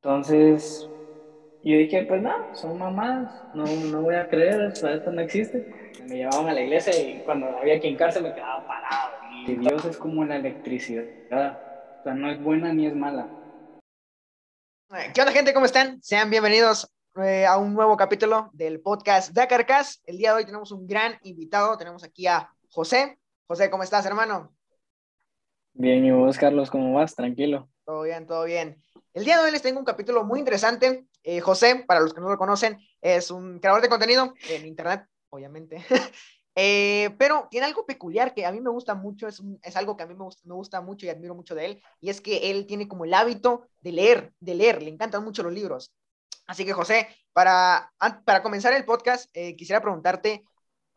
Entonces, 0.00 0.88
yo 1.64 1.76
dije, 1.76 2.04
pues 2.04 2.22
no, 2.22 2.32
son 2.54 2.78
mamás, 2.78 3.32
no, 3.52 3.64
no 3.64 4.02
voy 4.02 4.14
a 4.14 4.28
creer, 4.28 4.72
esto 4.72 5.10
no 5.10 5.20
existe. 5.20 5.92
Me 6.06 6.18
llevaban 6.18 6.48
a 6.48 6.52
la 6.52 6.60
iglesia 6.60 6.96
y 6.96 7.20
cuando 7.24 7.48
había 7.48 7.80
que 7.80 7.88
hincarse 7.88 8.20
me 8.20 8.32
quedaba 8.32 8.64
parado. 8.64 9.10
Y 9.44 9.56
Dios 9.56 9.84
es 9.84 9.96
como 9.96 10.24
la 10.24 10.36
electricidad, 10.36 11.58
o 11.98 12.02
sea, 12.04 12.14
no 12.14 12.30
es 12.30 12.40
buena 12.40 12.72
ni 12.72 12.86
es 12.86 12.94
mala. 12.94 13.28
¿Qué 15.12 15.20
onda, 15.20 15.32
gente? 15.32 15.52
¿Cómo 15.52 15.66
están? 15.66 16.00
Sean 16.00 16.30
bienvenidos 16.30 16.88
eh, 17.20 17.44
a 17.44 17.58
un 17.58 17.74
nuevo 17.74 17.96
capítulo 17.96 18.50
del 18.52 18.80
podcast 18.80 19.32
Dakarcast. 19.32 20.08
El 20.08 20.18
día 20.18 20.30
de 20.30 20.36
hoy 20.36 20.44
tenemos 20.44 20.70
un 20.70 20.86
gran 20.86 21.18
invitado. 21.24 21.76
Tenemos 21.76 22.04
aquí 22.04 22.28
a 22.28 22.48
José. 22.70 23.18
José, 23.48 23.68
¿cómo 23.68 23.82
estás, 23.82 24.06
hermano? 24.06 24.54
Bien, 25.72 26.04
y 26.04 26.12
vos, 26.12 26.38
Carlos, 26.38 26.70
¿cómo 26.70 26.94
vas? 26.94 27.14
Tranquilo. 27.14 27.68
Todo 27.88 28.02
bien, 28.02 28.26
todo 28.26 28.44
bien. 28.44 28.84
El 29.14 29.24
día 29.24 29.38
de 29.38 29.44
hoy 29.44 29.50
les 29.50 29.62
tengo 29.62 29.78
un 29.78 29.84
capítulo 29.86 30.22
muy 30.22 30.40
interesante. 30.40 31.06
Eh, 31.22 31.40
José, 31.40 31.84
para 31.86 32.00
los 32.00 32.12
que 32.12 32.20
no 32.20 32.28
lo 32.28 32.36
conocen, 32.36 32.78
es 33.00 33.30
un 33.30 33.60
creador 33.60 33.80
de 33.80 33.88
contenido 33.88 34.34
en 34.50 34.66
Internet, 34.66 35.06
obviamente. 35.30 35.82
Eh, 36.60 37.14
pero 37.20 37.46
tiene 37.48 37.66
algo 37.66 37.86
peculiar 37.86 38.34
que 38.34 38.44
a 38.44 38.50
mí 38.50 38.60
me 38.60 38.70
gusta 38.70 38.96
mucho, 38.96 39.28
es, 39.28 39.40
algo 39.76 39.96
que 39.96 40.02
a 40.02 40.06
mí 40.08 40.14
me 40.14 40.24
gusta, 40.24 40.42
me 40.44 40.54
gusta, 40.54 40.80
mucho 40.80 41.06
y 41.06 41.08
admiro 41.08 41.36
mucho 41.36 41.54
de 41.54 41.66
él, 41.66 41.82
y 42.00 42.10
es 42.10 42.20
que 42.20 42.50
él 42.50 42.66
tiene 42.66 42.88
como 42.88 43.04
el 43.04 43.14
hábito 43.14 43.68
de 43.80 43.92
leer, 43.92 44.32
de 44.40 44.56
leer, 44.56 44.82
le 44.82 44.90
encantan 44.90 45.22
mucho 45.22 45.44
los 45.44 45.52
libros. 45.52 45.92
Así 46.48 46.64
que 46.64 46.72
José, 46.72 47.06
para, 47.32 47.92
para 48.24 48.42
comenzar 48.42 48.72
el 48.72 48.84
podcast, 48.84 49.30
eh, 49.34 49.54
quisiera 49.54 49.80
preguntarte, 49.80 50.42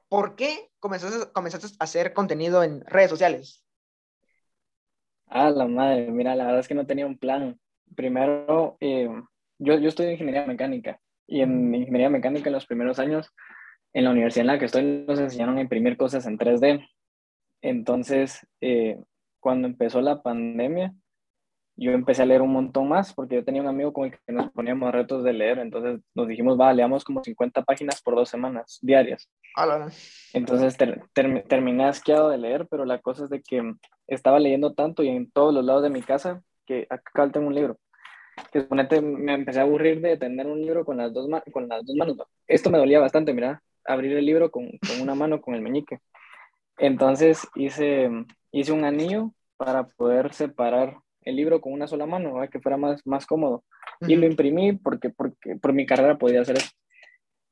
¿por 0.10 0.36
qué 0.36 0.72
comenzaste, 0.80 1.32
comenzaste 1.32 1.68
a 1.78 1.84
hacer 1.84 2.14
contenido 2.14 2.64
en 2.64 2.82
redes 2.88 3.12
sociales? 3.12 3.64
Ah, 5.34 5.50
la 5.50 5.66
madre, 5.66 6.12
mira, 6.12 6.36
la 6.36 6.44
verdad 6.44 6.60
es 6.60 6.68
que 6.68 6.76
no 6.76 6.86
tenía 6.86 7.06
un 7.06 7.18
plan 7.18 7.58
primero, 7.96 8.76
eh, 8.82 9.10
yo, 9.60 9.80
yo 9.80 9.88
estudio 9.88 10.12
ingeniería 10.12 10.46
mecánica 10.46 11.00
y 11.26 11.40
en 11.40 11.74
ingeniería 11.74 12.10
mecánica 12.10 12.50
en 12.50 12.54
los 12.54 12.66
primeros 12.66 13.00
años, 13.00 13.34
en 13.94 14.04
la 14.04 14.12
universidad 14.12 14.42
en 14.42 14.48
la 14.48 14.60
que 14.60 14.66
estoy, 14.66 15.06
nos 15.08 15.20
enseñaron 15.20 15.58
a 15.58 15.62
imprimir 15.62 15.96
cosas 15.96 16.26
en 16.26 16.38
3D. 16.38 16.86
Entonces, 17.62 18.46
eh, 18.60 19.02
cuando 19.40 19.70
empezó 19.70 20.02
la 20.02 20.22
pandemia, 20.22 20.94
yo 21.78 21.92
empecé 21.92 22.24
a 22.24 22.26
leer 22.26 22.42
un 22.42 22.52
montón 22.52 22.90
más 22.90 23.14
porque 23.14 23.36
yo 23.36 23.46
tenía 23.46 23.62
un 23.62 23.70
amigo 23.70 23.94
con 23.94 24.06
el 24.06 24.12
que 24.12 24.34
nos 24.34 24.52
poníamos 24.52 24.92
retos 24.92 25.24
de 25.24 25.32
leer, 25.32 25.60
entonces 25.60 26.02
nos 26.14 26.28
dijimos, 26.28 26.60
va, 26.60 26.74
leamos 26.74 27.06
como 27.06 27.24
50 27.24 27.64
páginas 27.64 28.02
por 28.02 28.16
dos 28.16 28.28
semanas 28.28 28.80
diarias. 28.82 29.30
Entonces 30.34 30.78
terminé 30.78 31.86
asqueado 31.86 32.30
de 32.30 32.38
leer, 32.38 32.68
pero 32.70 32.86
la 32.86 33.00
cosa 33.00 33.26
es 33.26 33.30
de 33.30 33.42
que 33.42 33.74
estaba 34.08 34.40
leyendo 34.40 34.74
tanto 34.74 35.04
y 35.04 35.10
en 35.10 35.30
todos 35.32 35.54
los 35.54 35.66
lados 35.66 35.84
de 35.84 35.90
mi 35.90 36.02
casa 36.02 36.42
que 36.66 36.88
acá 36.90 37.30
tengo 37.32 37.48
un 37.48 37.56
libro. 37.56 37.78
Que 38.52 38.62
suponete 38.62 39.02
me 39.02 39.34
empecé 39.34 39.60
a 39.60 39.64
aburrir 39.64 40.02
de 40.02 40.18
tener 40.18 40.48
un 40.48 40.62
libro 40.62 40.86
con 40.86 40.98
las 40.98 41.14
dos, 41.14 41.28
con 41.52 41.68
las 41.68 41.86
dos 41.86 41.96
manos. 41.96 42.18
Esto 42.48 42.70
me 42.70 42.78
dolía 42.78 43.00
bastante, 43.00 43.34
mira, 43.34 43.62
abrir 43.86 44.16
el 44.16 44.26
libro 44.26 44.52
con, 44.52 44.70
con 44.88 45.02
una 45.02 45.16
mano, 45.16 45.42
con 45.42 45.56
el 45.56 45.62
meñique. 45.62 46.00
Entonces 46.78 47.48
hice, 47.56 48.10
hice 48.52 48.72
un 48.72 48.86
anillo 48.86 49.34
para 49.58 49.86
poder 49.86 50.34
separar 50.34 50.98
el 51.22 51.36
libro 51.36 51.62
con 51.62 51.74
una 51.74 51.88
sola 51.88 52.06
mano, 52.06 52.42
que 52.50 52.60
fuera 52.60 52.78
más, 52.78 53.06
más 53.06 53.26
cómodo. 53.26 53.64
Y 54.08 54.16
lo 54.16 54.26
imprimí 54.26 54.74
porque, 54.74 55.10
porque 55.10 55.56
por 55.58 55.74
mi 55.74 55.86
carrera 55.86 56.18
podía 56.18 56.42
hacer 56.42 56.58
eso. 56.58 56.72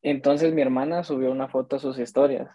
Entonces 0.02 0.53
mi 0.53 0.61
hermana 0.61 1.03
subió 1.03 1.31
una 1.31 1.47
foto 1.47 1.75
a 1.75 1.80
sus 1.80 2.00
historias 2.00 2.50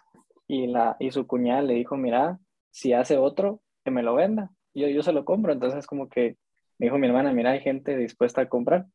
y, 0.47 0.67
la, 0.67 0.95
y 0.99 1.11
su 1.11 1.27
cuñada 1.27 1.61
le 1.61 1.75
dijo, 1.75 1.97
mira, 1.97 2.39
si 2.71 2.93
hace 2.93 3.17
otro, 3.17 3.61
que 3.83 3.91
me 3.91 4.03
lo 4.03 4.15
venda. 4.15 4.49
Yo, 4.73 4.87
yo 4.87 5.03
se 5.03 5.13
lo 5.13 5.25
compro. 5.25 5.53
Entonces 5.53 5.85
como 5.85 6.09
que 6.09 6.37
me 6.77 6.87
dijo 6.87 6.97
mi 6.97 7.07
hermana, 7.07 7.31
mira, 7.31 7.51
hay 7.51 7.61
gente 7.61 7.95
dispuesta 7.95 8.41
a 8.41 8.49
comprar, 8.49 8.85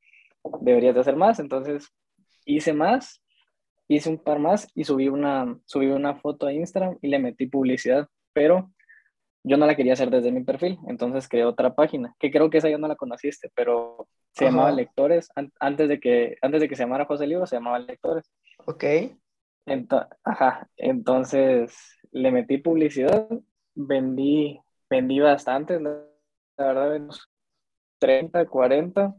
deberías 0.60 0.94
de 0.94 1.00
hacer 1.00 1.16
más. 1.16 1.38
Entonces 1.38 1.88
hice 2.44 2.72
más, 2.72 3.22
hice 3.88 4.10
un 4.10 4.18
par 4.18 4.38
más 4.38 4.68
y 4.74 4.84
subí 4.84 5.08
una, 5.08 5.58
subí 5.64 5.86
una 5.86 6.16
foto 6.16 6.46
a 6.46 6.52
Instagram 6.52 6.98
y 7.00 7.08
le 7.08 7.18
metí 7.18 7.46
publicidad, 7.46 8.08
pero 8.32 8.70
yo 9.42 9.56
no 9.56 9.66
la 9.66 9.74
quería 9.74 9.94
hacer 9.94 10.10
desde 10.10 10.32
mi 10.32 10.44
perfil, 10.44 10.78
entonces 10.86 11.28
creé 11.28 11.44
otra 11.44 11.74
página, 11.74 12.14
que 12.18 12.30
creo 12.30 12.50
que 12.50 12.58
esa 12.58 12.68
ya 12.68 12.78
no 12.78 12.88
la 12.88 12.96
conociste, 12.96 13.50
pero 13.54 14.06
se 14.32 14.44
llamaba 14.44 14.70
Lectores, 14.72 15.30
antes, 15.58 15.88
de 15.88 15.98
que, 15.98 16.36
antes 16.42 16.60
de 16.60 16.68
que 16.68 16.76
se 16.76 16.82
llamara 16.82 17.06
José 17.06 17.26
Libro, 17.26 17.46
se 17.46 17.56
llamaba 17.56 17.78
Lectores. 17.78 18.30
Ok. 18.66 18.84
ajá, 20.24 20.68
entonces 20.76 21.98
le 22.12 22.30
metí 22.30 22.58
publicidad, 22.58 23.28
vendí, 23.74 24.60
vendí 24.88 25.20
bastante, 25.20 25.80
la, 25.80 26.02
verdad, 26.58 27.08
30, 27.98 28.46
40. 28.46 29.14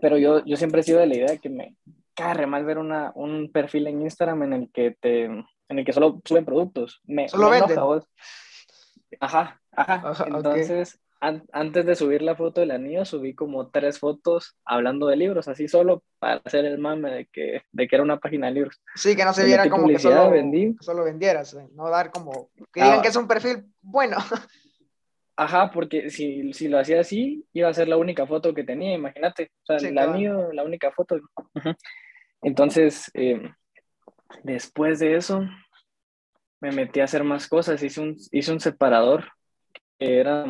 Pero 0.00 0.18
yo, 0.18 0.44
yo 0.44 0.56
siempre 0.56 0.80
he 0.80 0.84
sido 0.84 1.00
de 1.00 1.06
la 1.06 1.16
idea 1.16 1.26
de 1.26 1.38
que 1.38 1.48
me 1.48 1.76
carre 2.14 2.46
más 2.46 2.64
ver 2.64 2.78
una, 2.78 3.12
un 3.14 3.50
perfil 3.52 3.86
en 3.86 4.02
Instagram 4.02 4.42
en 4.44 4.52
el 4.52 4.70
que 4.72 4.96
te 5.00 5.28
en 5.68 5.78
el 5.78 5.84
que 5.84 5.92
solo 5.92 6.20
suben 6.24 6.44
productos. 6.44 7.00
Me, 7.04 7.28
solo 7.28 7.50
venden. 7.50 7.78
Ajá, 9.20 9.60
ajá. 9.72 10.26
Entonces, 10.26 11.00
antes 11.20 11.86
de 11.86 11.96
subir 11.96 12.22
la 12.22 12.36
foto 12.36 12.60
del 12.60 12.70
anillo, 12.70 13.04
subí 13.04 13.34
como 13.34 13.68
tres 13.70 13.98
fotos 13.98 14.56
hablando 14.64 15.06
de 15.06 15.16
libros, 15.16 15.48
así 15.48 15.66
solo 15.66 16.02
para 16.18 16.40
hacer 16.44 16.64
el 16.64 16.78
mame 16.78 17.10
de 17.10 17.26
que, 17.26 17.62
de 17.72 17.88
que 17.88 17.96
era 17.96 18.02
una 18.02 18.18
página 18.18 18.48
de 18.48 18.52
libros. 18.52 18.80
Sí, 18.94 19.16
que 19.16 19.24
no 19.24 19.32
se 19.32 19.44
viera 19.44 19.68
como 19.68 19.88
que 19.88 19.98
solo, 19.98 20.30
solo 20.80 21.04
vendieras, 21.04 21.54
eh, 21.54 21.68
no 21.72 21.88
dar 21.88 22.10
como 22.10 22.50
que 22.72 22.82
digan 22.82 22.98
ah. 22.98 23.02
que 23.02 23.08
es 23.08 23.16
un 23.16 23.26
perfil 23.26 23.64
bueno. 23.80 24.16
Ajá, 25.38 25.70
porque 25.70 26.08
si, 26.08 26.52
si, 26.54 26.68
lo 26.68 26.78
hacía 26.78 27.00
así, 27.00 27.46
iba 27.52 27.68
a 27.68 27.74
ser 27.74 27.88
la 27.88 27.98
única 27.98 28.26
foto 28.26 28.54
que 28.54 28.64
tenía, 28.64 28.94
imagínate. 28.94 29.50
O 29.68 29.78
sea, 29.78 29.88
el 29.88 29.98
anillo, 29.98 30.50
la 30.52 30.64
única 30.64 30.90
foto. 30.92 31.20
Entonces, 32.40 33.10
eh, 33.12 33.42
después 34.42 34.98
de 34.98 35.16
eso, 35.16 35.46
me 36.60 36.72
metí 36.72 37.00
a 37.00 37.04
hacer 37.04 37.24
más 37.24 37.48
cosas. 37.48 37.82
Hice 37.82 38.00
un, 38.00 38.16
hice 38.32 38.52
un 38.52 38.60
separador 38.60 39.32
que 39.98 40.18
era, 40.20 40.44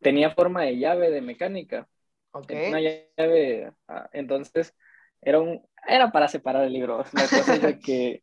tenía 0.00 0.30
forma 0.30 0.62
de 0.62 0.78
llave 0.78 1.10
de 1.10 1.20
mecánica. 1.20 1.88
Ok. 2.32 2.52
Una 2.68 2.80
llave, 2.80 3.72
ah, 3.88 4.08
entonces, 4.12 4.74
era, 5.22 5.40
un, 5.40 5.66
era 5.86 6.10
para 6.12 6.28
separar 6.28 6.64
el 6.64 6.72
libro. 6.72 6.98
La 7.12 7.22
cosa 7.22 7.54
es 7.54 7.62
de 7.62 7.78
que, 7.78 8.22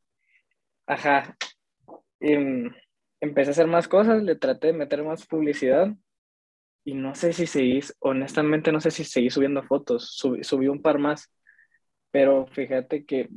ajá. 0.87 1.35
Em, 2.19 2.73
empecé 3.21 3.49
a 3.49 3.51
hacer 3.51 3.67
más 3.67 3.87
cosas, 3.87 4.23
le 4.23 4.35
traté 4.35 4.67
de 4.67 4.73
meter 4.73 5.03
más 5.03 5.25
publicidad 5.25 5.93
y 6.83 6.93
no 6.93 7.15
sé 7.15 7.33
si 7.33 7.47
seguí, 7.47 7.81
honestamente 7.99 8.71
no 8.71 8.79
sé 8.79 8.91
si 8.91 9.03
seguí 9.03 9.29
subiendo 9.29 9.63
fotos, 9.63 10.15
subí, 10.15 10.67
un 10.67 10.81
par 10.81 10.99
más, 10.99 11.31
pero 12.11 12.45
fíjate 12.47 13.05
que 13.05 13.29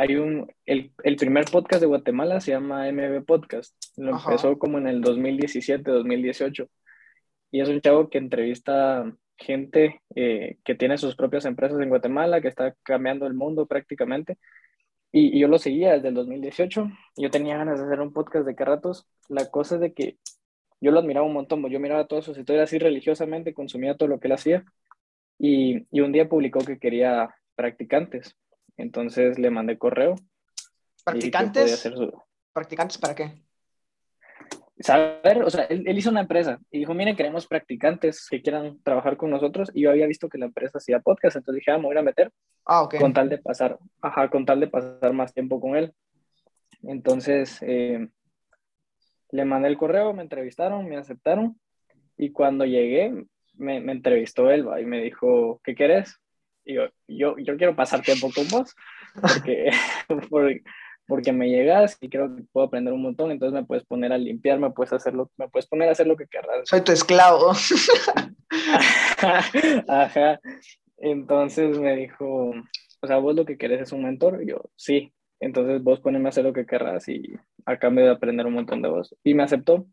hay 0.00 0.16
un, 0.16 0.50
el, 0.64 0.92
el, 1.04 1.16
primer 1.16 1.44
podcast 1.44 1.80
de 1.80 1.86
Guatemala 1.86 2.40
se 2.40 2.52
llama 2.52 2.90
MB 2.90 3.24
Podcast, 3.26 3.74
lo 3.96 4.16
empezó 4.16 4.58
como 4.58 4.78
en 4.78 4.86
el 4.86 5.02
2017, 5.02 5.90
2018 5.90 6.68
y 7.50 7.60
es 7.60 7.68
un 7.68 7.80
chavo 7.80 8.08
que 8.08 8.18
entrevista 8.18 9.04
gente 9.36 10.00
eh, 10.14 10.58
que 10.64 10.74
tiene 10.74 10.96
sus 10.96 11.16
propias 11.16 11.44
empresas 11.44 11.80
en 11.80 11.88
Guatemala, 11.90 12.40
que 12.40 12.48
está 12.48 12.74
cambiando 12.82 13.26
el 13.26 13.34
mundo 13.34 13.66
prácticamente 13.66 14.38
y, 15.12 15.38
yo 15.38 15.48
lo 15.48 15.58
seguía 15.58 15.94
desde 15.94 16.08
el 16.08 16.14
2018. 16.14 16.88
Yo 17.16 17.30
tenía 17.30 17.56
ganas 17.56 17.78
de 17.78 17.86
hacer 17.86 18.00
un 18.00 18.12
podcast 18.12 18.46
de 18.46 18.54
qué 18.54 18.64
ratos. 18.64 19.06
La 19.28 19.50
cosa 19.50 19.74
es 19.76 19.80
de 19.80 19.92
que 19.92 20.18
yo 20.80 20.92
lo 20.92 21.00
admiraba 21.00 21.26
un 21.26 21.32
montón. 21.34 21.68
Yo 21.68 21.80
miraba 21.80 22.06
todas 22.06 22.24
sus 22.24 22.38
historias 22.38 22.64
así 22.64 22.78
religiosamente, 22.78 23.54
consumía 23.54 23.96
todo 23.96 24.08
lo 24.08 24.20
que 24.20 24.28
él 24.28 24.34
hacía. 24.34 24.64
Y, 25.38 25.86
y 25.90 26.00
un 26.00 26.12
día 26.12 26.28
publicó 26.28 26.60
que 26.60 26.78
quería 26.78 27.34
practicantes. 27.56 28.36
Entonces 28.80 29.38
le 29.38 29.50
mandé 29.50 29.78
correo. 29.78 30.16
¿Practicantes? 31.04 31.88
¿Practicantes 32.52 32.98
para 32.98 33.14
qué? 33.14 33.42
saber, 34.80 35.42
o 35.42 35.50
sea, 35.50 35.64
él, 35.64 35.86
hizo 35.96 36.10
una 36.10 36.22
empresa 36.22 36.58
y 36.70 36.78
dijo, 36.78 36.94
miren, 36.94 37.16
queremos 37.16 37.46
practicantes 37.46 38.26
que 38.28 38.40
quieran 38.42 38.78
trabajar 38.82 39.16
con 39.16 39.30
nosotros 39.30 39.70
y 39.74 39.82
yo 39.82 39.90
había 39.90 40.06
visto 40.06 40.28
que 40.28 40.38
la 40.38 40.46
empresa 40.46 40.78
hacía 40.78 41.00
podcast, 41.00 41.36
entonces 41.36 41.60
dije, 41.60 41.70
ah, 41.70 41.78
me 41.78 41.84
voy 41.84 41.96
a 41.96 42.02
meter 42.02 42.32
ah, 42.64 42.82
okay. 42.82 42.98
con 42.98 43.12
tal 43.12 43.28
de 43.28 43.38
pasar, 43.38 43.78
ajá, 44.00 44.30
con 44.30 44.46
tal 44.46 44.60
de 44.60 44.68
pasar 44.68 45.12
más 45.12 45.34
tiempo 45.34 45.60
con 45.60 45.76
él. 45.76 45.92
Entonces, 46.82 47.58
eh, 47.60 48.08
le 49.32 49.44
mandé 49.44 49.68
el 49.68 49.76
correo, 49.76 50.14
me 50.14 50.22
entrevistaron, 50.22 50.88
me 50.88 50.96
aceptaron 50.96 51.60
y 52.16 52.32
cuando 52.32 52.64
llegué, 52.64 53.12
me, 53.54 53.80
me 53.80 53.92
entrevistó 53.92 54.50
él 54.50 54.66
y 54.80 54.86
me 54.86 55.02
dijo, 55.02 55.60
¿qué 55.62 55.74
quieres? 55.74 56.18
Yo, 56.64 56.88
yo, 57.08 57.36
yo 57.38 57.56
quiero 57.56 57.74
pasar 57.74 58.02
tiempo 58.02 58.30
con 58.34 58.46
vos, 58.48 58.74
porque, 59.20 59.70
porque 60.30 60.62
porque 61.10 61.32
me 61.32 61.50
llegas 61.50 61.98
y 62.00 62.08
creo 62.08 62.34
que 62.34 62.44
puedo 62.52 62.68
aprender 62.68 62.94
un 62.94 63.02
montón, 63.02 63.32
entonces 63.32 63.52
me 63.52 63.66
puedes 63.66 63.84
poner 63.84 64.12
a 64.12 64.18
limpiar, 64.18 64.60
me 64.60 64.70
puedes, 64.70 64.92
hacer 64.92 65.12
lo, 65.12 65.28
me 65.36 65.48
puedes 65.48 65.66
poner 65.66 65.88
a 65.88 65.92
hacer 65.92 66.06
lo 66.06 66.16
que 66.16 66.28
querrás. 66.28 66.68
Soy 66.68 66.82
tu 66.82 66.92
esclavo. 66.92 67.50
Ajá. 69.88 70.40
Entonces 70.98 71.76
me 71.78 71.96
dijo, 71.96 72.52
o 73.02 73.06
sea, 73.06 73.18
vos 73.18 73.34
lo 73.34 73.44
que 73.44 73.58
querés 73.58 73.80
es 73.80 73.92
un 73.92 74.04
mentor. 74.04 74.40
Y 74.42 74.50
yo, 74.50 74.62
sí. 74.76 75.12
Entonces 75.40 75.82
vos 75.82 76.00
poneme 76.00 76.26
a 76.26 76.28
hacer 76.28 76.44
lo 76.44 76.52
que 76.52 76.64
querrás 76.64 77.08
y 77.08 77.34
a 77.66 77.76
cambio 77.76 78.04
de 78.04 78.12
aprender 78.12 78.46
un 78.46 78.54
montón 78.54 78.80
de 78.80 78.88
vos. 78.88 79.14
Y 79.24 79.34
me 79.34 79.42
aceptó. 79.42 79.86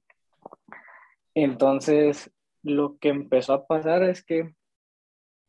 Entonces, 1.34 2.32
lo 2.62 2.98
que 3.00 3.10
empezó 3.10 3.54
a 3.54 3.66
pasar 3.66 4.04
es 4.04 4.24
que 4.24 4.54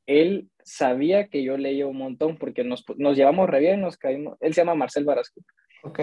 él 0.07 0.49
sabía 0.69 1.29
que 1.29 1.43
yo 1.43 1.57
leía 1.57 1.87
un 1.87 1.97
montón 1.97 2.37
porque 2.37 2.65
nos, 2.65 2.85
nos 2.97 3.17
llevamos 3.17 3.49
re 3.49 3.61
bien, 3.61 3.81
nos 3.81 3.97
caímos, 3.97 4.37
él 4.41 4.55
se 4.55 4.61
llama 4.61 4.75
Marcel 4.75 5.05
Barasco, 5.05 5.41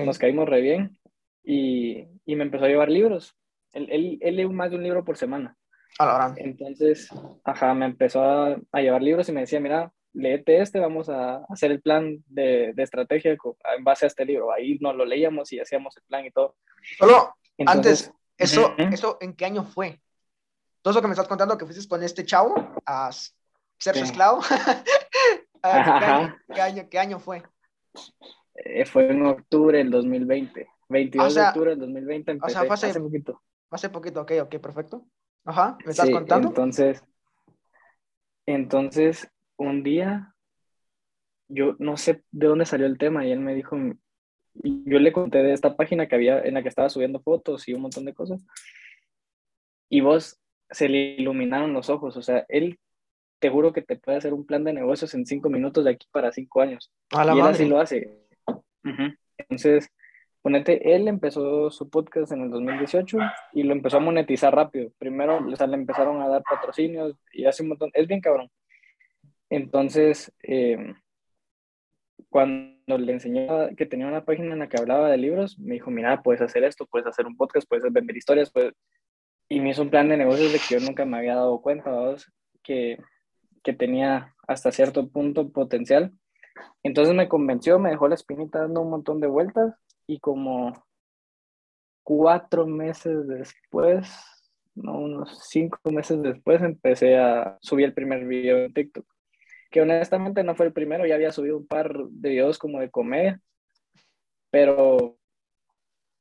nos 0.04 0.18
caímos 0.18 0.50
re 0.50 0.62
bien 0.62 0.98
y, 1.44 2.08
y, 2.26 2.36
me 2.36 2.44
empezó 2.44 2.66
a 2.66 2.70
llevar 2.70 2.90
libros. 2.90 3.36
Él, 3.74 3.88
él, 3.92 4.18
él 4.22 4.36
lee 4.36 4.48
más 4.48 4.72
de 4.72 4.78
un 4.78 4.84
libro 4.84 5.06
por 5.06 5.18
semana. 5.18 5.56
Entonces, 6.38 7.10
ajá, 7.44 7.74
me 7.74 7.86
empezó 7.86 8.24
a, 8.24 8.58
a, 8.72 8.82
llevar 8.82 9.02
libros 9.02 9.30
y 9.30 9.32
me 9.32 9.42
decía, 9.42 9.60
mira, 9.60 9.92
léete 10.14 10.62
este, 10.62 10.80
vamos 10.80 11.10
a 11.10 11.44
hacer 11.50 11.72
el 11.72 11.82
plan 11.82 12.24
de, 12.28 12.74
de, 12.74 12.84
estrategia 12.84 13.32
en 13.78 13.84
base 13.84 14.06
a 14.06 14.08
este 14.08 14.26
libro. 14.26 14.52
Ahí 14.52 14.78
nos 14.80 14.96
lo 14.96 15.06
leíamos 15.06 15.52
y 15.54 15.60
hacíamos 15.60 15.96
el 15.98 16.04
plan 16.04 16.26
y 16.26 16.32
todo. 16.32 16.56
Solo, 16.98 17.36
antes, 17.66 18.12
eso, 18.38 18.74
¿eso 18.78 19.18
en 19.22 19.34
qué 19.34 19.46
año 19.46 19.64
fue? 19.64 20.02
Todo 20.82 20.92
eso 20.92 21.02
que 21.02 21.08
me 21.08 21.14
estás 21.14 21.28
contando 21.28 21.58
que 21.58 21.66
fuiste 21.66 21.88
con 21.88 22.04
este 22.04 22.26
chavo 22.26 22.56
a 22.86 23.10
ser 23.78 23.96
su 23.96 24.04
esclavo. 24.04 24.42
¿Qué, 26.54 26.62
año, 26.62 26.88
¿Qué, 26.90 27.00
año, 27.00 27.20
fue? 27.20 27.44
Eh, 28.56 28.86
fue 28.86 29.10
en 29.10 29.26
octubre 29.26 29.78
del 29.78 29.90
2020. 29.90 30.68
22 30.90 31.34
de 31.34 31.42
octubre 31.42 31.70
del 31.72 31.80
2020 31.80 32.32
empecé, 32.32 32.58
o 32.58 32.62
sea, 32.62 32.74
hace, 32.74 32.88
hace, 32.88 33.00
poquito. 33.00 33.42
Hace 33.72 33.90
poquito, 33.90 34.22
ok, 34.22 34.34
ok, 34.44 34.56
perfecto. 34.60 35.06
Ajá, 35.44 35.78
¿me 35.84 35.92
estás 35.92 36.10
contando? 36.10 36.50
Entonces, 36.50 37.04
entonces, 38.46 39.28
un 39.58 39.84
día, 39.84 40.36
yo 41.48 41.76
no 41.80 41.98
sé 41.98 42.24
de 42.32 42.48
dónde 42.48 42.66
salió 42.66 42.86
el 42.86 42.98
tema 42.98 43.26
y 43.26 43.32
él 43.32 43.40
me 43.40 43.56
dijo, 43.56 43.76
yo 44.54 45.00
le 45.00 45.12
conté 45.12 45.40
de 45.40 45.54
esta 45.54 45.76
página 45.76 46.08
que 46.08 46.16
había, 46.16 46.40
en 46.42 46.54
la 46.54 46.62
que 46.62 46.70
estaba 46.70 46.90
subiendo 46.90 47.20
fotos 47.22 47.68
y 47.68 47.74
un 47.74 47.82
montón 47.82 48.06
de 48.06 48.14
cosas. 48.14 48.40
Y 49.90 50.02
vos 50.02 50.40
se 50.70 50.90
le 50.90 51.16
iluminaron 51.16 51.74
los 51.74 51.90
ojos, 51.90 52.18
o 52.18 52.22
sea, 52.22 52.46
él 52.50 52.80
te 53.40 53.50
juro 53.50 53.74
que 53.74 53.82
te 53.82 53.96
puede 53.98 54.18
hacer 54.18 54.34
un 54.34 54.46
plan 54.46 54.64
de 54.64 54.74
negocios 54.74 55.14
en 55.14 55.26
cinco 55.26 55.50
minutos 55.50 55.84
de 55.84 55.92
aquí 55.92 56.08
para 56.12 56.32
cinco 56.32 56.62
años. 56.62 56.92
A 57.12 57.26
la 57.26 57.36
y 57.36 57.40
él 57.40 57.46
así 57.46 57.66
lo 57.66 57.80
hace. 57.80 58.20
Entonces, 59.38 59.90
ponete, 60.42 60.96
él 60.96 61.08
empezó 61.08 61.70
su 61.72 61.90
podcast 61.90 62.32
en 62.32 62.42
el 62.42 62.52
2018 62.52 63.18
y 63.54 63.64
lo 63.64 63.74
empezó 63.74 63.98
a 63.98 64.02
monetizar 64.02 64.54
rápido. 64.54 64.92
Primero, 64.98 65.46
o 65.46 65.56
sea, 65.56 65.68
le 65.68 65.76
empezaron 65.76 66.22
a 66.22 66.28
dar 66.28 66.44
patrocinios 66.44 67.16
y 67.34 67.46
hace 67.46 67.64
un 67.64 67.70
montón, 67.70 67.92
es 67.94 68.08
bien 68.08 68.22
cabrón. 68.22 68.50
Entonces, 69.50 70.32
eh, 70.44 70.94
cuando 72.30 72.98
le 72.98 73.14
enseñó 73.14 73.70
que 73.76 73.86
tenía 73.86 74.08
una 74.08 74.26
página 74.26 74.54
en 74.54 74.60
la 74.60 74.70
que 74.70 74.78
hablaba 74.78 75.10
de 75.10 75.18
libros, 75.18 75.58
me 75.60 75.76
dijo, 75.76 75.92
mira, 75.92 76.22
puedes 76.22 76.42
hacer 76.42 76.64
esto, 76.64 76.86
puedes 76.86 77.08
hacer 77.08 77.26
un 77.26 77.38
podcast, 77.38 77.68
puedes 77.68 77.92
vender 77.92 78.16
historias, 78.16 78.52
puedes... 78.52 78.74
y 79.50 79.60
me 79.60 79.70
hizo 79.70 79.82
un 79.82 79.90
plan 79.90 80.10
de 80.10 80.18
negocios 80.18 80.52
de 80.52 80.60
que 80.60 80.80
yo 80.80 80.86
nunca 80.86 81.06
me 81.06 81.18
había 81.18 81.36
dado 81.36 81.62
cuenta, 81.62 81.92
que, 82.62 82.98
que 83.66 83.74
tenía 83.74 84.34
hasta 84.48 84.72
cierto 84.72 85.10
punto 85.10 85.50
potencial. 85.52 86.14
Entonces 86.84 87.16
me 87.16 87.28
convenció, 87.28 87.80
me 87.80 87.90
dejó 87.90 88.08
la 88.08 88.16
espinita 88.16 88.60
dando 88.60 88.82
un 88.82 88.92
montón 88.92 89.20
de 89.20 89.28
vueltas 89.28 89.76
y 90.08 90.20
como 90.20 90.86
cuatro 92.04 92.68
meses 92.68 93.28
después, 93.28 94.08
no, 94.76 95.00
unos 95.00 95.48
cinco 95.50 95.80
meses 95.92 96.22
después, 96.22 96.62
empecé 96.62 97.18
a 97.18 97.58
subir 97.60 97.86
el 97.86 97.94
primer 97.94 98.26
video 98.26 98.60
en 98.60 98.74
TikTok 98.74 99.06
que 99.72 99.82
honestamente 99.82 100.42
no 100.42 100.56
fue 100.56 100.68
el 100.68 100.72
primero, 100.72 101.06
ya 101.06 101.16
había 101.16 101.34
subido 101.34 101.58
un 101.58 101.68
par 101.68 101.94
de 101.98 102.30
videos 102.30 102.58
como 102.58 102.80
de 102.80 102.90
comedia, 102.90 103.42
pero, 104.50 105.18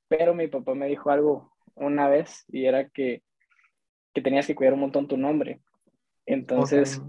pero 0.08 0.34
mi 0.34 0.48
papá 0.48 0.74
me 0.74 0.88
dijo 0.88 1.10
algo 1.10 1.52
una 1.76 2.08
vez 2.08 2.44
y 2.48 2.64
era 2.64 2.88
que, 2.88 3.22
que 4.12 4.22
tenías 4.22 4.48
que 4.48 4.56
cuidar 4.56 4.74
un 4.74 4.80
montón 4.80 5.06
tu 5.06 5.16
nombre. 5.16 5.60
Entonces, 6.26 7.00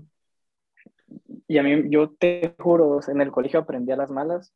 y 1.47 1.57
a 1.57 1.63
mí, 1.63 1.83
yo 1.89 2.12
te 2.12 2.56
juro, 2.59 3.00
en 3.07 3.21
el 3.21 3.31
colegio 3.31 3.59
aprendí 3.59 3.92
a 3.92 3.97
las 3.97 4.12
malas 4.12 4.53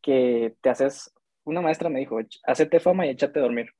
que 0.00 0.54
te 0.60 0.70
haces, 0.70 1.14
una 1.44 1.60
maestra 1.60 1.88
me 1.88 2.00
dijo, 2.00 2.18
hacete 2.44 2.80
fama 2.80 3.06
y 3.06 3.10
échate 3.10 3.38
a 3.38 3.42
dormir. 3.42 3.70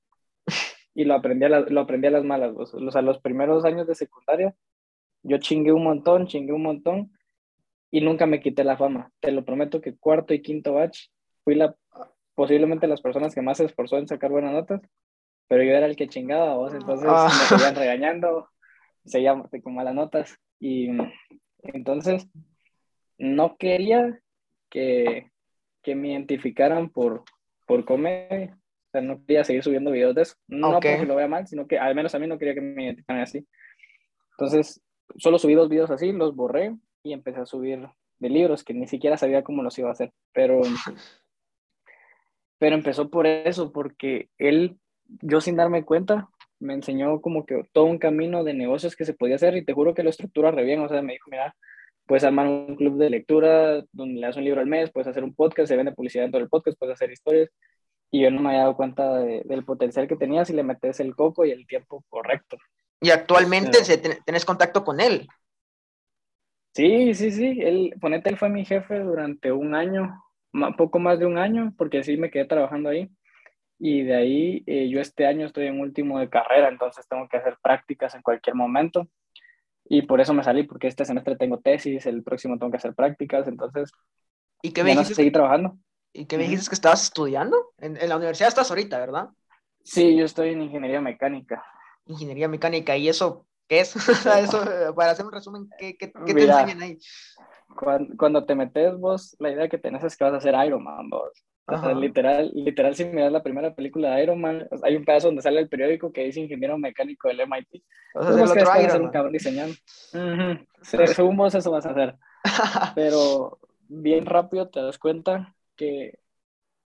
Y 0.94 1.04
lo 1.04 1.14
aprendí 1.14 1.46
a, 1.46 1.48
lo 1.48 1.80
aprendí 1.80 2.08
a 2.08 2.10
las 2.10 2.22
malas, 2.22 2.52
o 2.54 2.90
sea, 2.90 3.00
los 3.00 3.18
primeros 3.18 3.64
años 3.64 3.86
de 3.86 3.94
secundaria 3.94 4.54
yo 5.22 5.38
chingué 5.38 5.72
un 5.72 5.84
montón, 5.84 6.26
chingué 6.26 6.52
un 6.52 6.62
montón 6.62 7.12
y 7.90 8.00
nunca 8.00 8.26
me 8.26 8.40
quité 8.40 8.64
la 8.64 8.76
fama. 8.76 9.10
Te 9.20 9.30
lo 9.30 9.44
prometo 9.44 9.80
que 9.80 9.96
cuarto 9.96 10.34
y 10.34 10.42
quinto 10.42 10.74
batch 10.74 11.08
fui 11.44 11.54
la, 11.54 11.74
posiblemente 12.34 12.86
las 12.86 13.00
personas 13.00 13.34
que 13.34 13.42
más 13.42 13.58
se 13.58 13.64
esforzó 13.64 13.98
en 13.98 14.08
sacar 14.08 14.30
buenas 14.30 14.52
notas, 14.52 14.80
pero 15.48 15.62
yo 15.62 15.72
era 15.72 15.86
el 15.86 15.96
que 15.96 16.08
chingaba, 16.08 16.54
vos, 16.54 16.72
entonces 16.74 17.08
ah. 17.10 17.28
me 17.28 17.56
seguían 17.56 17.74
regañando, 17.74 18.48
seguían 19.04 19.42
con 19.62 19.74
malas 19.74 19.94
notas 19.94 20.38
y 20.58 20.88
entonces 21.62 22.28
no 23.18 23.56
quería 23.56 24.20
que, 24.70 25.30
que 25.82 25.94
me 25.94 26.12
identificaran 26.12 26.90
por, 26.90 27.24
por 27.66 27.84
comer, 27.84 28.50
o 28.52 28.90
sea, 28.90 29.00
no 29.00 29.24
quería 29.24 29.44
seguir 29.44 29.62
subiendo 29.62 29.90
videos 29.90 30.14
de 30.14 30.22
eso, 30.22 30.34
no 30.48 30.72
porque 30.72 31.04
lo 31.06 31.16
vea 31.16 31.28
mal, 31.28 31.46
sino 31.46 31.66
que 31.66 31.78
al 31.78 31.94
menos 31.94 32.14
a 32.14 32.18
mí 32.18 32.26
no 32.26 32.38
quería 32.38 32.54
que 32.54 32.60
me 32.60 32.84
identificaran 32.84 33.22
así. 33.22 33.46
Entonces, 34.32 34.82
solo 35.16 35.38
subí 35.38 35.54
dos 35.54 35.68
videos 35.68 35.90
así, 35.90 36.12
los 36.12 36.34
borré 36.34 36.76
y 37.02 37.12
empecé 37.12 37.40
a 37.40 37.46
subir 37.46 37.88
de 38.18 38.28
libros 38.28 38.64
que 38.64 38.74
ni 38.74 38.86
siquiera 38.86 39.16
sabía 39.16 39.42
cómo 39.42 39.62
los 39.62 39.78
iba 39.78 39.88
a 39.88 39.92
hacer. 39.92 40.12
Pero, 40.32 40.60
pero 42.58 42.74
empezó 42.74 43.10
por 43.10 43.26
eso, 43.26 43.72
porque 43.72 44.30
él, 44.38 44.78
yo 45.20 45.40
sin 45.40 45.56
darme 45.56 45.84
cuenta, 45.84 46.28
me 46.62 46.74
enseñó 46.74 47.20
como 47.20 47.44
que 47.44 47.62
todo 47.72 47.84
un 47.84 47.98
camino 47.98 48.44
de 48.44 48.54
negocios 48.54 48.96
que 48.96 49.04
se 49.04 49.14
podía 49.14 49.36
hacer 49.36 49.56
y 49.56 49.64
te 49.64 49.72
juro 49.72 49.94
que 49.94 50.02
lo 50.02 50.10
estructura 50.10 50.50
re 50.50 50.64
bien. 50.64 50.80
O 50.80 50.88
sea, 50.88 51.02
me 51.02 51.14
dijo, 51.14 51.30
mira, 51.30 51.54
puedes 52.06 52.24
armar 52.24 52.46
un 52.46 52.76
club 52.76 52.98
de 52.98 53.10
lectura 53.10 53.82
donde 53.92 54.20
le 54.20 54.26
das 54.26 54.36
un 54.36 54.44
libro 54.44 54.60
al 54.60 54.66
mes, 54.66 54.90
puedes 54.90 55.08
hacer 55.08 55.24
un 55.24 55.34
podcast, 55.34 55.68
se 55.68 55.76
vende 55.76 55.92
publicidad 55.92 56.24
dentro 56.24 56.40
del 56.40 56.48
podcast, 56.48 56.78
puedes 56.78 56.94
hacer 56.94 57.10
historias. 57.10 57.50
Y 58.10 58.22
yo 58.22 58.30
no 58.30 58.40
me 58.40 58.50
había 58.50 58.60
dado 58.60 58.76
cuenta 58.76 59.18
del 59.18 59.64
potencial 59.64 60.06
que 60.06 60.16
tenía 60.16 60.44
si 60.44 60.52
le 60.52 60.62
metes 60.62 61.00
el 61.00 61.16
coco 61.16 61.44
y 61.44 61.50
el 61.50 61.66
tiempo 61.66 62.04
correcto. 62.08 62.58
Y 63.00 63.10
actualmente 63.10 63.78
tenés 64.24 64.44
contacto 64.44 64.84
con 64.84 65.00
él. 65.00 65.26
Sí, 66.74 67.14
sí, 67.14 67.30
sí. 67.30 67.58
Él, 67.60 67.94
ponete, 68.00 68.30
él 68.30 68.36
fue 68.36 68.48
mi 68.48 68.64
jefe 68.64 68.98
durante 69.00 69.50
un 69.50 69.74
año, 69.74 70.22
poco 70.76 70.98
más 70.98 71.18
de 71.18 71.26
un 71.26 71.38
año, 71.38 71.74
porque 71.76 72.04
sí 72.04 72.16
me 72.16 72.30
quedé 72.30 72.44
trabajando 72.44 72.90
ahí. 72.90 73.10
Y 73.84 74.02
de 74.02 74.14
ahí 74.14 74.62
eh, 74.66 74.88
yo 74.88 75.00
este 75.00 75.26
año 75.26 75.46
estoy 75.46 75.66
en 75.66 75.80
último 75.80 76.20
de 76.20 76.28
carrera, 76.28 76.68
entonces 76.68 77.06
tengo 77.08 77.28
que 77.28 77.38
hacer 77.38 77.56
prácticas 77.60 78.14
en 78.14 78.22
cualquier 78.22 78.54
momento. 78.54 79.08
Y 79.84 80.02
por 80.02 80.20
eso 80.20 80.32
me 80.34 80.44
salí, 80.44 80.62
porque 80.62 80.86
este 80.86 81.04
semestre 81.04 81.36
tengo 81.36 81.58
tesis, 81.58 82.06
el 82.06 82.22
próximo 82.22 82.58
tengo 82.58 82.70
que 82.70 82.76
hacer 82.76 82.94
prácticas, 82.94 83.48
entonces... 83.48 83.90
¿Y 84.62 84.70
qué 84.70 84.84
me 84.84 84.92
dijiste? 84.92 85.14
seguir 85.14 85.32
trabajando. 85.32 85.76
¿Y 86.12 86.26
qué 86.26 86.36
me 86.36 86.44
dijiste 86.44 86.68
que 86.68 86.74
estabas 86.76 87.02
estudiando? 87.02 87.72
En, 87.78 87.96
en 87.96 88.08
la 88.08 88.16
universidad 88.16 88.48
estás 88.48 88.70
ahorita, 88.70 89.00
¿verdad? 89.00 89.28
Sí, 89.82 90.16
yo 90.16 90.24
estoy 90.24 90.50
en 90.50 90.62
ingeniería 90.62 91.00
mecánica 91.00 91.64
ingeniería 92.06 92.48
mecánica. 92.48 92.96
¿Y 92.96 93.08
eso 93.08 93.46
qué 93.68 93.80
es? 93.80 93.94
eso, 94.26 94.94
para 94.94 95.12
hacer 95.12 95.26
un 95.26 95.32
resumen, 95.32 95.68
¿qué, 95.78 95.96
qué, 95.96 96.12
qué 96.26 96.34
te 96.34 96.44
enseñan 96.44 96.82
ahí? 96.82 96.98
Cuando, 98.18 98.44
te 98.44 98.54
metes 98.54 98.96
vos, 98.98 99.34
la 99.38 99.50
idea 99.50 99.68
que 99.68 99.78
tenés 99.78 100.04
es 100.04 100.16
que 100.16 100.24
vas 100.24 100.34
a 100.34 100.36
hacer 100.38 100.54
Iron 100.66 100.84
Man, 101.66 101.94
vos. 101.94 101.96
literal, 101.96 102.50
literal, 102.54 102.94
si 102.94 103.04
miras 103.04 103.32
la 103.32 103.42
primera 103.42 103.74
película 103.74 104.14
de 104.14 104.22
Iron 104.22 104.40
Man, 104.40 104.68
hay 104.82 104.96
un 104.96 105.04
pedazo 105.04 105.28
donde 105.28 105.42
sale 105.42 105.60
el 105.60 105.68
periódico 105.68 106.12
que 106.12 106.24
dice 106.24 106.40
ingeniero 106.40 106.76
mecánico 106.78 107.28
del 107.28 107.40
MIT. 107.40 107.82
Vas 108.14 108.26
a 108.26 108.44
hacer 108.44 108.64
otro 108.64 108.80
Iron 108.80 108.92
Man. 108.92 109.02
un 109.02 109.10
cabrón 109.10 109.32
diseñando. 109.32 109.74
Según 110.82 111.36
vos 111.36 111.54
eso 111.54 111.70
vas 111.70 111.86
a 111.86 111.90
hacer. 111.90 112.16
Pero 112.94 113.58
bien 113.88 114.26
rápido 114.26 114.68
te 114.68 114.80
das 114.80 114.98
cuenta 114.98 115.54
que, 115.76 116.18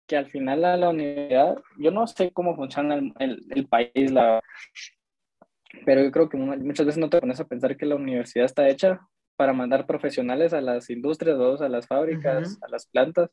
que 0.06 0.16
al 0.16 0.30
final 0.30 0.64
a 0.64 0.76
la 0.76 0.90
universidad, 0.90 1.56
yo 1.78 1.90
no 1.90 2.06
sé 2.06 2.32
cómo 2.32 2.54
funciona 2.54 2.94
el, 2.96 3.12
el, 3.18 3.44
el 3.50 3.66
país, 3.66 4.10
la, 4.12 4.42
pero 5.84 6.02
yo 6.02 6.10
creo 6.10 6.28
que 6.28 6.36
muchas 6.36 6.86
veces 6.86 6.98
no 6.98 7.10
te 7.10 7.20
pones 7.20 7.40
a 7.40 7.46
pensar 7.46 7.76
que 7.76 7.86
la 7.86 7.96
universidad 7.96 8.46
está 8.46 8.68
hecha 8.68 9.00
para 9.36 9.52
mandar 9.52 9.86
profesionales 9.86 10.52
a 10.52 10.60
las 10.60 10.88
industrias, 10.88 11.38
a 11.60 11.68
las 11.68 11.86
fábricas, 11.86 12.58
a 12.62 12.68
las 12.68 12.86
plantas. 12.86 13.30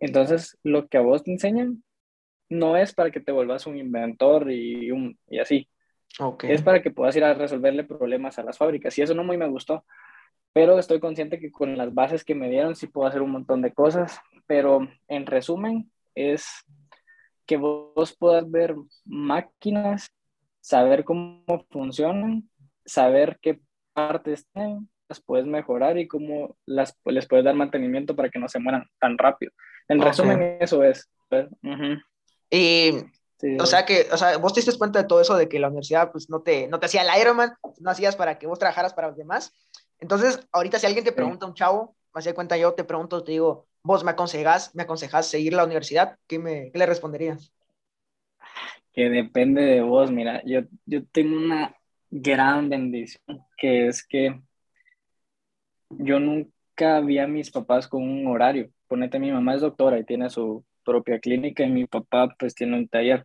Entonces, 0.00 0.58
lo 0.62 0.88
que 0.88 0.98
a 0.98 1.02
vos 1.02 1.22
te 1.22 1.30
enseñan 1.30 1.84
no 2.48 2.76
es 2.76 2.92
para 2.92 3.10
que 3.10 3.20
te 3.20 3.32
vuelvas 3.32 3.66
un 3.66 3.76
inventor 3.76 4.50
y, 4.50 4.90
un, 4.90 5.18
y 5.28 5.38
así. 5.38 5.68
Okay. 6.18 6.50
Es 6.50 6.62
para 6.62 6.82
que 6.82 6.90
puedas 6.90 7.14
ir 7.14 7.22
a 7.22 7.34
resolverle 7.34 7.84
problemas 7.84 8.38
a 8.38 8.42
las 8.42 8.58
fábricas. 8.58 8.98
Y 8.98 9.02
eso 9.02 9.14
no 9.14 9.22
muy 9.22 9.36
me 9.36 9.48
gustó. 9.48 9.84
Pero 10.52 10.78
estoy 10.78 10.98
consciente 10.98 11.38
que 11.38 11.52
con 11.52 11.78
las 11.78 11.94
bases 11.94 12.24
que 12.24 12.34
me 12.34 12.50
dieron 12.50 12.74
sí 12.74 12.88
puedo 12.88 13.06
hacer 13.06 13.22
un 13.22 13.30
montón 13.30 13.62
de 13.62 13.72
cosas. 13.72 14.18
Pero 14.46 14.88
en 15.06 15.26
resumen, 15.26 15.90
es 16.14 16.64
que 17.46 17.56
vos 17.56 18.16
puedas 18.18 18.50
ver 18.50 18.74
máquinas 19.04 20.08
saber 20.60 21.04
cómo 21.04 21.44
funcionan, 21.70 22.48
saber 22.84 23.38
qué 23.40 23.60
partes 23.92 24.46
tienen, 24.52 24.88
las 25.08 25.20
puedes 25.20 25.46
mejorar 25.46 25.98
y 25.98 26.06
cómo 26.06 26.56
las, 26.66 26.96
les 27.06 27.26
puedes 27.26 27.44
dar 27.44 27.54
mantenimiento 27.54 28.14
para 28.14 28.28
que 28.28 28.38
no 28.38 28.48
se 28.48 28.60
mueran 28.60 28.84
tan 29.00 29.18
rápido. 29.18 29.52
En 29.90 30.00
resumen, 30.00 30.56
eso 30.60 30.84
es. 30.84 31.10
Y, 32.48 32.92
o 33.58 33.66
sea 33.66 33.84
que, 33.84 34.06
o 34.12 34.16
sea, 34.16 34.38
vos 34.38 34.52
te 34.52 34.60
diste 34.60 34.78
cuenta 34.78 35.02
de 35.02 35.08
todo 35.08 35.20
eso, 35.20 35.36
de 35.36 35.48
que 35.48 35.58
la 35.58 35.66
universidad, 35.66 36.12
pues, 36.12 36.30
no 36.30 36.42
te, 36.42 36.68
no 36.68 36.78
te 36.78 36.86
hacía 36.86 37.02
el 37.02 37.20
Ironman, 37.20 37.54
no 37.80 37.90
hacías 37.90 38.14
para 38.14 38.38
que 38.38 38.46
vos 38.46 38.60
trabajaras 38.60 38.94
para 38.94 39.08
los 39.08 39.16
demás, 39.16 39.52
Entonces, 39.98 40.46
ahorita 40.52 40.78
si 40.78 40.86
alguien 40.86 41.04
te 41.04 41.12
pregunta, 41.12 41.44
un 41.44 41.54
chavo, 41.54 41.96
me 42.14 42.20
hace 42.20 42.34
cuenta 42.34 42.56
yo, 42.56 42.72
te 42.72 42.84
pregunto, 42.84 43.22
te 43.24 43.32
digo, 43.32 43.66
vos 43.82 44.04
me 44.04 44.12
aconsejas, 44.12 44.74
me 44.76 44.84
aconsejas 44.84 45.26
seguir 45.26 45.54
la 45.54 45.64
universidad, 45.64 46.16
¿qué, 46.28 46.38
me, 46.38 46.70
qué 46.70 46.78
le 46.78 46.86
responderías? 46.86 47.52
Que 48.92 49.10
depende 49.10 49.62
de 49.62 49.80
vos, 49.82 50.10
mira, 50.12 50.40
yo, 50.44 50.60
yo 50.86 51.04
tengo 51.12 51.36
una 51.36 51.76
gran 52.10 52.68
bendición, 52.68 53.44
que 53.56 53.88
es 53.88 54.06
que 54.06 54.40
yo 55.90 56.20
nunca 56.20 57.00
vi 57.00 57.18
a 57.18 57.26
mis 57.26 57.50
papás 57.50 57.88
con 57.88 58.02
un 58.02 58.26
horario. 58.28 58.70
Ponete, 58.90 59.20
mi 59.20 59.30
mamá 59.30 59.54
es 59.54 59.60
doctora 59.60 60.00
y 60.00 60.04
tiene 60.04 60.30
su 60.30 60.64
propia 60.84 61.20
clínica 61.20 61.62
y 61.62 61.70
mi 61.70 61.86
papá 61.86 62.34
pues 62.36 62.56
tiene 62.56 62.76
un 62.76 62.88
taller. 62.88 63.24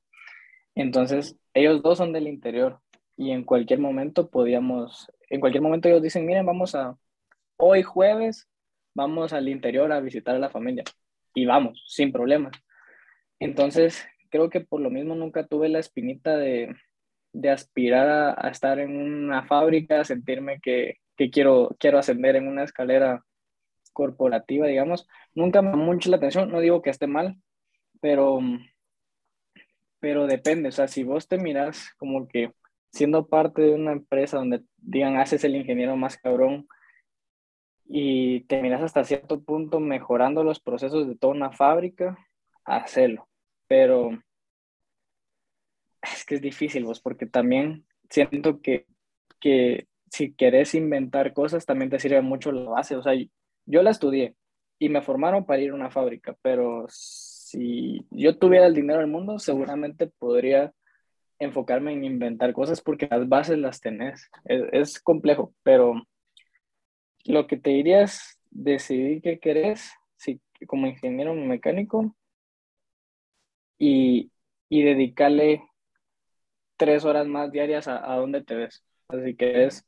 Entonces, 0.75 1.39
ellos 1.55 1.81
dos 1.81 1.97
son 1.97 2.13
del 2.13 2.27
interior 2.27 2.81
y 3.17 3.31
en 3.31 3.43
cualquier 3.43 3.79
momento 3.79 4.29
podíamos, 4.29 5.11
en 5.27 5.39
cualquier 5.39 5.63
momento 5.63 5.87
ellos 5.89 6.03
dicen, 6.03 6.23
miren, 6.27 6.45
vamos 6.45 6.75
a, 6.75 6.95
hoy 7.57 7.81
jueves, 7.81 8.47
vamos 8.93 9.33
al 9.33 9.49
interior 9.49 9.91
a 9.91 10.01
visitar 10.01 10.35
a 10.35 10.39
la 10.39 10.51
familia 10.51 10.83
y 11.33 11.47
vamos, 11.47 11.83
sin 11.87 12.11
problemas. 12.11 12.53
Entonces, 13.39 14.05
creo 14.29 14.51
que 14.51 14.61
por 14.61 14.81
lo 14.81 14.91
mismo 14.91 15.15
nunca 15.15 15.47
tuve 15.47 15.67
la 15.69 15.79
espinita 15.79 16.37
de, 16.37 16.75
aspirar 17.51 18.35
a, 18.37 18.49
estar 18.51 18.77
en 18.77 18.95
una 18.97 19.41
fábrica, 19.47 20.03
sentirme 20.03 20.59
que, 20.61 20.97
que, 21.17 21.31
quiero, 21.31 21.75
quiero 21.79 21.97
ascender 21.97 22.35
en 22.35 22.47
una 22.47 22.65
escalera 22.65 23.23
corporativa, 23.95 24.67
digamos. 24.67 25.07
Nunca 25.33 25.63
me 25.63 25.75
mucho 25.75 26.11
la 26.11 26.17
atención, 26.17 26.51
no 26.51 26.59
digo 26.59 26.83
que 26.83 26.91
esté 26.91 27.07
mal, 27.07 27.37
pero, 28.01 28.39
pero 29.99 30.27
depende, 30.27 30.69
o 30.69 30.71
sea, 30.71 30.87
si 30.87 31.03
vos 31.03 31.27
te 31.27 31.39
miras 31.39 31.89
como 31.97 32.27
que 32.27 32.51
siendo 32.91 33.27
parte 33.27 33.61
de 33.63 33.73
una 33.73 33.93
empresa 33.93 34.37
donde 34.37 34.63
digan, 34.77 35.17
haces 35.17 35.43
el 35.43 35.55
ingeniero 35.55 35.97
más 35.97 36.17
cabrón 36.17 36.67
y 37.85 38.41
te 38.45 38.61
miras 38.61 38.81
hasta 38.81 39.03
cierto 39.03 39.41
punto 39.43 39.79
mejorando 39.79 40.43
los 40.43 40.59
procesos 40.59 41.07
de 41.07 41.15
toda 41.15 41.33
una 41.33 41.51
fábrica, 41.51 42.17
hacelo. 42.65 43.27
Pero 43.67 44.11
es 46.01 46.25
que 46.25 46.35
es 46.35 46.41
difícil, 46.41 46.85
vos, 46.85 46.99
porque 46.99 47.25
también 47.25 47.85
siento 48.09 48.61
que, 48.61 48.85
que 49.39 49.87
si 50.09 50.33
querés 50.33 50.75
inventar 50.75 51.33
cosas, 51.33 51.65
también 51.65 51.89
te 51.89 51.99
sirve 51.99 52.21
mucho 52.21 52.51
la 52.51 52.69
base. 52.69 52.95
O 52.95 53.03
sea, 53.03 53.13
yo 53.65 53.83
la 53.83 53.91
estudié 53.91 54.35
y 54.79 54.89
me 54.89 55.01
formaron 55.01 55.45
para 55.45 55.61
ir 55.61 55.71
a 55.71 55.75
una 55.75 55.89
fábrica, 55.89 56.35
pero 56.41 56.85
si 56.89 58.05
yo 58.11 58.37
tuviera 58.37 58.67
el 58.67 58.73
dinero 58.73 58.99
del 58.99 59.07
mundo, 59.07 59.39
seguramente 59.39 60.07
podría 60.07 60.73
enfocarme 61.39 61.93
en 61.93 62.03
inventar 62.03 62.53
cosas 62.53 62.81
porque 62.81 63.07
las 63.09 63.27
bases 63.27 63.57
las 63.57 63.81
tenés. 63.81 64.29
Es, 64.45 64.99
complejo, 64.99 65.53
pero 65.63 65.95
lo 67.25 67.47
que 67.47 67.57
te 67.57 67.71
diría 67.71 68.03
es 68.03 68.39
decidir 68.51 69.21
qué 69.21 69.39
querés, 69.39 69.91
si, 70.17 70.41
como 70.67 70.87
ingeniero 70.87 71.33
mecánico, 71.33 72.15
y, 73.77 74.31
y 74.69 74.83
dedicarle 74.83 75.63
tres 76.77 77.05
horas 77.05 77.27
más 77.27 77.51
diarias 77.51 77.87
a, 77.87 78.11
a 78.11 78.17
dónde 78.17 78.43
te 78.43 78.55
ves. 78.55 78.83
Así 79.09 79.35
que 79.35 79.65
es 79.65 79.85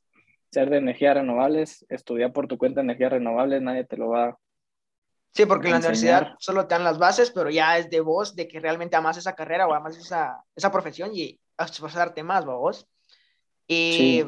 ser 0.50 0.70
de 0.70 0.78
energías 0.78 1.14
renovables, 1.14 1.86
estudiar 1.88 2.32
por 2.32 2.46
tu 2.46 2.58
cuenta 2.58 2.80
energías 2.80 3.12
renovables, 3.12 3.62
nadie 3.62 3.84
te 3.84 3.96
lo 3.96 4.08
va 4.08 4.38
Sí, 5.34 5.46
porque 5.46 5.68
en 5.68 5.74
la 5.74 5.78
universidad 5.78 6.34
solo 6.38 6.66
te 6.66 6.74
dan 6.74 6.84
las 6.84 6.98
bases, 6.98 7.30
pero 7.30 7.50
ya 7.50 7.78
es 7.78 7.90
de 7.90 8.00
vos, 8.00 8.34
de 8.34 8.48
que 8.48 8.60
realmente 8.60 8.96
amas 8.96 9.18
esa 9.18 9.34
carrera 9.34 9.68
o 9.68 9.74
amas 9.74 9.96
esa, 9.96 10.42
esa 10.56 10.72
profesión 10.72 11.10
y 11.14 11.38
esforzarte 11.56 12.22
más, 12.22 12.44
vos. 12.44 12.88
Y 13.68 14.24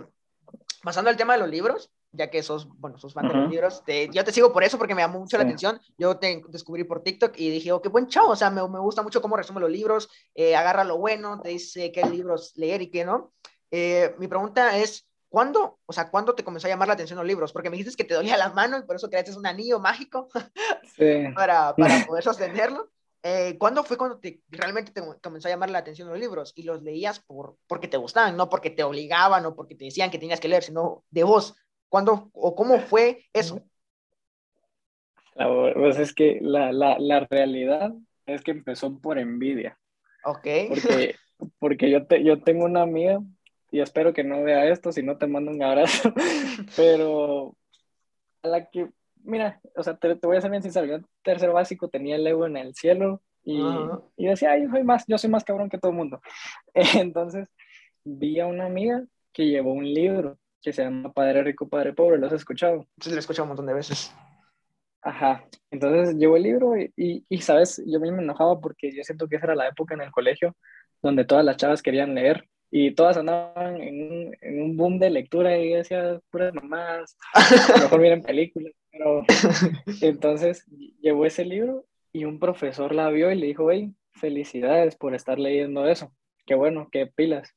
pasando 0.83 1.11
al 1.11 1.17
tema 1.17 1.33
de 1.33 1.41
los 1.41 1.49
libros, 1.49 1.91
ya 2.12 2.31
que 2.31 2.43
sos, 2.43 2.69
bueno, 2.79 2.99
sos 2.99 3.15
fan 3.15 3.27
de 3.27 3.35
los 3.35 3.50
libros, 3.50 3.83
yo 4.12 4.25
te 4.25 4.33
sigo 4.33 4.53
por 4.53 4.62
eso, 4.62 4.79
porque 4.79 4.95
me 4.95 5.03
llamó 5.03 5.21
mucho 5.21 5.37
la 5.37 5.45
atención. 5.45 5.81
Yo 5.99 6.19
te 6.19 6.43
descubrí 6.49 6.85
por 6.85 7.03
TikTok 7.03 7.33
y 7.39 7.50
dije, 7.50 7.73
oh, 7.73 7.81
qué 7.81 7.89
buen 7.89 8.07
chavo, 8.07 8.31
o 8.31 8.37
sea, 8.37 8.50
me, 8.50 8.67
me 8.69 8.79
gusta 8.79 9.03
mucho 9.03 9.23
cómo 9.23 9.37
resume 9.37 9.61
los 9.61 9.71
libros, 9.71 10.09
eh, 10.35 10.55
agarra 10.55 10.85
lo 10.85 10.99
bueno, 10.99 11.41
te 11.41 11.49
dice 11.49 11.91
qué 11.91 12.05
libros 12.05 12.53
leer 12.57 12.83
y 12.83 12.91
qué 12.91 13.05
no. 13.05 13.33
Eh, 13.71 14.15
mi 14.19 14.29
pregunta 14.29 14.77
es, 14.79 15.09
¿Cuándo, 15.31 15.79
o 15.87 15.93
sea, 15.93 16.11
cuándo 16.11 16.35
te 16.35 16.43
comenzó 16.43 16.67
a 16.67 16.71
llamar 16.71 16.89
la 16.89 16.95
atención 16.95 17.17
los 17.17 17.27
libros? 17.27 17.53
Porque 17.53 17.71
me 17.71 17.77
dijiste 17.77 17.97
que 17.97 18.09
te 18.09 18.15
dolía 18.15 18.37
las 18.37 18.53
manos, 18.53 18.83
por 18.83 18.97
eso 18.97 19.09
creaste 19.09 19.37
un 19.37 19.47
anillo 19.47 19.79
mágico 19.79 20.29
para, 21.37 21.73
para, 21.77 21.77
poder 22.07 22.25
sostenerlo. 22.25 22.91
Eh, 23.23 23.57
¿Cuándo 23.57 23.85
fue 23.85 23.97
cuando 23.97 24.19
te, 24.19 24.43
realmente 24.49 24.91
te 24.91 25.03
comenzó 25.23 25.47
a 25.47 25.53
llamar 25.53 25.71
la 25.71 25.79
atención 25.79 26.09
los 26.09 26.19
libros? 26.19 26.53
Y 26.57 26.65
los 26.65 26.83
leías 26.83 27.21
por, 27.21 27.57
porque 27.69 27.87
te 27.87 27.97
gustaban, 27.97 28.37
no 28.37 28.49
porque 28.49 28.71
te 28.71 28.83
obligaban 28.83 29.47
o 29.47 29.55
porque 29.55 29.77
te 29.77 29.85
decían 29.85 30.11
que 30.11 30.19
tenías 30.19 30.41
que 30.41 30.49
leer, 30.49 30.65
sino 30.65 31.05
de 31.11 31.23
vos. 31.23 31.55
¿Cuándo 31.89 32.31
o 32.33 32.57
cómo 32.57 32.81
fue 32.81 33.27
eso? 33.33 33.63
Pues 35.35 35.99
es 36.01 36.13
que 36.13 36.39
la, 36.43 36.73
la, 36.73 36.99
la 36.99 37.21
realidad 37.31 37.93
es 38.27 38.43
que 38.43 38.51
empezó 38.51 38.99
por 38.99 39.17
envidia. 39.17 39.79
Ok. 40.25 40.47
Porque, 40.69 41.15
porque 41.61 41.91
yo, 41.91 42.05
te, 42.05 42.25
yo 42.25 42.43
tengo 42.43 42.65
una 42.65 42.83
amiga 42.83 43.21
y 43.71 43.81
espero 43.81 44.12
que 44.12 44.25
no 44.25 44.43
vea 44.43 44.67
esto, 44.67 44.93
si 44.93 45.03
no 45.03 45.17
te 45.17 45.27
mando 45.27 45.50
un 45.50 45.62
abrazo, 45.62 46.12
pero 46.77 47.57
a 48.43 48.49
la 48.49 48.71
que, 48.71 48.89
mira, 49.23 49.61
o 49.77 49.83
sea, 49.83 49.97
te, 49.97 50.15
voy 50.15 50.37
a 50.37 50.41
ser 50.41 50.50
bien 50.50 50.62
sincero, 50.62 50.87
yo 50.87 50.95
en 50.97 51.07
tercer 51.23 51.50
básico 51.50 51.89
tenía 51.89 52.17
el 52.17 52.27
ego 52.27 52.47
en 52.47 52.57
el 52.57 52.75
cielo 52.75 53.23
y, 53.45 53.61
y 54.17 54.27
decía, 54.27 54.53
ay, 54.53 54.65
yo 54.65 54.71
soy, 54.71 54.85
más, 54.85 55.05
yo 55.07 55.19
soy 55.19 55.31
más 55.31 55.45
cabrón 55.45 55.71
que 55.71 55.79
todo 55.79 55.91
el 55.91 55.97
mundo. 55.97 56.21
Entonces, 56.75 57.49
vi 58.05 58.41
a 58.41 58.47
una 58.47 58.67
amiga 58.67 59.05
que 59.33 59.47
llevó 59.47 59.73
un 59.73 59.85
libro 59.85 60.39
que 60.62 60.73
se 60.73 60.83
llama 60.83 61.12
Padre 61.12 61.43
Rico, 61.43 61.69
Padre 61.69 61.93
Pobre, 61.93 62.19
¿lo 62.19 62.27
has 62.27 62.33
escuchado? 62.33 62.87
Sí, 63.00 63.11
lo 63.11 63.17
he 63.17 63.21
escuchado 63.21 63.45
un 63.45 63.50
montón 63.50 63.67
de 63.67 63.75
veces. 63.75 64.15
Ajá, 65.03 65.45
entonces 65.71 66.17
llevó 66.17 66.37
el 66.37 66.43
libro 66.43 66.77
y, 66.77 66.93
y, 66.95 67.25
y, 67.27 67.41
sabes, 67.41 67.83
yo 67.87 67.97
a 67.97 68.03
mí 68.03 68.11
me 68.11 68.23
enojaba 68.23 68.61
porque 68.61 68.95
yo 68.95 69.03
siento 69.03 69.27
que 69.29 69.37
esa 69.37 69.47
era 69.47 69.55
la 69.55 69.69
época 69.69 69.95
en 69.95 70.03
el 70.03 70.11
colegio 70.11 70.55
donde 71.00 71.25
todas 71.25 71.43
las 71.43 71.57
chavas 71.57 71.81
querían 71.81 72.15
leer 72.15 72.47
y 72.71 72.93
todas 72.93 73.17
andaban 73.17 73.81
en 73.81 74.12
un, 74.12 74.37
en 74.41 74.62
un 74.62 74.77
boom 74.77 74.99
de 74.99 75.11
lectura 75.11 75.59
y 75.59 75.71
decía 75.71 76.21
puras 76.31 76.55
mamás, 76.55 77.17
a 77.35 77.77
lo 77.77 77.83
mejor 77.85 78.00
miren 78.00 78.23
películas, 78.23 78.73
pero 78.93 79.25
entonces 80.00 80.65
llevó 81.00 81.27
ese 81.27 81.45
libro 81.45 81.85
y 82.12 82.25
un 82.25 82.39
profesor 82.39 82.95
la 82.95 83.09
vio 83.11 83.31
y 83.31 83.37
le 83.37 83.47
dijo, 83.47 83.71
hey, 83.71 83.93
felicidades 84.12 84.97
por 84.97 85.15
estar 85.15 85.39
leyendo 85.39 85.87
eso, 85.89 86.12
qué 86.47 86.55
bueno, 86.55 86.89
qué 86.91 87.07
pilas. 87.07 87.55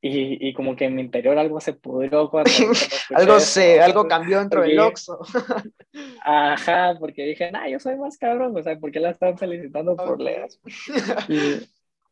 Y, 0.00 0.46
y 0.46 0.52
como 0.52 0.76
que 0.76 0.84
en 0.84 0.96
mi 0.96 1.00
interior 1.00 1.38
algo 1.38 1.62
se 1.62 1.72
pudrió 1.72 2.28
cuando, 2.28 2.50
algo 3.14 3.40
se, 3.40 3.80
algo 3.80 4.06
cambió 4.06 4.38
dentro 4.38 4.60
del 4.60 4.78
Oxxo. 4.78 5.18
Ajá, 6.22 6.94
porque 7.00 7.24
dije, 7.24 7.50
nah, 7.50 7.66
yo 7.68 7.80
soy 7.80 7.96
más 7.96 8.18
cabrón, 8.18 8.54
o 8.54 8.62
sea, 8.62 8.78
¿por 8.78 8.92
qué 8.92 9.00
la 9.00 9.10
están 9.10 9.38
felicitando 9.38 9.96
por 9.96 10.20
leer? 10.20 10.48
Y 11.26 11.66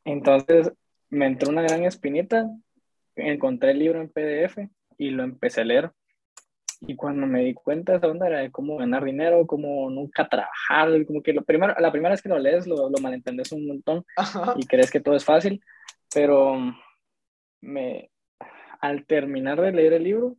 entonces 0.07 0.73
me 1.13 1.27
entró 1.27 1.51
una 1.51 1.63
gran 1.63 1.85
espinita, 1.85 2.51
encontré 3.17 3.73
el 3.73 3.79
libro 3.79 4.01
en 4.01 4.09
PDF 4.09 4.57
y 4.97 5.11
lo 5.11 5.23
empecé 5.23 5.61
a 5.61 5.65
leer. 5.65 5.91
Y 6.81 6.97
cuando 6.97 7.27
me 7.27 7.45
di 7.45 7.53
cuenta 7.53 7.99
de 7.99 8.07
onda 8.09 8.27
era 8.27 8.39
de 8.41 8.51
cómo 8.51 8.79
ganar 8.79 9.05
dinero, 9.05 9.47
cómo 9.47 9.91
nunca 9.91 10.27
trabajar, 10.27 10.89
como 11.07 11.23
que 11.23 11.35
lo 11.35 11.45
primero, 11.45 11.75
la 11.79 11.93
primera 11.93 12.13
vez 12.13 12.23
que 12.23 12.31
lo 12.31 12.39
lees 12.39 12.67
lo, 12.67 12.89
lo 12.89 12.99
malentendes 12.99 13.53
un 13.53 13.67
montón 13.67 14.05
y 14.57 14.67
crees 14.67 14.91
que 14.91 15.01
todo 15.01 15.15
es 15.15 15.25
fácil, 15.25 15.63
pero 16.13 16.59
me, 17.61 18.11
al 18.81 19.05
terminar 19.05 19.61
de 19.61 19.71
leer 19.71 19.93
el 19.93 20.05
libro, 20.05 20.37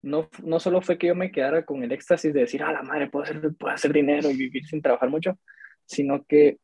no, 0.00 0.28
no 0.42 0.58
solo 0.58 0.80
fue 0.80 0.96
que 0.96 1.08
yo 1.08 1.14
me 1.14 1.30
quedara 1.30 1.66
con 1.66 1.84
el 1.84 1.92
éxtasis 1.92 2.32
de 2.32 2.40
decir, 2.40 2.62
a 2.62 2.72
la 2.72 2.82
madre, 2.82 3.10
puedo 3.10 3.24
hacer, 3.24 3.42
puedo 3.58 3.74
hacer 3.74 3.92
dinero 3.92 4.30
y 4.30 4.36
vivir 4.36 4.64
sin 4.64 4.80
trabajar 4.80 5.10
mucho, 5.10 5.38
sino 5.84 6.24
que 6.24 6.58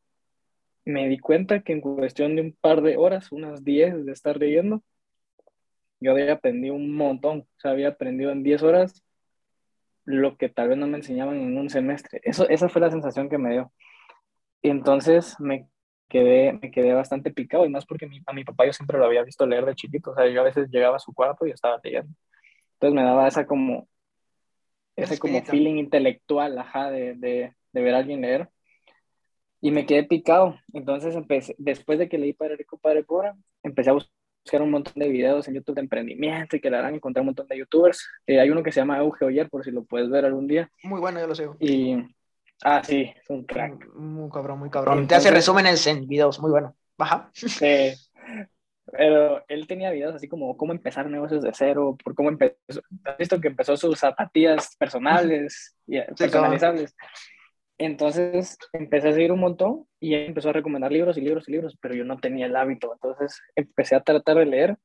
me 0.85 1.07
di 1.07 1.17
cuenta 1.17 1.61
que 1.61 1.73
en 1.73 1.81
cuestión 1.81 2.35
de 2.35 2.41
un 2.41 2.53
par 2.53 2.81
de 2.81 2.97
horas, 2.97 3.31
unas 3.31 3.63
10 3.63 4.05
de 4.05 4.11
estar 4.11 4.37
leyendo, 4.37 4.83
yo 5.99 6.11
había 6.11 6.33
aprendido 6.33 6.75
un 6.75 6.95
montón. 6.95 7.39
O 7.39 7.59
sea, 7.59 7.71
había 7.71 7.89
aprendido 7.89 8.31
en 8.31 8.43
10 8.43 8.63
horas 8.63 9.03
lo 10.05 10.37
que 10.37 10.49
tal 10.49 10.69
vez 10.69 10.77
no 10.77 10.87
me 10.87 10.97
enseñaban 10.97 11.37
en 11.37 11.57
un 11.57 11.69
semestre. 11.69 12.19
Eso, 12.23 12.47
esa 12.49 12.67
fue 12.67 12.81
la 12.81 12.91
sensación 12.91 13.29
que 13.29 13.37
me 13.37 13.51
dio. 13.51 13.71
Y 14.61 14.69
entonces 14.69 15.39
me 15.39 15.67
quedé, 16.09 16.53
me 16.53 16.71
quedé 16.71 16.93
bastante 16.93 17.31
picado, 17.31 17.65
y 17.65 17.69
más 17.69 17.85
porque 17.85 18.07
a 18.25 18.33
mi 18.33 18.43
papá 18.43 18.65
yo 18.65 18.73
siempre 18.73 18.97
lo 18.97 19.05
había 19.05 19.23
visto 19.23 19.45
leer 19.45 19.65
de 19.65 19.75
chiquito. 19.75 20.11
O 20.11 20.15
sea, 20.15 20.27
yo 20.27 20.41
a 20.41 20.45
veces 20.45 20.69
llegaba 20.69 20.97
a 20.97 20.99
su 20.99 21.13
cuarto 21.13 21.47
y 21.47 21.51
estaba 21.51 21.79
leyendo. 21.83 22.13
Entonces 22.73 22.95
me 22.95 23.03
daba 23.03 23.27
esa 23.27 23.45
como, 23.47 23.87
ese 24.97 25.17
como 25.17 25.41
feeling 25.43 25.75
intelectual, 25.75 26.57
ajá, 26.57 26.91
de, 26.91 27.15
de, 27.15 27.53
de 27.71 27.81
ver 27.81 27.95
a 27.95 27.99
alguien 27.99 28.21
leer 28.21 28.49
y 29.63 29.71
me 29.71 29.85
quedé 29.85 30.03
picado. 30.03 30.59
Entonces, 30.73 31.15
empecé, 31.15 31.55
después 31.57 31.97
de 31.97 32.09
que 32.09 32.17
leí 32.17 32.33
Padre 32.33 32.57
Rico, 32.57 32.77
Padre 32.77 33.05
Pobre, 33.05 33.31
empecé 33.63 33.91
a 33.91 33.93
buscar 33.93 34.61
un 34.61 34.69
montón 34.69 34.93
de 34.97 35.07
videos 35.07 35.47
en 35.47 35.53
YouTube 35.53 35.75
de 35.75 35.81
emprendimiento 35.81 36.57
y 36.57 36.59
que 36.59 36.69
la 36.69 36.79
harán 36.79 36.95
encontrar 36.95 37.21
un 37.21 37.27
montón 37.27 37.47
de 37.47 37.59
youtubers. 37.59 38.05
Eh, 38.27 38.41
hay 38.41 38.49
uno 38.49 38.61
que 38.61 38.73
se 38.73 38.81
llama 38.81 38.97
Euge 38.97 39.23
Oyer, 39.23 39.49
por 39.49 39.63
si 39.63 39.71
lo 39.71 39.85
puedes 39.85 40.09
ver 40.09 40.25
algún 40.25 40.47
día. 40.47 40.69
Muy 40.83 40.99
bueno, 40.99 41.21
yo 41.21 41.27
lo 41.27 41.33
sé. 41.33 41.47
Y, 41.61 41.95
ah, 42.61 42.83
sí, 42.83 43.09
es 43.15 43.29
un 43.29 43.45
crack. 43.45 43.87
Muy 43.95 44.29
cabrón, 44.29 44.59
muy 44.59 44.69
cabrón. 44.69 45.07
Te 45.07 45.15
hace 45.15 45.31
resúmenes 45.31 45.87
en 45.87 46.09
videos, 46.09 46.41
muy 46.41 46.51
bueno. 46.51 46.75
Baja. 46.97 47.31
Sí. 47.33 47.93
pero 48.91 49.45
él 49.47 49.65
tenía 49.65 49.91
videos 49.91 50.13
así 50.13 50.27
como 50.27 50.57
cómo 50.57 50.73
empezar 50.73 51.09
negocios 51.09 51.41
de 51.41 51.51
cero, 51.53 51.97
por 52.03 52.13
cómo 52.15 52.27
empezó, 52.27 52.81
has 53.05 53.17
visto 53.17 53.39
que 53.39 53.47
empezó 53.47 53.77
sus 53.77 53.97
zapatillas 53.97 54.75
personales 54.75 55.73
y 55.87 56.01
personalizables. 56.17 56.93
Entonces 57.85 58.57
empecé 58.71 59.09
a 59.09 59.13
seguir 59.13 59.31
un 59.31 59.39
montón 59.39 59.85
y 59.99 60.13
él 60.13 60.27
empezó 60.27 60.49
a 60.49 60.53
recomendar 60.53 60.91
libros 60.91 61.17
y 61.17 61.21
libros 61.21 61.47
y 61.47 61.51
libros, 61.51 61.77
pero 61.81 61.95
yo 61.95 62.05
no 62.05 62.17
tenía 62.17 62.45
el 62.45 62.55
hábito. 62.55 62.93
Entonces 62.93 63.41
empecé 63.55 63.95
a 63.95 64.01
tratar 64.01 64.37
de 64.37 64.45
leer 64.45 64.77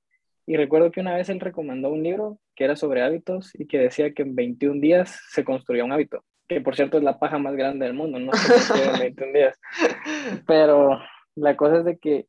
y 0.46 0.56
recuerdo 0.56 0.90
que 0.90 1.00
una 1.00 1.14
vez 1.14 1.28
él 1.28 1.40
recomendó 1.40 1.90
un 1.90 2.02
libro 2.02 2.40
que 2.56 2.64
era 2.64 2.74
sobre 2.74 3.02
hábitos 3.02 3.50
y 3.54 3.66
que 3.66 3.78
decía 3.78 4.12
que 4.14 4.22
en 4.22 4.34
21 4.34 4.80
días 4.80 5.20
se 5.30 5.44
construía 5.44 5.84
un 5.84 5.92
hábito, 5.92 6.24
que 6.48 6.60
por 6.60 6.74
cierto 6.74 6.96
es 6.96 7.04
la 7.04 7.18
paja 7.18 7.38
más 7.38 7.54
grande 7.54 7.86
del 7.86 7.94
mundo, 7.94 8.18
no 8.18 8.32
sé 8.32 8.92
en 8.94 8.98
21 8.98 9.32
días. 9.32 9.60
Pero 10.46 10.98
la 11.36 11.56
cosa 11.56 11.78
es 11.78 11.84
de 11.84 11.98
que 11.98 12.26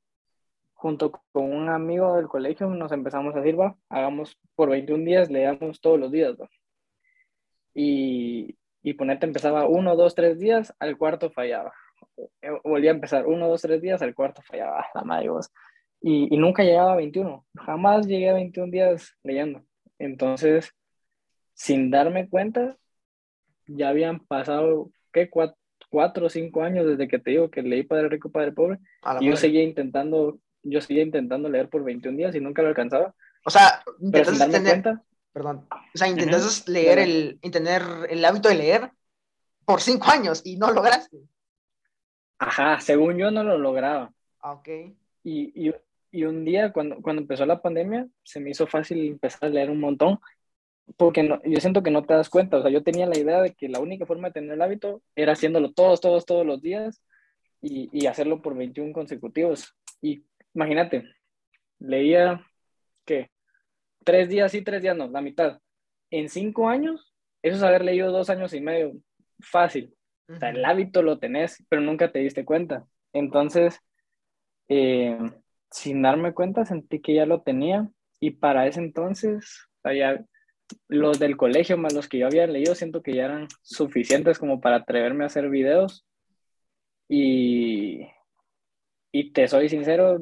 junto 0.74 1.12
con 1.32 1.52
un 1.52 1.70
amigo 1.70 2.16
del 2.16 2.28
colegio 2.28 2.68
nos 2.68 2.92
empezamos 2.92 3.36
a 3.36 3.40
decir, 3.40 3.60
va, 3.60 3.76
hagamos 3.90 4.38
por 4.56 4.70
21 4.70 5.04
días, 5.04 5.32
leamos 5.32 5.82
todos 5.82 6.00
los 6.00 6.12
días, 6.12 6.36
¿va? 6.40 6.48
Y, 7.74 8.58
y 8.90 8.94
ponerte 8.94 9.26
empezaba 9.26 9.68
uno, 9.68 9.96
dos, 9.96 10.16
tres 10.16 10.40
días, 10.40 10.74
al 10.80 10.98
cuarto 10.98 11.30
fallaba. 11.30 11.74
Volvía 12.64 12.92
a 12.92 12.96
empezar 12.96 13.28
uno, 13.28 13.48
dos, 13.48 13.62
tres 13.62 13.82
días, 13.82 14.02
al 14.02 14.16
cuarto 14.16 14.42
fallaba, 14.42 14.86
la 14.94 15.04
madre 15.04 15.30
vos 15.30 15.52
y, 16.02 16.38
nunca 16.38 16.64
llegaba 16.64 16.94
a 16.94 16.98
21, 16.98 17.46
jamás 17.56 18.08
llegué 18.08 18.30
a 18.30 18.34
21 18.34 18.72
días 18.72 19.16
leyendo. 19.24 19.64
Entonces, 19.98 20.74
sin 21.54 21.92
darme 21.92 22.30
cuenta, 22.30 22.78
ya 23.68 23.90
habían 23.90 24.20
pasado, 24.20 24.92
¿qué? 25.12 25.30
Cuatro, 25.30 26.28
o 26.28 26.30
cinco 26.30 26.64
años 26.64 26.86
desde 26.86 27.08
que 27.08 27.20
te 27.20 27.32
digo 27.32 27.50
que 27.50 27.64
leí 27.64 27.84
Padre 27.84 28.10
Rico, 28.10 28.32
Padre 28.32 28.52
Pobre, 28.52 28.80
y 29.20 29.28
yo 29.28 29.36
seguía 29.36 29.64
intentando, 29.64 30.40
yo 30.64 30.82
seguía 30.82 31.04
intentando 31.04 31.50
leer 31.50 31.68
por 31.68 31.84
21 31.84 32.18
días 32.18 32.36
y 32.36 32.40
nunca 32.40 32.62
lo 32.62 32.70
alcanzaba. 32.70 33.14
O 33.46 33.50
sea, 33.50 33.82
intentas 34.00 34.62
cuenta, 34.62 35.04
perdón, 35.32 35.68
o 35.72 35.98
sea, 35.98 36.08
intentas 36.08 36.68
leer 36.68 37.00
el, 37.00 37.40
tener 37.52 37.82
el 38.10 38.24
hábito 38.26 38.50
de 38.50 38.56
leer 38.56 38.92
por 39.66 39.82
cinco 39.82 40.10
años 40.10 40.42
y 40.44 40.58
no 40.58 40.72
lograste. 40.72 41.18
Ajá, 42.40 42.80
según 42.80 43.18
yo 43.18 43.32
no 43.32 43.44
lo 43.44 43.58
lograba. 43.58 44.12
Ah, 44.40 44.54
ok. 44.54 44.68
Y, 45.24 45.68
y, 45.68 45.74
y 46.12 46.24
un 46.24 46.46
día, 46.46 46.72
cuando, 46.72 47.02
cuando 47.02 47.22
empezó 47.22 47.46
la 47.46 47.62
pandemia, 47.62 48.08
se 48.24 48.40
me 48.40 48.52
hizo 48.52 48.66
fácil 48.66 49.06
empezar 49.06 49.46
a 49.46 49.50
leer 49.50 49.70
un 49.70 49.80
montón, 49.80 50.20
porque 50.98 51.22
no, 51.22 51.40
yo 51.44 51.60
siento 51.60 51.84
que 51.84 51.92
no 51.92 52.04
te 52.04 52.14
das 52.14 52.30
cuenta, 52.30 52.58
o 52.58 52.62
sea, 52.62 52.72
yo 52.72 52.82
tenía 52.82 53.06
la 53.06 53.18
idea 53.18 53.42
de 53.42 53.54
que 53.54 53.70
la 53.70 53.80
única 53.80 54.06
forma 54.06 54.30
de 54.30 54.34
tener 54.34 54.54
el 54.54 54.62
hábito 54.62 55.02
era 55.16 55.34
haciéndolo 55.34 55.72
todos, 55.74 56.02
todos, 56.02 56.26
todos 56.26 56.46
los 56.46 56.62
días 56.62 57.04
y, 57.62 57.90
y 57.92 58.08
hacerlo 58.08 58.42
por 58.42 58.56
21 58.56 58.94
consecutivos. 58.94 59.76
Y 60.02 60.24
imagínate, 60.54 61.04
leía, 61.80 62.44
¿qué? 63.06 63.30
Tres 64.04 64.30
días 64.30 64.52
sí, 64.52 64.62
tres 64.62 64.82
días 64.82 64.96
no, 64.96 65.08
la 65.08 65.22
mitad. 65.22 65.60
En 66.10 66.30
cinco 66.30 66.70
años, 66.70 67.14
eso 67.42 67.58
es 67.58 67.64
haber 67.64 67.84
leído 67.84 68.12
dos 68.12 68.30
años 68.30 68.54
y 68.54 68.62
medio, 68.62 68.94
fácil. 69.40 69.94
O 70.28 70.38
sea, 70.38 70.50
el 70.50 70.64
hábito 70.64 71.02
lo 71.02 71.20
tenés, 71.20 71.64
pero 71.70 71.82
nunca 71.82 72.12
te 72.12 72.20
diste 72.20 72.46
cuenta. 72.46 72.86
Entonces, 73.14 73.80
eh, 74.68 75.18
sin 75.72 76.02
darme 76.02 76.34
cuenta 76.34 76.66
sentí 76.66 77.02
que 77.02 77.16
ya 77.16 77.26
lo 77.26 77.42
tenía 77.42 77.90
y 78.20 78.32
para 78.32 78.68
ese 78.68 78.80
entonces, 78.80 79.68
los 80.88 81.20
del 81.20 81.38
colegio 81.38 81.78
más 81.78 81.94
los 81.94 82.08
que 82.08 82.20
yo 82.20 82.28
había 82.28 82.48
leído, 82.48 82.76
siento 82.76 83.02
que 83.02 83.16
ya 83.16 83.26
eran 83.26 83.48
suficientes 83.62 84.38
como 84.38 84.62
para 84.62 84.78
atreverme 84.78 85.24
a 85.24 85.28
hacer 85.28 85.50
videos 85.50 86.06
y, 87.08 88.08
y 89.12 89.32
te 89.32 89.48
soy 89.48 89.70
sincero, 89.70 90.22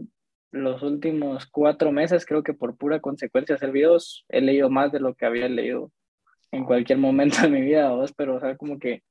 los 0.52 0.82
últimos 0.82 1.46
cuatro 1.46 1.92
meses 1.92 2.26
creo 2.26 2.44
que 2.44 2.54
por 2.54 2.78
pura 2.78 3.00
consecuencia 3.00 3.56
hacer 3.56 3.72
videos 3.72 4.26
he 4.30 4.42
leído 4.42 4.70
más 4.70 4.92
de 4.92 5.00
lo 5.00 5.14
que 5.14 5.26
había 5.26 5.50
leído 5.50 5.92
en 6.52 6.64
cualquier 6.64 6.98
momento 6.98 7.42
de 7.42 7.50
mi 7.50 7.62
vida, 7.62 7.92
pero 8.16 8.36
o 8.36 8.40
sea, 8.40 8.56
como 8.56 8.80
que 8.80 9.04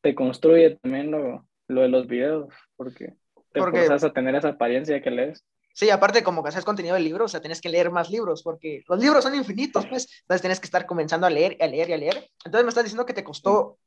te 0.00 0.14
construye 0.14 0.78
también 0.82 1.10
lo, 1.10 1.46
lo 1.68 1.82
de 1.82 1.88
los 1.88 2.06
videos, 2.06 2.52
porque 2.76 3.14
te 3.52 3.60
porque... 3.60 3.86
a 3.90 4.12
tener 4.12 4.34
esa 4.34 4.48
apariencia 4.48 5.00
que 5.00 5.10
lees. 5.10 5.44
Sí, 5.72 5.88
aparte 5.88 6.24
como 6.24 6.42
que 6.42 6.48
haces 6.48 6.64
contenido 6.64 6.94
de 6.94 7.00
libros, 7.00 7.26
o 7.26 7.28
sea, 7.28 7.40
tienes 7.40 7.60
que 7.60 7.68
leer 7.68 7.90
más 7.90 8.10
libros, 8.10 8.42
porque 8.42 8.82
los 8.88 8.98
libros 8.98 9.22
son 9.22 9.34
infinitos, 9.34 9.86
pues, 9.86 10.08
entonces 10.22 10.42
tienes 10.42 10.60
que 10.60 10.66
estar 10.66 10.84
comenzando 10.84 11.26
a 11.26 11.30
leer, 11.30 11.56
a 11.60 11.66
leer 11.66 11.90
y 11.90 11.92
a 11.92 11.96
leer. 11.96 12.28
Entonces 12.44 12.64
me 12.64 12.68
estás 12.70 12.84
diciendo 12.84 13.06
que 13.06 13.14
te 13.14 13.24
costó, 13.24 13.78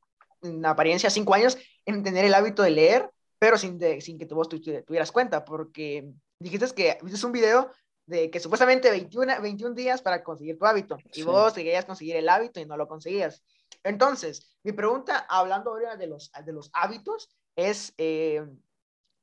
en 0.42 0.64
apariencia, 0.64 1.10
cinco 1.10 1.34
años 1.34 1.58
en 1.84 2.02
tener 2.02 2.24
el 2.24 2.34
hábito 2.34 2.62
de 2.62 2.70
leer, 2.70 3.10
pero 3.38 3.58
sin, 3.58 3.78
sin 4.00 4.18
que 4.18 4.26
tú, 4.26 4.34
vos 4.34 4.48
tuvieras 4.48 5.12
cuenta, 5.12 5.44
porque 5.44 6.10
dijiste 6.44 6.74
que 6.74 6.98
viste 7.02 7.26
un 7.26 7.32
video 7.32 7.70
de 8.06 8.30
que 8.30 8.38
supuestamente 8.38 8.90
21, 8.90 9.40
21 9.40 9.74
días 9.74 10.02
para 10.02 10.22
conseguir 10.22 10.58
tu 10.58 10.66
hábito, 10.66 10.98
y 11.14 11.22
vos 11.22 11.54
querías 11.54 11.86
conseguir 11.86 12.16
el 12.16 12.28
hábito 12.28 12.60
y 12.60 12.66
no 12.66 12.76
lo 12.76 12.86
conseguías. 12.86 13.42
Entonces, 13.82 14.54
mi 14.62 14.72
pregunta, 14.72 15.26
hablando 15.28 15.70
ahora 15.70 15.96
de 15.96 16.06
los, 16.06 16.30
de 16.44 16.52
los 16.52 16.70
hábitos, 16.74 17.30
es, 17.56 17.94
eh, 17.96 18.44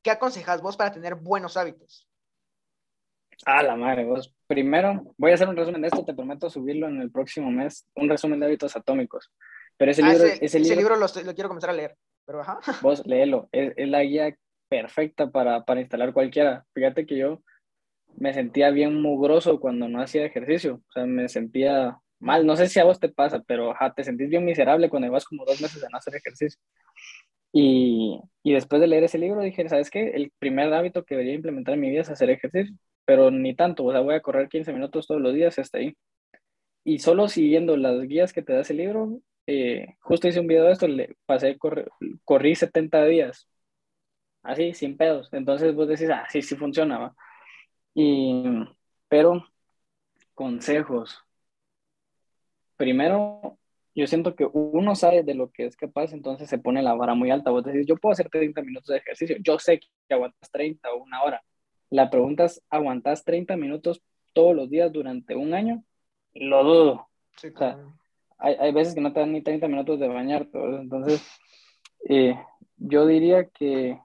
¿qué 0.02 0.12
aconsejas 0.12 0.62
vos 0.62 0.78
para 0.78 0.92
tener 0.92 1.16
buenos 1.16 1.58
hábitos? 1.58 2.08
Ah, 3.46 3.64
la 3.64 3.76
madre, 3.76 4.04
vos. 4.04 4.34
Primero, 4.48 5.14
voy 5.18 5.32
a 5.32 5.36
hacer 5.36 5.48
un 5.48 5.56
resumen 5.56 5.82
de 5.82 5.88
esto, 5.88 6.04
te 6.04 6.14
prometo 6.14 6.50
subirlo 6.50 6.88
en 6.88 7.02
el 7.02 7.12
próximo 7.12 7.52
mes, 7.52 7.88
un 7.96 8.10
resumen 8.10 8.40
de 8.40 8.48
hábitos 8.48 8.76
atómicos. 8.76 9.32
Pero 9.78 9.92
ese 9.92 10.04
ah, 10.04 10.10
libro, 10.10 10.26
ese, 10.26 10.60
libro, 10.60 10.96
lo, 10.96 11.08
quiero 11.08 11.50
comenzar 11.50 11.70
a 11.70 11.74
leer, 11.74 11.98
pero 12.26 12.42
ajá. 12.42 12.60
Vos 12.82 13.06
léelo, 13.06 13.48
es, 13.52 13.74
es 13.78 13.88
la 13.88 14.04
guía 14.04 14.36
perfecta 14.72 15.32
para, 15.32 15.66
para, 15.66 15.82
instalar 15.82 16.14
cualquiera. 16.14 16.66
Fíjate 16.74 17.06
que 17.06 17.18
yo 17.18 17.44
me 18.18 18.34
sentía 18.34 18.72
bien 18.72 19.02
mugroso 19.02 19.60
cuando 19.60 19.88
no 19.90 20.02
hacía 20.02 20.26
ejercicio, 20.26 20.82
o 20.90 20.92
sea, 20.94 21.06
me 21.06 21.30
sentía 21.30 21.98
mal, 22.20 22.46
no 22.46 22.56
sé 22.58 22.68
si 22.68 22.80
a 22.80 22.86
vos 22.86 23.00
te 23.00 23.10
pasa, 23.10 23.44
pero 23.48 23.72
ajá, 23.72 23.94
te 23.94 24.04
sentís 24.04 24.30
bien 24.30 24.46
miserable 24.46 24.90
cuando 24.90 25.12
vas 25.12 25.26
como 25.26 25.46
dos 25.46 25.62
meses 25.62 25.82
de 25.82 25.88
no 25.92 25.98
hacer 25.98 26.16
ejercicio. 26.16 26.60
Y, 27.54 28.22
y 28.44 28.54
después 28.54 28.82
de 28.82 28.88
leer 28.88 29.04
ese 29.04 29.18
libro 29.18 29.42
dije, 29.42 29.68
¿sabes 29.70 29.90
qué? 29.90 30.10
El 30.12 30.32
primer 30.40 30.74
hábito 30.74 31.04
que 31.04 31.16
debería 31.16 31.34
implementar 31.36 31.74
en 31.76 31.82
mi 31.82 31.90
vida 31.90 32.02
es 32.02 32.10
hacer 32.10 32.30
ejercicio 32.30 32.76
pero 33.06 33.32
ni 33.32 33.56
tanto, 33.56 33.84
o 33.86 33.92
sea, 33.92 34.02
voy 34.02 34.16
a 34.16 34.22
correr 34.22 34.50
15 34.50 34.74
minutos 34.74 35.08
todos 35.08 35.22
los 35.22 35.34
días 35.34 35.60
hasta 35.60 35.80
ahí. 35.80 35.96
Y 36.84 37.00
solo 37.00 37.28
siguiendo 37.28 37.78
las 37.78 38.02
guías 38.04 38.34
que 38.34 38.42
te 38.42 38.54
da 38.54 38.62
ese 38.62 38.74
libro, 38.74 39.20
eh, 39.48 39.96
justo 40.00 40.28
hice 40.28 40.40
un 40.40 40.48
video 40.48 40.66
de 40.66 40.72
esto, 40.74 40.88
le 40.88 41.16
pasé, 41.26 41.58
corrí 42.24 42.56
70 42.56 43.06
días, 43.06 43.48
así, 44.44 44.74
sin 44.74 44.98
pedos. 44.98 45.30
Entonces 45.34 45.76
vos 45.76 45.88
decís, 45.88 46.10
ah, 46.10 46.26
sí, 46.30 46.42
sí 46.42 46.56
funcionaba. 46.56 47.16
Y, 47.94 48.44
pero, 49.08 49.46
consejos. 50.34 51.24
O 52.80 53.58
yo 53.94 54.08
siento 54.08 54.36
que 54.36 54.48
uno 54.52 54.96
sabe 54.96 55.24
de 55.24 55.36
lo 55.36 55.52
que 55.52 55.66
es 55.66 55.76
capaz, 55.76 56.14
entonces 56.14 56.50
se 56.50 56.58
pone 56.58 56.82
la 56.82 56.96
vara 56.96 57.14
muy 57.14 57.30
alta. 57.30 57.52
Vos 57.52 57.64
decís, 57.64 57.86
yo 57.86 57.98
puedo 57.98 58.14
hacer 58.14 58.30
30 58.30 58.62
minutos 58.62 58.88
de 58.88 58.98
ejercicio, 58.98 59.36
yo 59.42 59.60
sé 59.60 59.80
que 59.80 60.14
aguantas 60.14 60.50
30 60.50 60.92
o 60.94 61.04
una 61.04 61.22
hora, 61.22 61.44
la 61.90 62.10
pregunta 62.10 62.46
es, 62.46 62.64
¿aguantas 62.70 63.24
30 63.26 63.58
minutos 63.58 64.02
todos 64.34 64.56
los 64.56 64.70
días 64.70 64.92
durante 64.92 65.36
un 65.36 65.54
año? 65.54 65.84
Lo 66.34 66.64
dudo. 66.64 67.10
Sí, 67.36 67.50
hay, 68.38 68.56
hay, 68.56 68.72
veces 68.72 68.96
que 68.96 69.02
no 69.02 69.12
te 69.12 69.20
dan 69.20 69.34
ni 69.34 69.42
30 69.42 69.68
minutos 69.68 70.00
de 70.00 70.08
bañarte. 70.08 70.58
Entonces, 70.58 71.22
eh, 72.08 72.36
yo 72.78 73.06
diría 73.06 73.50
que 73.50 74.00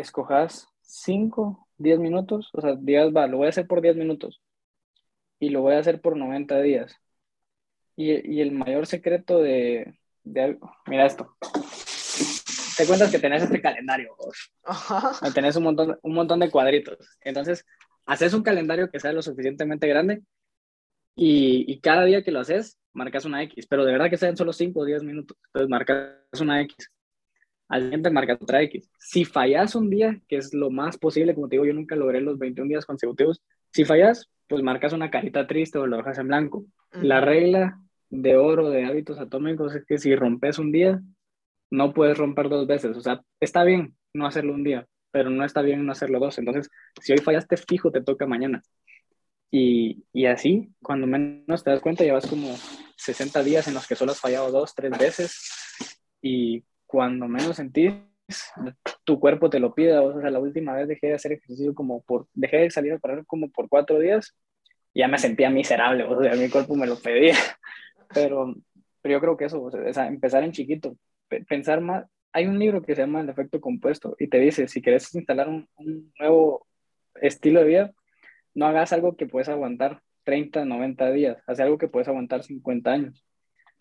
escojas 0.00 0.68
5, 0.82 1.68
10 1.78 1.98
minutos. 1.98 2.50
O 2.52 2.60
sea, 2.60 2.74
digas, 2.78 3.12
va, 3.14 3.26
lo 3.26 3.38
voy 3.38 3.46
a 3.46 3.50
hacer 3.50 3.66
por 3.66 3.80
10 3.80 3.96
minutos. 3.96 4.40
Y 5.40 5.50
lo 5.50 5.62
voy 5.62 5.74
a 5.74 5.78
hacer 5.78 6.00
por 6.00 6.16
90 6.16 6.60
días. 6.60 6.94
Y, 7.96 8.36
y 8.36 8.40
el 8.40 8.52
mayor 8.52 8.86
secreto 8.86 9.40
de, 9.40 9.98
de 10.24 10.40
algo, 10.42 10.72
mira 10.86 11.06
esto 11.06 11.36
te 12.78 12.86
cuentas 12.86 13.10
que 13.10 13.18
tenés 13.18 13.42
este 13.42 13.60
calendario, 13.60 14.14
tenés 15.34 15.56
un 15.56 15.64
montón, 15.64 15.98
un 16.00 16.14
montón 16.14 16.38
de 16.38 16.48
cuadritos. 16.48 16.96
Entonces, 17.22 17.66
haces 18.06 18.32
un 18.34 18.44
calendario 18.44 18.88
que 18.88 19.00
sea 19.00 19.12
lo 19.12 19.20
suficientemente 19.20 19.88
grande 19.88 20.22
y, 21.16 21.64
y, 21.66 21.80
cada 21.80 22.04
día 22.04 22.22
que 22.22 22.30
lo 22.30 22.38
haces, 22.38 22.78
marcas 22.92 23.24
una 23.24 23.42
X, 23.42 23.66
pero 23.68 23.84
de 23.84 23.90
verdad 23.90 24.08
que 24.08 24.16
sean 24.16 24.36
solo 24.36 24.52
5 24.52 24.78
o 24.78 24.84
10 24.84 25.02
minutos. 25.02 25.36
Entonces, 25.46 25.68
marcas 25.68 26.40
una 26.40 26.62
X. 26.62 26.88
Al 27.68 27.82
siguiente 27.82 28.10
marcas 28.10 28.38
otra 28.40 28.62
X. 28.62 28.90
Si 28.98 29.24
fallas 29.24 29.74
un 29.74 29.90
día, 29.90 30.20
que 30.28 30.36
es 30.36 30.54
lo 30.54 30.70
más 30.70 30.96
posible, 30.96 31.34
como 31.34 31.48
te 31.48 31.56
digo, 31.56 31.66
yo 31.66 31.74
nunca 31.74 31.96
logré 31.96 32.20
los 32.20 32.38
21 32.38 32.68
días 32.68 32.86
consecutivos. 32.86 33.42
Si 33.72 33.84
fallas, 33.84 34.30
pues 34.48 34.62
marcas 34.62 34.92
una 34.92 35.10
carita 35.10 35.46
triste 35.46 35.78
o 35.78 35.86
lo 35.86 35.98
dejas 35.98 36.18
en 36.18 36.28
blanco. 36.28 36.64
La 36.92 37.20
regla 37.20 37.78
de 38.08 38.36
oro 38.36 38.70
de 38.70 38.86
hábitos 38.86 39.18
atómicos 39.18 39.74
es 39.74 39.84
que 39.84 39.98
si 39.98 40.16
rompes 40.16 40.58
un 40.58 40.72
día, 40.72 41.02
no 41.70 41.92
puedes 41.92 42.16
romper 42.16 42.48
dos 42.48 42.66
veces. 42.66 42.96
O 42.96 43.00
sea, 43.00 43.22
está 43.40 43.64
bien 43.64 43.94
no 44.14 44.26
hacerlo 44.26 44.54
un 44.54 44.64
día, 44.64 44.86
pero 45.10 45.28
no 45.28 45.44
está 45.44 45.60
bien 45.60 45.84
no 45.84 45.92
hacerlo 45.92 46.18
dos. 46.18 46.38
Entonces, 46.38 46.70
si 47.02 47.12
hoy 47.12 47.18
fallaste 47.18 47.58
fijo, 47.58 47.90
te 47.90 48.00
toca 48.00 48.26
mañana. 48.26 48.62
Y, 49.50 50.04
y 50.12 50.26
así, 50.26 50.70
cuando 50.82 51.06
menos 51.06 51.64
te 51.64 51.70
das 51.70 51.80
cuenta, 51.80 52.04
llevas 52.04 52.26
como 52.26 52.54
60 52.96 53.42
días 53.42 53.68
en 53.68 53.74
los 53.74 53.86
que 53.86 53.94
solo 53.94 54.12
has 54.12 54.20
fallado 54.20 54.50
dos, 54.50 54.74
tres 54.74 54.96
veces. 54.98 55.76
Y 56.22 56.64
cuando 56.88 57.28
menos 57.28 57.54
sentís, 57.56 57.94
tu 59.04 59.20
cuerpo 59.20 59.48
te 59.48 59.60
lo 59.60 59.72
pide. 59.72 59.96
O 59.98 60.20
sea, 60.20 60.30
la 60.30 60.40
última 60.40 60.74
vez 60.74 60.88
dejé 60.88 61.08
de 61.08 61.14
hacer 61.14 61.32
ejercicio 61.32 61.72
como 61.74 62.02
por, 62.02 62.26
dejé 62.34 62.56
de 62.58 62.70
salir 62.72 62.92
a 62.92 62.98
correr 62.98 63.24
como 63.26 63.48
por 63.50 63.68
cuatro 63.68 64.00
días 64.00 64.34
ya 64.98 65.08
me 65.08 65.18
sentía 65.18 65.48
miserable, 65.48 66.04
o 66.04 66.20
sea, 66.20 66.34
mi 66.34 66.48
cuerpo 66.48 66.74
me 66.74 66.86
lo 66.86 66.98
pedía. 66.98 67.34
Pero, 68.14 68.54
pero 69.02 69.12
yo 69.12 69.20
creo 69.20 69.36
que 69.36 69.44
eso, 69.44 69.62
o 69.62 69.92
sea, 69.92 70.06
empezar 70.06 70.42
en 70.42 70.52
chiquito, 70.52 70.96
pensar 71.46 71.82
más. 71.82 72.06
Hay 72.32 72.46
un 72.46 72.58
libro 72.58 72.80
que 72.80 72.94
se 72.94 73.02
llama 73.02 73.20
El 73.20 73.28
efecto 73.28 73.60
compuesto 73.60 74.16
y 74.18 74.28
te 74.28 74.38
dice, 74.38 74.66
si 74.66 74.80
quieres 74.80 75.14
instalar 75.14 75.46
un, 75.46 75.68
un 75.76 76.10
nuevo 76.18 76.66
estilo 77.20 77.60
de 77.60 77.66
vida, 77.66 77.92
no 78.54 78.64
hagas 78.64 78.94
algo 78.94 79.14
que 79.14 79.26
puedes 79.26 79.50
aguantar 79.50 80.00
30, 80.24 80.64
90 80.64 81.10
días, 81.10 81.42
haz 81.46 81.60
algo 81.60 81.76
que 81.76 81.88
puedes 81.88 82.08
aguantar 82.08 82.42
50 82.42 82.90
años. 82.90 83.27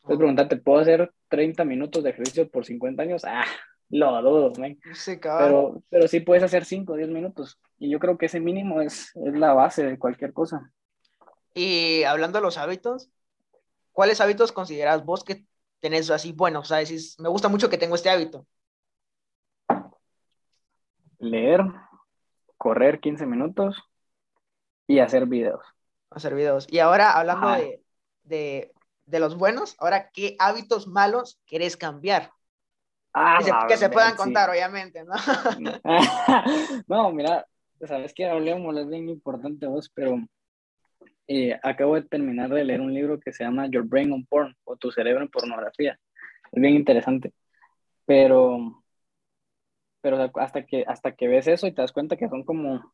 Entonces 0.07 0.19
preguntarte, 0.19 0.55
¿puedo 0.55 0.79
hacer 0.79 1.11
30 1.27 1.65
minutos 1.65 2.01
de 2.01 2.11
ejercicio 2.11 2.49
por 2.49 2.63
50 2.63 3.03
años? 3.03 3.25
Ah, 3.25 3.43
lo 3.89 4.21
dudo, 4.21 4.53
pero, 5.21 5.83
pero 5.89 6.07
sí 6.07 6.21
puedes 6.21 6.43
hacer 6.43 6.63
5 6.63 6.93
o 6.93 6.95
10 6.95 7.09
minutos. 7.09 7.59
Y 7.77 7.89
yo 7.89 7.99
creo 7.99 8.17
que 8.17 8.27
ese 8.27 8.39
mínimo 8.39 8.79
es, 8.79 9.13
es 9.17 9.33
la 9.33 9.51
base 9.53 9.83
de 9.83 9.99
cualquier 9.99 10.31
cosa. 10.31 10.71
Y 11.53 12.03
hablando 12.03 12.37
de 12.37 12.43
los 12.43 12.57
hábitos, 12.57 13.09
¿cuáles 13.91 14.21
hábitos 14.21 14.53
consideras 14.53 15.03
vos 15.03 15.25
que 15.25 15.45
tenés 15.81 16.09
así 16.09 16.31
bueno? 16.31 16.61
O 16.61 16.63
sea, 16.63 16.77
decís, 16.77 17.19
me 17.19 17.27
gusta 17.27 17.49
mucho 17.49 17.69
que 17.69 17.77
tengo 17.77 17.95
este 17.95 18.09
hábito. 18.09 18.47
Leer, 21.19 21.65
correr 22.55 23.01
15 23.01 23.25
minutos 23.25 23.75
y 24.87 24.99
hacer 24.99 25.25
videos. 25.25 25.65
Hacer 26.11 26.33
videos. 26.33 26.65
Y 26.71 26.79
ahora, 26.79 27.11
hablando 27.11 27.49
de, 27.49 27.83
de, 28.23 28.71
de, 29.07 29.19
los 29.19 29.37
buenos, 29.37 29.75
ahora, 29.79 30.11
¿qué 30.11 30.35
hábitos 30.39 30.87
malos 30.87 31.39
querés 31.45 31.75
cambiar? 31.75 32.31
Ah, 33.13 33.39
que, 33.67 33.77
se, 33.77 33.89
puedan 33.89 34.15
contar, 34.15 34.49
obviamente, 34.49 35.03
¿no? 35.03 35.15
no, 36.87 37.11
mira, 37.11 37.47
sabes 37.85 38.13
que 38.13 38.27
hablemos, 38.27 38.77
es 38.77 38.87
bien 38.87 39.09
importante 39.09 39.65
vos, 39.65 39.89
pero 39.93 40.19
eh, 41.27 41.59
acabo 41.63 41.95
de 41.95 42.03
terminar 42.03 42.49
de 42.49 42.63
leer 42.63 42.81
un 42.81 42.93
libro 42.93 43.19
que 43.19 43.33
se 43.33 43.43
llama 43.43 43.67
Your 43.67 43.87
Brain 43.87 44.11
on 44.13 44.25
Porn 44.25 44.55
o 44.63 44.77
Tu 44.77 44.91
cerebro 44.91 45.23
en 45.23 45.29
pornografía. 45.29 45.99
Es 46.51 46.61
bien 46.61 46.75
interesante. 46.75 47.33
Pero, 48.05 48.83
pero 50.01 50.31
hasta 50.35 50.65
que, 50.65 50.85
hasta 50.87 51.13
que 51.13 51.27
ves 51.27 51.47
eso 51.47 51.67
y 51.67 51.73
te 51.73 51.81
das 51.81 51.91
cuenta 51.91 52.15
que 52.17 52.29
son 52.29 52.43
como 52.43 52.93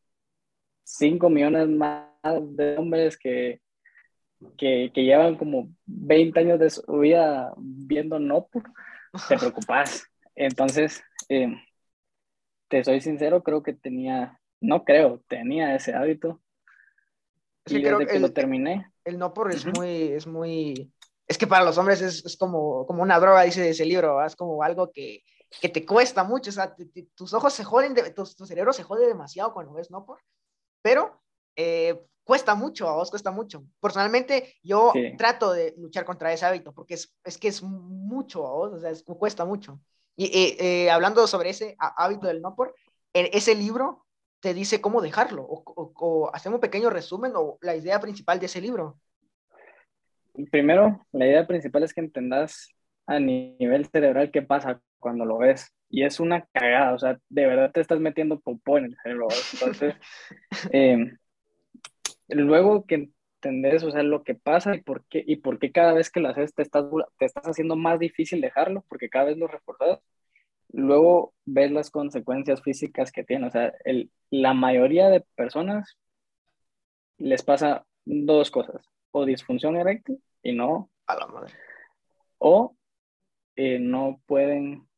5 0.84 1.30
millones 1.30 1.68
más 1.68 2.08
de 2.22 2.76
hombres 2.76 3.16
que, 3.16 3.60
que, 4.56 4.90
que, 4.94 5.04
llevan 5.04 5.36
como 5.36 5.68
20 5.86 6.40
años 6.40 6.58
de 6.58 6.70
su 6.70 6.82
vida 6.98 7.52
viendo 7.56 8.18
no, 8.18 8.48
te 9.28 9.38
preocupas. 9.38 10.06
Entonces, 10.34 11.02
eh, 11.28 11.54
te 12.68 12.84
soy 12.84 13.00
sincero, 13.00 13.42
creo 13.42 13.62
que 13.62 13.72
tenía, 13.72 14.40
no 14.60 14.84
creo, 14.84 15.22
tenía 15.28 15.74
ese 15.74 15.94
hábito. 15.94 16.40
y 17.66 17.82
desde 17.82 18.06
que, 18.06 18.18
lo 18.18 18.32
terminé. 18.32 18.90
El 19.04 19.18
no 19.18 19.32
por 19.34 19.52
es 19.52 19.66
muy, 19.66 20.12
es 20.12 20.26
muy, 20.26 20.92
es 21.26 21.38
que 21.38 21.46
para 21.46 21.64
los 21.64 21.78
hombres 21.78 22.00
es, 22.00 22.24
es 22.24 22.36
como, 22.36 22.86
como 22.86 23.02
una 23.02 23.20
droga, 23.20 23.42
dice 23.42 23.68
ese 23.68 23.84
libro, 23.84 24.24
es 24.24 24.34
como 24.36 24.62
algo 24.62 24.90
que, 24.92 25.22
que 25.60 25.68
te 25.68 25.84
cuesta 25.84 26.24
mucho, 26.24 26.50
o 26.50 26.52
sea, 26.52 26.74
tus 27.14 27.34
ojos 27.34 27.52
se 27.52 27.64
joden, 27.64 27.94
tu, 28.14 28.26
cerebro 28.26 28.72
se 28.72 28.82
jode 28.82 29.06
demasiado 29.06 29.52
cuando 29.52 29.72
ves 29.74 29.90
no 29.90 30.04
por, 30.04 30.20
pero 30.82 31.22
eh, 31.56 32.00
cuesta 32.24 32.54
mucho, 32.54 32.88
a 32.88 32.94
vos 32.94 33.10
cuesta 33.10 33.30
mucho. 33.30 33.64
Personalmente, 33.80 34.54
yo 34.62 34.92
trato 35.18 35.52
de 35.52 35.74
luchar 35.78 36.04
contra 36.04 36.32
ese 36.32 36.46
hábito, 36.46 36.72
porque 36.72 36.94
es, 36.94 37.14
es 37.24 37.38
que 37.38 37.48
es 37.48 37.62
mucho 37.62 38.46
a 38.46 38.50
vos, 38.50 38.72
o 38.72 38.80
sea, 38.80 38.90
es, 38.90 39.04
cuesta 39.04 39.44
mucho. 39.44 39.80
Y 40.16 40.26
eh, 40.26 40.56
eh, 40.58 40.90
hablando 40.90 41.26
sobre 41.26 41.50
ese 41.50 41.76
hábito 41.78 42.26
del 42.26 42.40
no 42.40 42.54
por, 42.54 42.74
en 43.12 43.28
ese 43.32 43.54
libro 43.54 44.04
te 44.40 44.54
dice 44.54 44.80
cómo 44.80 45.00
dejarlo, 45.00 45.46
o, 45.48 46.30
hacemos 46.34 46.58
un 46.58 46.60
pequeño 46.60 46.90
resumen 46.90 47.32
o 47.34 47.58
la 47.62 47.74
idea 47.76 47.98
principal 47.98 48.38
de 48.38 48.46
ese 48.46 48.60
libro. 48.60 48.98
Primero, 50.50 51.00
la 51.12 51.26
idea 51.26 51.46
principal 51.46 51.82
es 51.82 51.94
que 51.94 52.00
entendas 52.00 52.68
a 53.06 53.18
nivel 53.18 53.86
cerebral 53.86 54.30
qué 54.30 54.42
pasa 54.42 54.80
cuando 54.98 55.24
lo 55.24 55.38
ves. 55.38 55.72
Y 55.88 56.04
es 56.04 56.20
una 56.20 56.46
cagada, 56.52 56.92
o 56.92 56.98
sea, 56.98 57.18
de 57.28 57.46
verdad 57.46 57.70
te 57.72 57.80
estás 57.80 58.00
metiendo 58.00 58.40
popó 58.40 58.78
en 58.78 58.86
el 58.86 58.96
cerebro. 59.02 59.28
Entonces, 59.52 59.94
em, 60.72 61.16
luego 62.28 62.86
que 62.86 63.10
entendés, 63.44 63.84
o 63.84 63.90
sea, 63.90 64.02
lo 64.02 64.24
que 64.24 64.34
pasa 64.34 64.74
y 64.74 64.82
por 64.82 65.04
qué, 65.06 65.22
y 65.26 65.36
por 65.36 65.58
qué 65.58 65.72
cada 65.72 65.92
vez 65.92 66.10
que 66.10 66.20
lo 66.20 66.28
haces 66.28 66.54
te 66.54 66.62
estás, 66.62 66.84
te 67.18 67.26
estás 67.26 67.44
haciendo 67.44 67.76
más 67.76 67.98
difícil 67.98 68.40
dejarlo, 68.40 68.84
porque 68.88 69.08
cada 69.10 69.26
vez 69.26 69.38
lo 69.38 69.46
reforzas, 69.46 70.00
luego 70.70 71.34
ves 71.44 71.70
las 71.70 71.90
consecuencias 71.90 72.62
físicas 72.62 73.12
que 73.12 73.24
tiene. 73.24 73.46
O 73.46 73.50
sea, 73.50 73.72
el, 73.84 74.10
la 74.30 74.54
mayoría 74.54 75.08
de 75.08 75.24
personas 75.36 75.98
les 77.18 77.42
pasa 77.42 77.86
dos 78.04 78.50
cosas, 78.50 78.86
o 79.12 79.24
disfunción 79.24 79.76
eréctil 79.76 80.22
y 80.42 80.52
no... 80.52 80.90
A 81.06 81.16
la 81.16 81.26
madre. 81.26 81.52
O 82.38 82.76
eh, 83.56 83.78
no 83.78 84.20
pueden 84.26 84.88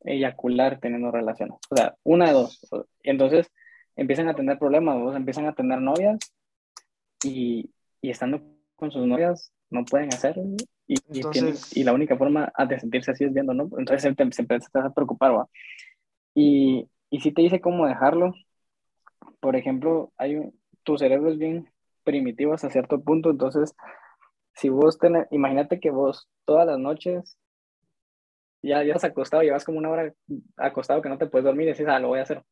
eyacular 0.00 0.80
teniendo 0.80 1.10
relaciones. 1.10 1.58
O 1.70 1.76
sea, 1.76 1.94
una 2.02 2.26
de 2.26 2.32
dos. 2.32 2.66
Entonces 3.02 3.52
empiezan 3.96 4.28
a 4.28 4.34
tener 4.34 4.58
problemas, 4.58 4.96
o 4.96 5.14
empiezan 5.14 5.46
a 5.46 5.54
tener 5.54 5.80
novias 5.80 6.18
y, 7.24 7.70
y 8.00 8.10
estando 8.10 8.40
con 8.76 8.90
sus 8.90 9.06
novias 9.06 9.52
no 9.70 9.84
pueden 9.84 10.12
hacerlo 10.12 10.42
y, 10.86 10.96
y, 11.74 11.84
la 11.84 11.92
única 11.92 12.16
forma 12.16 12.52
de 12.68 12.78
sentirse 12.78 13.12
así 13.12 13.24
es 13.24 13.32
viendo, 13.32 13.54
¿no? 13.54 13.64
Entonces 13.78 14.02
se, 14.02 14.32
se 14.32 14.42
empieza 14.42 14.68
a 14.74 14.92
preocupar, 14.92 15.32
¿va? 15.32 15.48
Y, 16.34 16.88
y 17.10 17.20
si 17.20 17.32
te 17.32 17.42
dice 17.42 17.60
cómo 17.60 17.86
dejarlo, 17.86 18.34
por 19.40 19.56
ejemplo, 19.56 20.12
hay 20.16 20.36
un, 20.36 20.58
tu 20.82 20.98
cerebro 20.98 21.30
es 21.30 21.38
bien 21.38 21.70
primitivo 22.04 22.52
hasta 22.52 22.70
cierto 22.70 23.00
punto, 23.02 23.30
entonces 23.30 23.74
si 24.54 24.68
vos 24.68 24.98
tenés, 24.98 25.26
imagínate 25.30 25.80
que 25.80 25.90
vos 25.90 26.28
todas 26.44 26.66
las 26.66 26.78
noches 26.78 27.38
ya, 28.62 28.82
ya 28.84 28.94
has 28.94 29.04
acostado, 29.04 29.42
llevas 29.42 29.64
como 29.64 29.78
una 29.78 29.90
hora 29.90 30.14
acostado 30.56 31.02
que 31.02 31.08
no 31.08 31.18
te 31.18 31.26
puedes 31.26 31.44
dormir 31.44 31.66
y 31.68 31.70
dices, 31.70 31.88
ah, 31.88 31.98
lo 31.98 32.08
voy 32.08 32.20
a 32.20 32.22
hacer. 32.22 32.42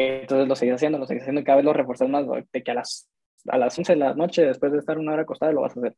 Entonces 0.00 0.48
lo 0.48 0.56
seguís 0.56 0.74
haciendo, 0.74 0.98
lo 0.98 1.06
seguís 1.06 1.22
haciendo 1.22 1.40
y 1.40 1.44
cada 1.44 1.56
vez 1.56 1.64
lo 1.64 1.72
refuerzas 1.72 2.08
más, 2.08 2.26
de 2.26 2.62
que 2.62 2.70
a 2.70 2.74
las, 2.74 3.08
a 3.48 3.58
las 3.58 3.78
11 3.78 3.92
de 3.92 3.98
la 3.98 4.14
noche, 4.14 4.44
después 4.44 4.72
de 4.72 4.78
estar 4.78 4.98
una 4.98 5.12
hora 5.12 5.22
acostado, 5.22 5.52
lo 5.52 5.62
vas 5.62 5.76
a 5.76 5.80
hacer. 5.80 5.96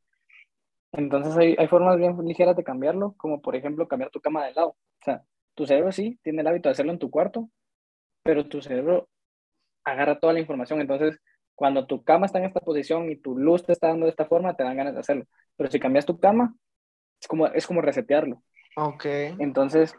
Entonces 0.93 1.37
hay, 1.37 1.57
hay 1.59 1.69
formas 1.69 1.97
bien 1.97 2.17
ligeras 2.25 2.57
de 2.57 2.65
cambiarlo, 2.65 3.15
como 3.17 3.41
por 3.41 3.57
ejemplo 3.57 3.89
cambiar 3.89 4.11
tu 4.11 4.21
cama 4.21 4.45
de 4.45 4.53
lado. 4.53 4.69
O 4.69 5.05
sea, 5.05 5.23
tu 5.55 5.67
cerebro 5.67 5.93
sí 5.93 6.19
tiene 6.23 6.43
el 6.43 6.47
hábito 6.47 6.69
de 6.69 6.73
hacerlo 6.73 6.93
en 6.93 6.99
tu 6.99 7.11
cuarto, 7.11 7.49
pero 8.23 8.47
tu 8.47 8.61
cerebro 8.61 9.09
agarra 9.85 10.19
toda 10.19 10.33
la 10.33 10.41
información. 10.41 10.81
Entonces, 10.81 11.19
cuando 11.55 11.87
tu 11.87 12.03
cama 12.05 12.27
está 12.27 12.39
en 12.39 12.45
esta 12.45 12.61
posición 12.61 13.11
y 13.11 13.17
tu 13.17 13.39
luz 13.39 13.65
te 13.65 13.73
está 13.73 13.89
dando 13.89 14.07
de 14.07 14.11
esta 14.11 14.27
forma, 14.27 14.55
te 14.55 14.65
dan 14.65 14.77
ganas 14.77 14.95
de 14.95 15.01
hacerlo. 15.01 15.25
Pero 15.57 15.71
si 15.71 15.81
cambias 15.81 16.07
tu 16.07 16.19
cama, 16.19 16.55
es 17.21 17.29
como, 17.29 17.47
es 17.47 17.67
como 17.67 17.81
resetearlo. 17.81 18.43
Ok. 18.77 19.05
Entonces, 19.39 19.95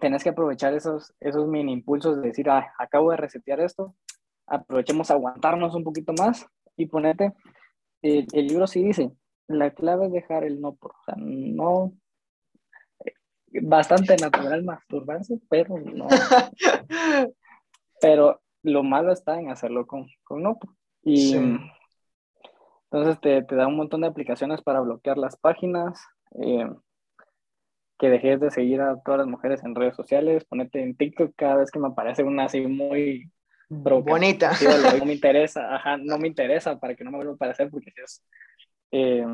tenés 0.00 0.22
que 0.22 0.30
aprovechar 0.30 0.74
esos, 0.74 1.14
esos 1.20 1.46
mini 1.46 1.72
impulsos 1.72 2.16
de 2.16 2.28
decir, 2.28 2.48
ah, 2.50 2.72
acabo 2.78 3.10
de 3.10 3.16
resetear 3.16 3.60
esto, 3.60 3.94
aprovechemos 4.46 5.10
a 5.10 5.14
aguantarnos 5.14 5.74
un 5.74 5.84
poquito 5.84 6.12
más 6.12 6.46
y 6.76 6.86
ponete, 6.86 7.32
el, 8.02 8.26
el 8.32 8.46
libro 8.46 8.66
sí 8.66 8.82
dice, 8.82 9.12
la 9.48 9.70
clave 9.70 10.06
es 10.06 10.12
dejar 10.12 10.44
el 10.44 10.60
no 10.60 10.74
por, 10.74 10.92
o 10.92 11.04
sea, 11.04 11.14
no, 11.18 11.92
bastante 13.62 14.16
natural 14.16 14.64
masturbarse, 14.64 15.38
pero 15.48 15.78
no, 15.78 16.06
pero 18.00 18.40
lo 18.62 18.82
malo 18.82 19.12
está 19.12 19.38
en 19.38 19.50
hacerlo 19.50 19.86
con, 19.86 20.06
con 20.24 20.42
no 20.42 20.58
por. 20.58 20.70
Y 21.02 21.36
entonces 22.90 23.20
te, 23.20 23.42
te, 23.42 23.54
da 23.54 23.68
un 23.68 23.76
montón 23.76 24.00
de 24.00 24.08
aplicaciones 24.08 24.60
para 24.62 24.80
bloquear 24.80 25.18
las 25.18 25.36
páginas, 25.36 26.00
eh, 26.32 26.68
que 27.98 28.10
dejes 28.10 28.40
de 28.40 28.50
seguir 28.50 28.80
a 28.80 29.00
todas 29.02 29.18
las 29.18 29.26
mujeres 29.26 29.64
en 29.64 29.74
redes 29.74 29.96
sociales, 29.96 30.44
ponete 30.44 30.82
en 30.82 30.96
TikTok 30.96 31.32
cada 31.36 31.56
vez 31.56 31.70
que 31.70 31.78
me 31.78 31.88
aparece 31.88 32.22
una 32.22 32.44
así 32.44 32.60
muy 32.60 33.30
bonita. 33.68 34.52
No 34.98 35.04
me 35.04 35.14
interesa, 35.14 35.74
ajá, 35.74 35.96
no 35.96 36.18
me 36.18 36.28
interesa 36.28 36.78
para 36.78 36.94
que 36.94 37.04
no 37.04 37.10
me 37.10 37.16
vuelva 37.18 37.32
a 37.32 37.36
aparecer 37.36 37.70
porque 37.70 37.90
si 37.90 38.00
es, 38.00 38.24
eh, 38.92 39.26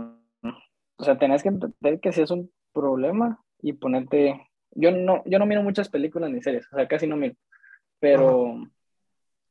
o 0.96 1.04
sea, 1.04 1.18
tenés 1.18 1.42
que 1.42 1.48
entender 1.48 2.00
que 2.00 2.12
si 2.12 2.22
es 2.22 2.30
un 2.30 2.50
problema 2.72 3.42
y 3.60 3.72
ponerte, 3.74 4.40
yo 4.70 4.90
no, 4.90 5.22
yo 5.26 5.38
no 5.38 5.46
miro 5.46 5.62
muchas 5.62 5.88
películas 5.88 6.30
ni 6.30 6.42
series, 6.42 6.66
o 6.72 6.76
sea, 6.76 6.86
casi 6.88 7.06
no 7.06 7.16
miro, 7.16 7.34
pero 7.98 8.62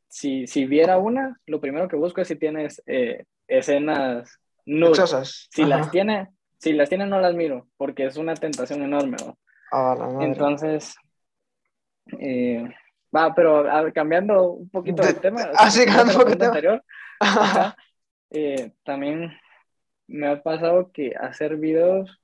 si, 0.07 0.47
si 0.47 0.65
viera 0.65 0.97
una, 0.97 1.39
lo 1.45 1.61
primero 1.61 1.87
que 1.87 1.95
busco 1.95 2.21
es 2.21 2.27
si 2.27 2.35
tienes 2.35 2.81
eh, 2.85 3.25
escenas 3.47 4.39
nudes. 4.65 5.47
Si 5.51 5.65
las 5.65 5.91
tiene, 5.91 6.29
si 6.61 6.73
las 6.73 6.89
tienen, 6.89 7.09
no 7.09 7.19
las 7.19 7.33
miro, 7.33 7.67
porque 7.75 8.05
es 8.05 8.17
una 8.17 8.35
tentación 8.35 8.83
enorme. 8.83 9.17
Entonces, 10.19 10.95
eh, 12.19 12.63
va, 13.15 13.33
pero 13.33 13.65
cambiando 13.93 14.51
un 14.51 14.69
poquito 14.69 15.01
de, 15.03 15.13
tema. 15.15 15.49
Así, 15.55 15.81
ah, 15.81 15.85
cambiando 15.85 16.17
un 16.17 16.23
poquito. 16.25 16.45
Anterior, 16.45 16.83
eh, 18.29 18.73
también 18.83 19.31
me 20.07 20.27
ha 20.27 20.43
pasado 20.43 20.91
que 20.91 21.15
hacer 21.19 21.57
videos 21.57 22.21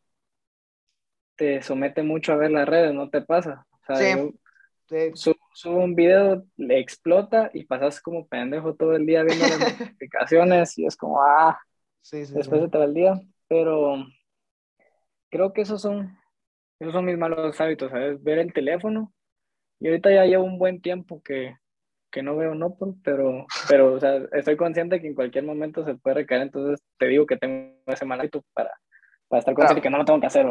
te 1.35 1.61
somete 1.61 2.03
mucho 2.03 2.33
a 2.33 2.37
ver 2.37 2.51
las 2.51 2.67
redes, 2.67 2.93
¿no 2.93 3.09
te 3.09 3.21
pasa? 3.21 3.65
O 3.87 3.95
sea, 3.95 4.17
Subo, 5.53 5.83
un 5.83 5.95
video, 5.95 6.45
le 6.55 6.79
explota 6.79 7.49
y 7.53 7.65
pasas 7.65 8.01
como 8.01 8.27
pendejo 8.27 8.75
todo 8.75 8.95
el 8.95 9.05
día 9.05 9.23
viendo 9.23 9.45
las 9.45 9.59
notificaciones 9.79 10.77
y 10.77 10.85
es 10.85 10.95
como, 10.95 11.21
ah, 11.21 11.59
después 12.11 12.61
de 12.61 12.69
todo 12.69 12.83
el 12.83 12.93
día. 12.93 13.21
Pero 13.47 13.97
creo 15.29 15.53
que 15.53 15.61
esos 15.61 15.81
son, 15.81 16.17
esos 16.79 16.93
son 16.93 17.05
mis 17.05 17.17
malos 17.17 17.59
hábitos, 17.59 17.91
¿sabes? 17.91 18.21
Ver 18.23 18.39
el 18.39 18.53
teléfono. 18.53 19.13
Y 19.79 19.87
ahorita 19.87 20.11
ya 20.11 20.25
llevo 20.25 20.43
un 20.43 20.57
buen 20.57 20.81
tiempo 20.81 21.21
que, 21.21 21.55
que 22.11 22.23
no 22.23 22.35
veo 22.35 22.55
no, 22.55 22.75
pero, 23.03 23.45
pero 23.67 23.93
o 23.93 23.99
sea, 23.99 24.19
estoy 24.31 24.57
consciente 24.57 25.01
que 25.01 25.07
en 25.07 25.15
cualquier 25.15 25.43
momento 25.43 25.85
se 25.85 25.95
puede 25.95 26.15
recaer, 26.15 26.41
entonces 26.43 26.83
te 26.97 27.07
digo 27.07 27.25
que 27.25 27.37
tengo 27.37 27.75
ese 27.85 28.05
mal 28.05 28.19
hábito 28.19 28.43
para, 28.53 28.71
para 29.27 29.39
estar 29.39 29.53
consciente 29.53 29.81
que 29.81 29.89
no 29.89 29.97
lo 29.97 30.05
tengo 30.05 30.19
que 30.19 30.27
hacer. 30.27 30.45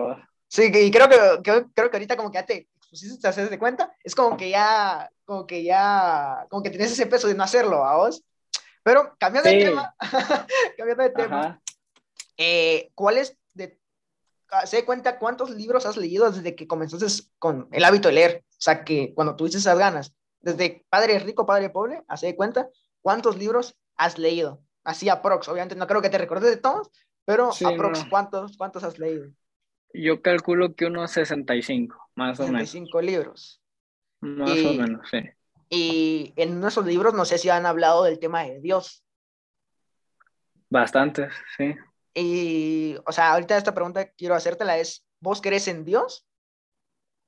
Sí, 0.48 0.70
y 0.72 0.90
creo 0.90 1.08
que, 1.08 1.16
creo, 1.42 1.70
creo 1.74 1.90
que 1.90 1.96
ahorita 1.96 2.16
como 2.16 2.30
que 2.30 2.38
ya 2.38 2.46
te 2.46 2.68
pusiste, 2.88 3.20
te 3.20 3.28
haces 3.28 3.50
de 3.50 3.58
cuenta, 3.58 3.92
es 4.04 4.14
como 4.14 4.36
que 4.36 4.50
ya, 4.50 5.10
como 5.24 5.46
que 5.46 5.64
ya, 5.64 6.46
como 6.48 6.62
que 6.62 6.70
tienes 6.70 6.92
ese 6.92 7.06
peso 7.06 7.26
de 7.26 7.34
no 7.34 7.42
hacerlo, 7.42 7.84
a 7.84 7.96
vos. 7.96 8.22
Pero 8.84 9.16
cambiando 9.18 9.50
de 9.50 9.58
tema, 9.58 9.94
cambiando 10.76 11.02
de 11.02 11.10
tema, 11.10 11.60
eh, 12.36 12.90
¿cuál 12.94 13.18
es 13.18 13.36
se 14.64 14.84
cuenta 14.84 15.18
cuántos 15.18 15.50
libros 15.50 15.86
has 15.86 15.96
leído 15.96 16.30
desde 16.30 16.54
que 16.54 16.66
comenzaste 16.66 17.28
con 17.38 17.68
el 17.72 17.84
hábito 17.84 18.08
de 18.08 18.14
leer? 18.14 18.44
O 18.50 18.60
sea, 18.60 18.84
que 18.84 19.12
cuando 19.14 19.36
tuviste 19.36 19.58
esas 19.58 19.78
ganas, 19.78 20.14
desde 20.40 20.84
Padre 20.88 21.18
Rico, 21.18 21.46
Padre 21.46 21.70
Pobre, 21.70 22.02
hace 22.08 22.26
de 22.26 22.36
cuenta 22.36 22.68
cuántos 23.02 23.36
libros 23.36 23.76
has 23.96 24.18
leído. 24.18 24.62
Así 24.84 25.08
aprox, 25.08 25.48
obviamente 25.48 25.74
no 25.74 25.86
creo 25.86 26.00
que 26.00 26.10
te 26.10 26.18
recordes 26.18 26.50
de 26.50 26.56
todos, 26.58 26.90
pero 27.24 27.50
aprox, 27.50 28.04
¿cuántos, 28.08 28.56
¿cuántos 28.56 28.84
has 28.84 28.98
leído? 28.98 29.30
Yo 29.92 30.22
calculo 30.22 30.74
que 30.74 30.86
unos 30.86 31.10
65, 31.10 31.96
más 32.14 32.38
o 32.38 32.44
menos. 32.44 32.68
65 32.68 33.00
libros. 33.02 33.62
Más 34.20 34.50
o 34.50 34.74
menos, 34.74 35.08
sí. 35.10 35.18
Y 35.68 36.32
en 36.36 36.62
esos 36.64 36.86
libros 36.86 37.14
no 37.14 37.24
sé 37.24 37.38
si 37.38 37.48
han 37.48 37.66
hablado 37.66 38.04
del 38.04 38.18
tema 38.18 38.44
de 38.44 38.60
Dios. 38.60 39.04
Bastantes, 40.70 41.32
sí. 41.56 41.74
Y, 42.18 42.96
o 43.04 43.12
sea, 43.12 43.32
ahorita 43.32 43.58
esta 43.58 43.74
pregunta 43.74 44.08
quiero 44.12 44.34
hacértela 44.34 44.78
es, 44.78 45.04
¿vos 45.20 45.42
crees 45.42 45.68
en 45.68 45.84
Dios? 45.84 46.26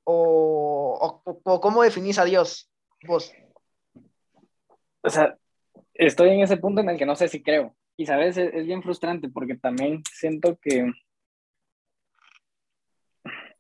¿O, 0.04 1.22
o, 1.44 1.60
cómo 1.60 1.82
definís 1.82 2.18
a 2.18 2.24
Dios 2.24 2.70
vos? 3.06 3.30
O 5.02 5.10
sea, 5.10 5.36
estoy 5.92 6.30
en 6.30 6.40
ese 6.40 6.56
punto 6.56 6.80
en 6.80 6.88
el 6.88 6.96
que 6.96 7.04
no 7.04 7.16
sé 7.16 7.28
si 7.28 7.42
creo. 7.42 7.76
Y, 7.98 8.06
¿sabes? 8.06 8.38
es 8.38 8.64
bien 8.64 8.82
frustrante 8.82 9.28
porque 9.28 9.56
también 9.56 10.02
siento 10.10 10.56
que 10.62 10.90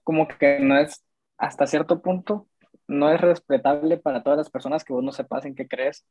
como 0.02 0.26
que 0.26 0.58
no 0.60 0.78
es, 0.78 1.04
hasta 1.36 1.66
cierto 1.66 2.00
punto, 2.00 2.48
no 2.86 3.12
es 3.12 3.20
respetable 3.20 3.98
para 3.98 4.22
todas 4.22 4.38
las 4.38 4.48
personas 4.48 4.82
que 4.82 4.94
vos 4.94 5.04
no 5.04 5.12
sepas 5.12 5.44
en 5.44 5.54
qué 5.54 5.68
crees. 5.68 6.06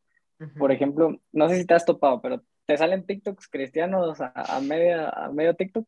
Por 0.60 0.72
ejemplo, 0.72 1.20
no 1.32 1.50
sé 1.50 1.58
si 1.58 1.66
te 1.66 1.74
has 1.74 1.84
topado, 1.84 2.22
pero 2.22 2.44
te 2.68 2.78
salen 2.78 3.06
TikToks 3.06 3.48
cristianos 3.48 4.22
a, 4.22 4.32
a, 4.36 4.60
media, 4.62 5.10
a 5.10 5.32
medio 5.32 5.56
TikTok 5.56 5.88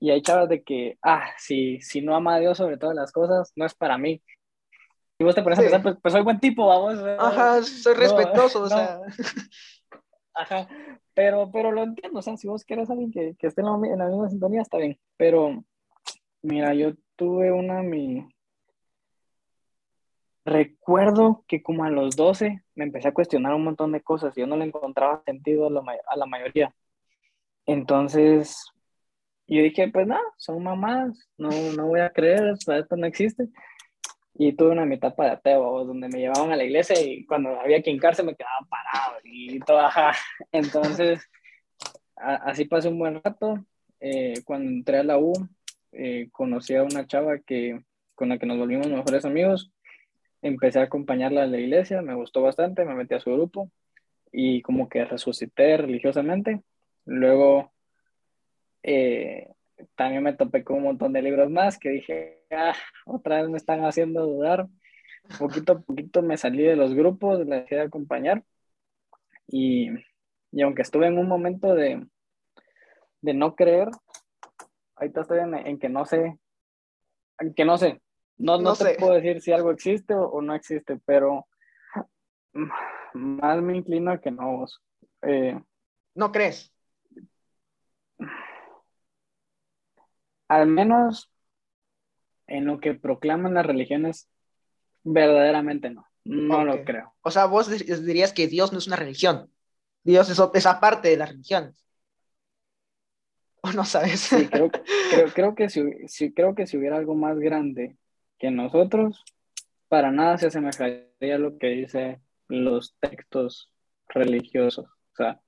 y 0.00 0.10
hay 0.10 0.22
chavas 0.22 0.48
de 0.48 0.62
que, 0.62 0.98
ah, 1.02 1.26
si, 1.38 1.80
si 1.80 2.00
no 2.02 2.14
ama 2.14 2.36
a 2.36 2.38
Dios 2.38 2.58
sobre 2.58 2.76
todas 2.78 2.94
las 2.94 3.10
cosas, 3.10 3.52
no 3.56 3.64
es 3.64 3.74
para 3.74 3.98
mí. 3.98 4.22
Y 5.18 5.24
vos 5.24 5.34
te 5.34 5.42
pones 5.42 5.58
a 5.58 5.62
pensar, 5.62 5.82
pues, 5.82 5.96
pues, 6.02 6.12
soy 6.12 6.22
buen 6.22 6.40
tipo, 6.40 6.66
vamos. 6.66 6.98
Ajá, 7.18 7.62
soy 7.62 7.94
respetuoso, 7.94 8.62
o 8.62 8.68
sea. 8.68 9.00
Ajá, 10.34 10.68
pero, 11.14 11.50
pero 11.52 11.70
lo 11.70 11.84
entiendo, 11.84 12.18
o 12.18 12.22
sea, 12.22 12.36
si 12.36 12.48
vos 12.48 12.64
quieres 12.64 12.90
a 12.90 12.92
alguien 12.92 13.12
que, 13.12 13.36
que 13.38 13.46
esté 13.46 13.60
en 13.60 13.68
la, 13.68 13.88
en 13.88 13.98
la 13.98 14.06
misma 14.06 14.28
sintonía, 14.28 14.62
está 14.62 14.78
bien. 14.78 14.98
Pero, 15.16 15.64
mira, 16.42 16.74
yo 16.74 16.92
tuve 17.16 17.52
una, 17.52 17.82
mi... 17.82 18.28
Recuerdo 20.44 21.44
que 21.48 21.62
como 21.62 21.84
a 21.84 21.90
los 21.90 22.16
12 22.16 22.62
me 22.74 22.84
empecé 22.84 23.08
a 23.08 23.14
cuestionar 23.14 23.54
un 23.54 23.64
montón 23.64 23.92
de 23.92 24.02
cosas 24.02 24.36
y 24.36 24.40
yo 24.40 24.46
no 24.46 24.56
le 24.56 24.66
encontraba 24.66 25.22
sentido 25.24 25.66
a 25.66 26.16
la, 26.16 26.26
mayoría. 26.26 26.74
Entonces, 27.66 28.66
yo 29.46 29.62
dije, 29.62 29.88
pues 29.88 30.06
nada, 30.06 30.22
son 30.36 30.62
mamás, 30.62 31.28
no, 31.38 31.48
no 31.76 31.86
voy 31.86 32.00
a 32.00 32.10
creer, 32.10 32.54
esto 32.54 32.96
no 32.96 33.06
existe. 33.06 33.48
Y 34.34 34.52
tuve 34.52 34.70
una 34.70 34.84
mitad 34.84 35.14
para 35.14 35.34
ateo, 35.34 35.84
donde 35.84 36.08
me 36.08 36.18
llevaban 36.18 36.52
a 36.52 36.56
la 36.56 36.64
iglesia 36.64 37.00
y 37.00 37.24
cuando 37.24 37.58
había 37.60 37.82
que 37.82 37.90
hincarse 37.90 38.22
me 38.22 38.34
quedaba 38.34 38.66
parado 38.68 39.18
y 39.24 39.60
todo, 39.60 39.80
Entonces, 40.52 41.26
así 42.16 42.66
pasé 42.66 42.88
un 42.88 42.98
buen 42.98 43.22
rato. 43.22 43.64
Eh, 44.00 44.42
cuando 44.44 44.70
entré 44.70 44.98
a 44.98 45.04
la 45.04 45.18
U, 45.18 45.32
eh, 45.92 46.28
conocí 46.32 46.74
a 46.74 46.82
una 46.82 47.06
chava 47.06 47.38
que, 47.38 47.80
con 48.14 48.28
la 48.28 48.38
que 48.38 48.46
nos 48.46 48.58
volvimos 48.58 48.88
mejores 48.88 49.24
amigos. 49.24 49.73
Empecé 50.44 50.78
a 50.78 50.82
acompañarla 50.82 51.44
a 51.44 51.46
la 51.46 51.58
iglesia, 51.58 52.02
me 52.02 52.14
gustó 52.14 52.42
bastante, 52.42 52.84
me 52.84 52.94
metí 52.94 53.14
a 53.14 53.20
su 53.20 53.32
grupo 53.32 53.70
y 54.30 54.60
como 54.60 54.90
que 54.90 55.06
resucité 55.06 55.78
religiosamente. 55.78 56.62
Luego 57.06 57.72
eh, 58.82 59.48
también 59.94 60.22
me 60.22 60.34
topé 60.34 60.62
con 60.62 60.76
un 60.76 60.82
montón 60.82 61.14
de 61.14 61.22
libros 61.22 61.50
más 61.50 61.78
que 61.78 61.88
dije, 61.88 62.44
ah, 62.50 62.74
otra 63.06 63.40
vez 63.40 63.48
me 63.48 63.56
están 63.56 63.84
haciendo 63.86 64.26
dudar. 64.26 64.68
Poquito 65.38 65.72
a 65.72 65.80
poquito 65.80 66.20
me 66.20 66.36
salí 66.36 66.62
de 66.62 66.76
los 66.76 66.92
grupos, 66.94 67.46
la 67.46 67.60
dejé 67.60 67.76
de 67.76 67.82
acompañar 67.82 68.44
y, 69.46 69.88
y 70.52 70.60
aunque 70.60 70.82
estuve 70.82 71.06
en 71.06 71.16
un 71.16 71.26
momento 71.26 71.74
de, 71.74 72.06
de 73.22 73.32
no 73.32 73.54
creer, 73.54 73.88
ahorita 74.96 75.22
estoy 75.22 75.38
en, 75.40 75.78
que 75.78 75.88
no 75.88 76.04
sé, 76.04 76.38
en 77.38 77.54
que 77.54 77.64
no 77.64 77.78
sé, 77.78 78.02
no, 78.38 78.58
no, 78.58 78.74
te 78.74 78.94
puedo 78.96 79.14
decir 79.14 79.40
si 79.40 79.52
algo 79.52 79.70
existe 79.70 80.14
o, 80.14 80.40
no 80.42 80.54
existe, 80.54 80.98
pero 81.04 81.46
más 83.14 83.62
me 83.62 83.76
inclino 83.76 84.12
a 84.12 84.20
que 84.20 84.30
no. 84.30 84.64
Eh, 85.22 85.60
¿No 86.14 86.32
crees? 86.32 86.72
Al 90.48 90.66
menos 90.66 91.30
en 92.46 92.66
lo 92.66 92.80
que 92.80 92.94
proclaman 92.94 93.54
las 93.54 93.66
religiones, 93.66 94.28
verdaderamente 95.02 95.90
no. 95.90 96.06
No 96.24 96.64
lo 96.64 96.84
creo. 96.84 97.14
O 97.20 97.30
sea, 97.30 97.46
vos 97.46 97.68
dirías 97.68 98.32
que 98.32 98.46
Dios 98.46 98.72
no 98.72 98.78
es 98.78 98.86
una 98.86 98.96
religión. 98.96 99.50
Dios 100.02 100.30
es 100.30 100.40
esa 100.54 100.80
parte 100.80 101.08
de 101.08 101.16
las 101.16 101.30
religiones. 101.30 101.84
¿O 103.60 103.72
no 103.72 103.84
sabes? 103.84 104.20
Sí, 104.20 104.46
creo, 104.48 104.70
creo, 105.34 105.54
que 105.54 105.68
si, 105.70 106.32
creo 106.34 106.54
que 106.54 106.66
si 106.66 106.76
hubiera 106.76 106.96
algo 106.96 107.14
más 107.14 107.38
grande 107.38 107.96
que 108.38 108.50
nosotros, 108.50 109.24
para 109.88 110.10
nada 110.10 110.38
se 110.38 110.48
asemejaría 110.48 111.34
a 111.34 111.38
lo 111.38 111.58
que 111.58 111.68
dice 111.68 112.20
los 112.48 112.96
textos 113.00 113.70
religiosos. 114.08 114.86
O 114.86 115.16
sea, 115.16 115.40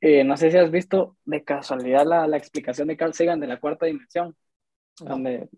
eh, 0.00 0.24
no 0.24 0.36
sé 0.36 0.50
si 0.50 0.58
has 0.58 0.70
visto 0.70 1.16
de 1.24 1.44
casualidad 1.44 2.06
la, 2.06 2.26
la, 2.26 2.36
explicación 2.36 2.88
de 2.88 2.96
Carl 2.96 3.14
Sagan 3.14 3.40
de 3.40 3.46
la 3.46 3.60
cuarta 3.60 3.86
dimensión, 3.86 4.34
donde, 5.00 5.48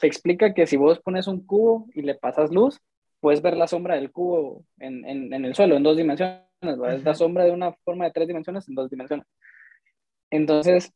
te 0.00 0.06
explica 0.06 0.54
que 0.54 0.66
si 0.66 0.76
vos 0.76 1.00
pones 1.00 1.26
un 1.26 1.44
cubo 1.44 1.88
y 1.94 2.02
le 2.02 2.14
pasas 2.14 2.50
luz, 2.50 2.80
puedes 3.20 3.42
ver 3.42 3.56
la 3.56 3.66
sombra 3.66 3.96
del 3.96 4.12
cubo 4.12 4.64
en, 4.78 5.04
en, 5.04 5.32
en 5.32 5.44
el 5.44 5.54
suelo 5.54 5.76
en 5.76 5.82
dos 5.82 5.96
dimensiones. 5.96 6.44
Es 6.60 7.04
la 7.04 7.14
sombra 7.14 7.44
de 7.44 7.52
una 7.52 7.72
forma 7.84 8.04
de 8.04 8.10
tres 8.12 8.28
dimensiones 8.28 8.68
en 8.68 8.74
dos 8.74 8.90
dimensiones. 8.90 9.26
Entonces, 10.30 10.92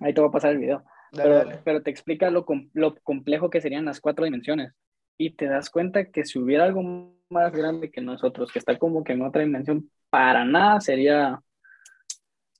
ahí 0.00 0.14
te 0.14 0.20
voy 0.20 0.28
a 0.28 0.32
pasar 0.32 0.52
el 0.52 0.58
video. 0.58 0.84
Pero, 1.12 1.82
te 1.82 1.90
explica 1.90 2.30
lo, 2.30 2.46
lo 2.72 2.94
complejo 3.02 3.50
que 3.50 3.60
serían 3.60 3.84
las 3.84 4.00
cuatro 4.00 4.24
dimensiones. 4.24 4.72
Y 5.18 5.30
te 5.30 5.46
das 5.46 5.70
cuenta 5.70 6.10
que 6.10 6.24
si 6.24 6.38
hubiera 6.38 6.64
algo 6.64 7.14
más 7.28 7.52
grande 7.52 7.90
que 7.90 8.00
nosotros, 8.00 8.50
que 8.50 8.58
está 8.58 8.78
como 8.78 9.04
que 9.04 9.12
en 9.12 9.22
otra 9.22 9.42
dimensión, 9.42 9.90
para 10.10 10.44
nada 10.44 10.80
sería 10.80 11.40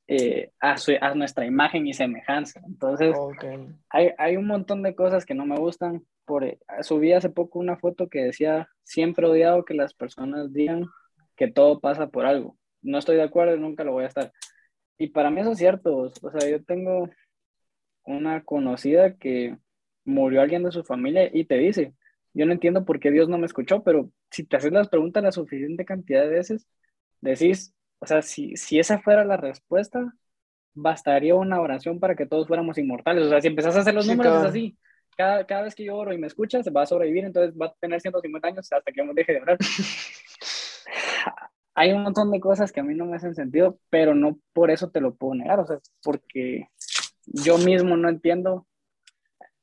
eh, 0.06 0.50
a, 0.60 0.76
a, 1.00 1.14
nuestra 1.14 1.46
imagen 1.46 1.86
y 1.86 1.94
semejanza. 1.94 2.60
Entonces, 2.66 3.16
hay, 3.88 4.10
hay, 4.18 4.36
un 4.36 4.46
montón 4.46 4.82
de 4.82 4.94
cosas 4.94 5.24
que 5.24 5.34
no 5.34 5.46
me 5.46 5.56
gustan. 5.56 6.04
Por, 6.24 6.58
subí 6.82 7.12
hace 7.12 7.30
poco 7.30 7.58
una 7.58 7.76
foto 7.78 8.08
que 8.08 8.24
decía, 8.24 8.68
siempre 8.82 9.26
he 9.26 9.30
odiado 9.30 9.64
que 9.64 9.74
las 9.74 9.94
personas 9.94 10.52
digan 10.52 10.86
que 11.36 11.50
todo 11.50 11.80
pasa 11.80 12.08
por 12.08 12.26
algo. 12.26 12.56
No 12.82 12.98
estoy 12.98 13.16
de 13.16 13.22
acuerdo 13.22 13.56
y 13.56 13.60
nunca 13.60 13.84
lo 13.84 13.92
voy 13.92 14.04
a 14.04 14.08
estar. 14.08 14.32
Y 14.98 15.08
para 15.08 15.30
mí 15.30 15.40
eso 15.40 15.52
es 15.52 15.58
cierto, 15.58 15.96
o 15.96 16.30
sea, 16.30 16.48
yo 16.48 16.62
tengo 16.62 17.08
una 18.04 18.44
conocida 18.44 19.16
que 19.16 19.56
murió 20.04 20.42
alguien 20.42 20.64
de 20.64 20.72
su 20.72 20.84
familia 20.84 21.30
y 21.32 21.44
te 21.44 21.56
dice, 21.56 21.94
yo 22.34 22.46
no 22.46 22.52
entiendo 22.52 22.84
por 22.84 23.00
qué 23.00 23.10
Dios 23.10 23.28
no 23.28 23.38
me 23.38 23.46
escuchó, 23.46 23.82
pero 23.82 24.10
si 24.30 24.44
te 24.44 24.56
haces 24.56 24.72
las 24.72 24.88
preguntas 24.88 25.22
la 25.22 25.32
suficiente 25.32 25.84
cantidad 25.84 26.22
de 26.22 26.30
veces, 26.30 26.66
decís, 27.20 27.74
o 27.98 28.06
sea, 28.06 28.22
si, 28.22 28.56
si 28.56 28.78
esa 28.78 28.98
fuera 29.00 29.24
la 29.24 29.36
respuesta, 29.36 30.12
bastaría 30.74 31.34
una 31.34 31.60
oración 31.60 32.00
para 32.00 32.16
que 32.16 32.26
todos 32.26 32.48
fuéramos 32.48 32.78
inmortales. 32.78 33.26
O 33.26 33.28
sea, 33.28 33.40
si 33.40 33.48
empezás 33.48 33.76
a 33.76 33.80
hacer 33.80 33.94
los 33.94 34.06
números 34.06 34.40
es 34.40 34.48
así. 34.48 34.78
Cada, 35.16 35.46
cada, 35.46 35.62
vez 35.62 35.74
que 35.74 35.84
yo 35.84 35.96
oro 35.96 36.12
y 36.12 36.18
me 36.18 36.26
escuchas, 36.26 36.66
va 36.74 36.82
a 36.82 36.86
sobrevivir, 36.86 37.24
entonces 37.24 37.54
va 37.54 37.66
a 37.66 37.74
tener 37.78 38.00
150 38.00 38.48
años 38.48 38.72
hasta 38.72 38.92
que 38.92 39.02
me 39.02 39.12
deje 39.12 39.34
de 39.34 39.42
orar. 39.42 39.58
hay 41.74 41.92
un 41.92 42.02
montón 42.02 42.30
de 42.30 42.40
cosas 42.40 42.72
que 42.72 42.80
a 42.80 42.82
mí 42.82 42.94
no 42.94 43.06
me 43.06 43.16
hacen 43.16 43.34
sentido, 43.34 43.78
pero 43.90 44.14
no 44.14 44.38
por 44.52 44.70
eso 44.70 44.90
te 44.90 45.00
lo 45.00 45.14
puedo 45.14 45.34
negar, 45.34 45.60
o 45.60 45.66
sea, 45.66 45.78
porque 46.02 46.68
yo 47.26 47.58
mismo 47.58 47.96
no 47.96 48.08
entiendo 48.08 48.66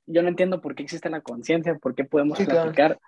yo 0.10 0.24
no 0.24 0.28
entiendo 0.28 0.60
por 0.60 0.74
qué 0.74 0.84
existe 0.84 1.10
la 1.10 1.22
conciencia, 1.22 1.78
por 1.78 1.94
qué 1.94 2.04
podemos 2.04 2.40
platicar. 2.40 3.00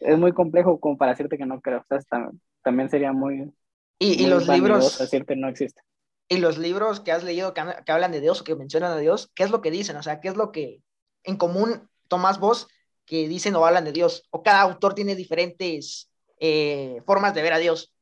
Es, 0.00 0.16
muy 0.16 0.32
complejo 0.32 0.78
como 0.78 0.96
para 0.96 1.10
decirte 1.10 1.36
que 1.36 1.44
no 1.44 1.60
creo. 1.60 1.84
O 1.88 2.00
sea, 2.00 2.30
también 2.62 2.88
sería 2.88 3.12
muy... 3.12 3.52
Y, 3.98 4.26
los 4.28 4.46
libros... 4.46 4.98
Decirte 4.98 5.34
no 5.34 5.48
existe. 5.48 5.82
Y 6.28 6.38
los 6.38 6.56
libros 6.56 7.00
que 7.00 7.10
has 7.10 7.24
leído 7.24 7.52
que, 7.52 7.62
que, 7.84 7.92
hablan 7.92 8.12
de 8.12 8.20
Dios 8.20 8.40
o 8.40 8.44
que 8.44 8.54
mencionan 8.54 8.92
a 8.92 8.98
Dios, 8.98 9.32
¿qué 9.34 9.42
es 9.42 9.50
lo 9.50 9.60
que 9.60 9.72
dicen? 9.72 9.96
O 9.96 10.02
sea, 10.04 10.20
¿qué 10.20 10.28
es 10.28 10.36
lo 10.36 10.52
que 10.52 10.82
en 11.24 11.36
común 11.36 11.88
tomás 12.06 12.38
vos 12.38 12.68
que 13.06 13.26
dicen 13.28 13.56
o 13.56 13.66
hablan 13.66 13.84
de 13.84 13.92
Dios? 13.92 14.28
¿O 14.30 14.44
cada 14.44 14.60
autor 14.62 14.94
tiene 14.94 15.16
diferentes 15.16 16.12
eh, 16.38 17.02
formas 17.06 17.34
de 17.34 17.42
ver 17.42 17.54
a 17.54 17.58
Dios? 17.58 17.92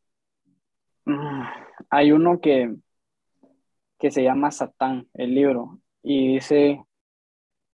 Mm, 1.06 1.44
hay 1.88 2.12
uno 2.12 2.40
que, 2.40 2.74
que 3.98 4.10
se 4.10 4.22
llama 4.22 4.50
Satán, 4.50 5.08
el 5.14 5.34
libro, 5.34 5.80
y 6.04 6.34
dice 6.34 6.84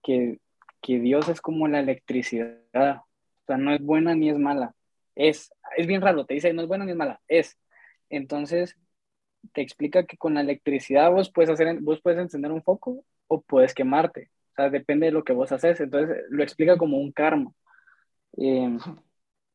que, 0.03 0.39
que 0.81 1.01
Dios 1.01 1.29
es 1.29 1.41
como 1.43 1.69
la 1.69 1.81
electricidad, 1.81 2.57
o 2.73 3.45
sea, 3.47 3.59
no 3.59 3.75
es 3.75 3.83
buena 3.83 4.15
ni 4.15 4.31
es 4.31 4.39
mala, 4.39 4.75
es, 5.17 5.53
es 5.77 5.87
bien 5.87 6.01
raro, 6.01 6.25
te 6.25 6.35
dice 6.35 6.53
no 6.55 6.63
es 6.63 6.69
buena 6.69 6.85
ni 6.87 6.93
es 6.93 6.97
mala, 6.97 7.21
es. 7.29 7.59
Entonces, 8.09 8.77
te 9.53 9.63
explica 9.63 10.05
que 10.07 10.17
con 10.17 10.35
la 10.35 10.43
electricidad 10.43 11.11
vos 11.11 11.31
puedes, 11.33 11.51
hacer, 11.51 11.81
vos 11.81 12.01
puedes 12.03 12.21
encender 12.21 12.53
un 12.53 12.63
foco 12.63 13.05
o 13.29 13.43
puedes 13.43 13.75
quemarte, 13.75 14.31
o 14.53 14.55
sea, 14.57 14.71
depende 14.71 15.07
de 15.07 15.13
lo 15.13 15.25
que 15.25 15.33
vos 15.33 15.53
haces, 15.53 15.81
entonces 15.81 16.25
lo 16.31 16.43
explica 16.43 16.79
como 16.79 16.99
un 16.99 17.13
karma. 17.13 17.53
Eh, 18.39 18.79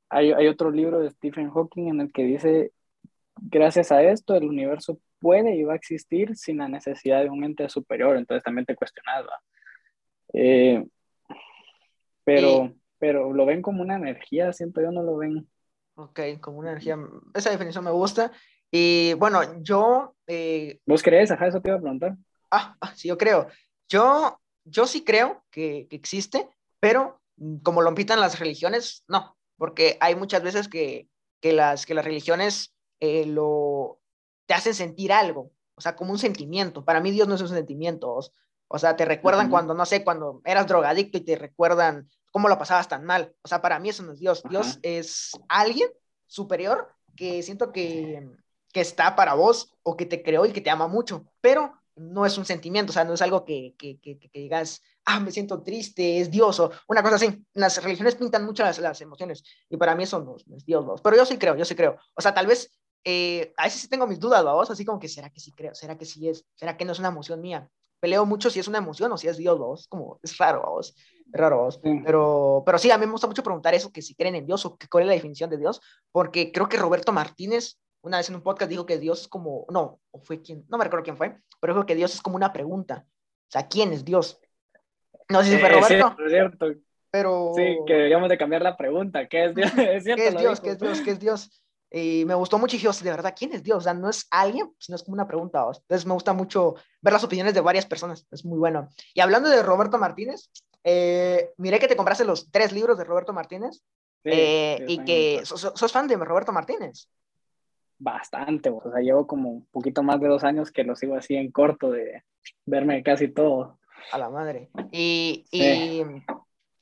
hay, 0.09 0.31
hay 0.33 0.47
otro 0.47 0.69
libro 0.71 0.99
de 0.99 1.11
Stephen 1.11 1.49
Hawking 1.49 1.87
en 1.87 2.01
el 2.01 2.11
que 2.11 2.23
dice, 2.23 2.73
gracias 3.37 3.91
a 3.91 4.03
esto 4.03 4.35
el 4.35 4.45
universo 4.45 4.99
puede 5.25 5.55
y 5.55 5.63
va 5.63 5.73
a 5.73 5.75
existir 5.75 6.37
sin 6.37 6.59
la 6.59 6.67
necesidad 6.67 7.23
de 7.23 7.31
un 7.31 7.43
ente 7.43 7.67
superior, 7.67 8.15
entonces 8.15 8.43
también 8.43 8.63
te 8.63 8.75
cuestionas, 8.75 9.25
eh, 10.33 10.85
pero, 12.23 12.71
pero 12.99 13.33
lo 13.33 13.43
ven 13.47 13.63
como 13.63 13.81
una 13.81 13.95
energía, 13.95 14.53
siempre 14.53 14.83
yo 14.83 14.91
no 14.91 15.01
lo 15.01 15.17
ven. 15.17 15.49
Ok, 15.95 16.19
como 16.39 16.59
una 16.59 16.73
energía, 16.73 16.99
esa 17.33 17.49
definición 17.49 17.85
me 17.85 17.89
gusta. 17.89 18.31
Y 18.69 19.15
bueno, 19.15 19.39
yo... 19.63 20.15
Eh, 20.27 20.79
¿Vos 20.85 21.01
crees? 21.01 21.31
Ajá, 21.31 21.47
eso 21.47 21.59
te 21.59 21.69
iba 21.69 21.77
a 21.77 21.81
preguntar. 21.81 22.15
Ah, 22.51 22.77
ah 22.79 22.93
sí, 22.95 23.07
yo 23.07 23.17
creo. 23.17 23.47
Yo, 23.89 24.39
yo 24.63 24.85
sí 24.85 25.03
creo 25.03 25.43
que, 25.49 25.87
que 25.89 25.95
existe, 25.95 26.47
pero 26.79 27.19
como 27.63 27.81
lo 27.81 27.95
pintan 27.95 28.21
las 28.21 28.37
religiones, 28.39 29.03
no, 29.07 29.35
porque 29.57 29.97
hay 30.01 30.13
muchas 30.13 30.43
veces 30.43 30.67
que, 30.67 31.07
que, 31.41 31.51
las, 31.51 31.87
que 31.87 31.95
las 31.95 32.05
religiones 32.05 32.75
eh, 32.99 33.25
lo, 33.25 33.99
te 34.45 34.53
hacen 34.53 34.73
sentir 34.73 35.11
algo, 35.11 35.51
o 35.75 35.81
sea, 35.81 35.95
como 35.95 36.11
un 36.11 36.19
sentimiento. 36.19 36.83
Para 36.85 36.99
mí 36.99 37.11
Dios 37.11 37.27
no 37.27 37.35
es 37.35 37.41
un 37.41 37.49
sentimiento, 37.49 38.19
o 38.67 38.79
sea, 38.79 38.95
te 38.95 39.05
recuerdan 39.05 39.49
cuando, 39.49 39.73
no 39.73 39.85
sé, 39.85 40.03
cuando 40.03 40.41
eras 40.45 40.67
drogadicto 40.67 41.17
y 41.17 41.21
te 41.21 41.35
recuerdan 41.35 42.09
cómo 42.31 42.49
lo 42.49 42.57
pasabas 42.57 42.87
tan 42.87 43.05
mal. 43.05 43.33
O 43.43 43.47
sea, 43.47 43.61
para 43.61 43.79
mí 43.79 43.89
eso 43.89 44.03
no 44.03 44.13
es 44.13 44.19
Dios. 44.19 44.43
Dios 44.49 44.79
es 44.81 45.31
alguien 45.47 45.89
superior 46.27 46.89
que 47.15 47.41
siento 47.43 47.71
que, 47.71 48.27
que 48.73 48.81
está 48.81 49.15
para 49.15 49.35
vos 49.35 49.73
o 49.83 49.95
que 49.95 50.05
te 50.05 50.21
creó 50.21 50.45
y 50.45 50.51
que 50.51 50.61
te 50.61 50.69
ama 50.69 50.87
mucho, 50.87 51.25
pero 51.41 51.73
no 51.95 52.25
es 52.25 52.37
un 52.37 52.45
sentimiento, 52.45 52.91
o 52.91 52.93
sea, 52.93 53.05
no 53.05 53.13
es 53.13 53.21
algo 53.21 53.45
que, 53.45 53.73
que, 53.77 53.97
que, 53.99 54.29
digas, 54.33 54.81
ah, 55.05 55.19
me 55.19 55.31
siento 55.31 55.63
triste, 55.63 56.19
es 56.19 56.29
Dios, 56.29 56.59
o 56.59 56.71
una 56.87 57.01
cosa 57.01 57.15
así. 57.15 57.45
Las 57.53 57.81
religiones 57.81 58.15
pintan 58.15 58.45
mucho 58.45 58.63
las, 58.63 58.79
las 58.79 58.99
emociones, 58.99 59.43
y 59.69 59.77
para 59.77 59.95
mí 59.95 60.03
eso 60.03 60.19
no, 60.19 60.35
es 60.35 60.65
Dios, 60.65 61.01
pero 61.01 61.15
yo 61.15 61.25
sí 61.25 61.37
creo, 61.37 61.55
yo 61.55 61.63
sí 61.63 61.75
creo. 61.75 61.97
O 62.15 62.21
sea, 62.21 62.33
tal 62.33 62.47
vez, 62.47 62.77
eh, 63.05 63.53
a 63.57 63.65
veces 63.65 63.81
sí 63.81 63.87
tengo 63.87 64.07
mis 64.07 64.19
dudas, 64.19 64.43
vos, 64.43 64.69
así 64.69 64.83
como 64.83 64.99
que, 64.99 65.07
¿será 65.07 65.29
que 65.29 65.39
sí 65.39 65.51
creo? 65.51 65.73
¿Será 65.73 65.97
que 65.97 66.05
sí 66.05 66.27
es? 66.27 66.45
¿Será 66.55 66.75
que 66.75 66.85
no 66.85 66.91
es 66.91 66.99
una 66.99 67.09
emoción 67.09 67.39
mía? 67.39 67.69
Peleo 67.99 68.25
mucho 68.25 68.49
si 68.49 68.59
es 68.59 68.67
una 68.67 68.79
emoción 68.79 69.11
o 69.11 69.17
si 69.17 69.27
es 69.27 69.37
Dios, 69.37 69.57
vos, 69.57 69.87
como, 69.87 70.19
es 70.21 70.37
raro, 70.37 70.79
es 70.81 70.93
raro, 71.27 71.63
vos. 71.63 71.79
Pero, 71.81 72.63
pero 72.65 72.77
sí, 72.77 72.91
a 72.91 72.97
mí 72.97 73.05
me 73.05 73.11
gusta 73.13 73.27
mucho 73.27 73.43
preguntar 73.43 73.73
eso, 73.73 73.91
que 73.91 74.01
si 74.01 74.15
creen 74.15 74.35
en 74.35 74.45
Dios 74.45 74.65
o 74.65 74.75
que, 74.75 74.87
cuál 74.87 75.03
es 75.03 75.07
la 75.07 75.13
definición 75.13 75.49
de 75.49 75.57
Dios, 75.57 75.79
porque 76.11 76.51
creo 76.51 76.67
que 76.67 76.77
Roberto 76.77 77.13
Martínez 77.13 77.77
una 78.05 78.17
vez 78.17 78.29
en 78.29 78.35
un 78.35 78.41
podcast 78.41 78.69
dijo 78.69 78.85
que 78.85 78.99
Dios 78.99 79.21
es 79.21 79.27
como, 79.27 79.65
no, 79.69 79.99
o 80.11 80.19
fue 80.19 80.41
quien, 80.41 80.63
no 80.69 80.77
me 80.77 80.83
recuerdo 80.83 81.03
quién 81.03 81.17
fue, 81.17 81.37
pero 81.59 81.73
dijo 81.73 81.85
que 81.87 81.95
Dios 81.95 82.13
es 82.13 82.21
como 82.21 82.35
una 82.35 82.53
pregunta. 82.53 83.03
O 83.07 83.51
sea, 83.51 83.67
¿quién 83.67 83.93
es 83.93 84.05
Dios? 84.05 84.39
No 85.29 85.43
sé 85.43 85.51
si 85.51 85.57
fue 85.57 85.69
Roberto. 85.69 86.15
es 86.23 86.31
cierto. 86.31 86.67
Pero... 87.09 87.53
Sí, 87.55 87.77
que 87.87 87.93
deberíamos 87.93 88.29
de 88.29 88.37
cambiar 88.37 88.61
la 88.61 88.77
pregunta. 88.77 89.27
¿Qué 89.27 89.45
es 89.45 89.55
Dios? 89.55 89.71
Es 89.77 90.03
cierto, 90.03 90.21
¿Qué 90.21 90.27
es 90.27 90.37
Dios? 90.37 90.61
¿Qué 90.61 90.69
es 90.69 90.79
Dios? 90.79 91.01
¿Qué 91.01 91.11
es 91.11 91.19
Dios? 91.19 91.63
Y 91.91 92.25
me 92.25 92.35
gustó 92.35 92.57
mucho 92.57 92.75
y 92.75 92.79
dije, 92.79 93.03
de 93.03 93.11
verdad, 93.11 93.33
¿quién 93.37 93.53
es 93.53 93.63
Dios? 93.63 93.77
O 93.77 93.81
sea, 93.81 93.93
no 93.93 94.09
es 94.09 94.27
alguien, 94.31 94.73
sino 94.79 94.95
es 94.95 95.03
como 95.03 95.13
una 95.13 95.27
pregunta. 95.27 95.65
Entonces 95.65 96.05
me 96.05 96.13
gusta 96.13 96.33
mucho 96.33 96.75
ver 97.01 97.13
las 97.13 97.23
opiniones 97.23 97.53
de 97.53 97.61
varias 97.61 97.85
personas. 97.85 98.27
Es 98.31 98.43
muy 98.43 98.57
bueno. 98.57 98.89
Y 99.13 99.21
hablando 99.21 99.49
de 99.49 99.63
Roberto 99.63 99.97
Martínez, 99.97 100.49
eh, 100.83 101.51
miré 101.57 101.79
que 101.79 101.87
te 101.87 101.95
compraste 101.95 102.25
los 102.25 102.51
tres 102.51 102.71
libros 102.71 102.97
de 102.97 103.03
Roberto 103.03 103.33
Martínez. 103.33 103.81
Sí, 104.23 104.31
eh, 104.33 104.85
y 104.87 105.05
que 105.05 105.41
sos, 105.45 105.71
sos, 105.75 105.91
fan 105.91 106.07
de 106.07 106.15
Roberto 106.17 106.51
Martínez 106.51 107.07
bastante, 107.97 108.69
o 108.69 108.81
sea, 108.91 109.01
llevo 109.01 109.27
como 109.27 109.49
un 109.49 109.65
poquito 109.67 110.03
más 110.03 110.19
de 110.19 110.27
dos 110.27 110.43
años 110.43 110.71
que 110.71 110.83
lo 110.83 110.95
sigo 110.95 111.15
así 111.15 111.35
en 111.35 111.51
corto 111.51 111.91
de 111.91 112.23
verme 112.65 113.03
casi 113.03 113.27
todo. 113.27 113.79
A 114.11 114.17
la 114.17 114.29
madre. 114.29 114.69
Y, 114.91 115.45
y, 115.51 116.03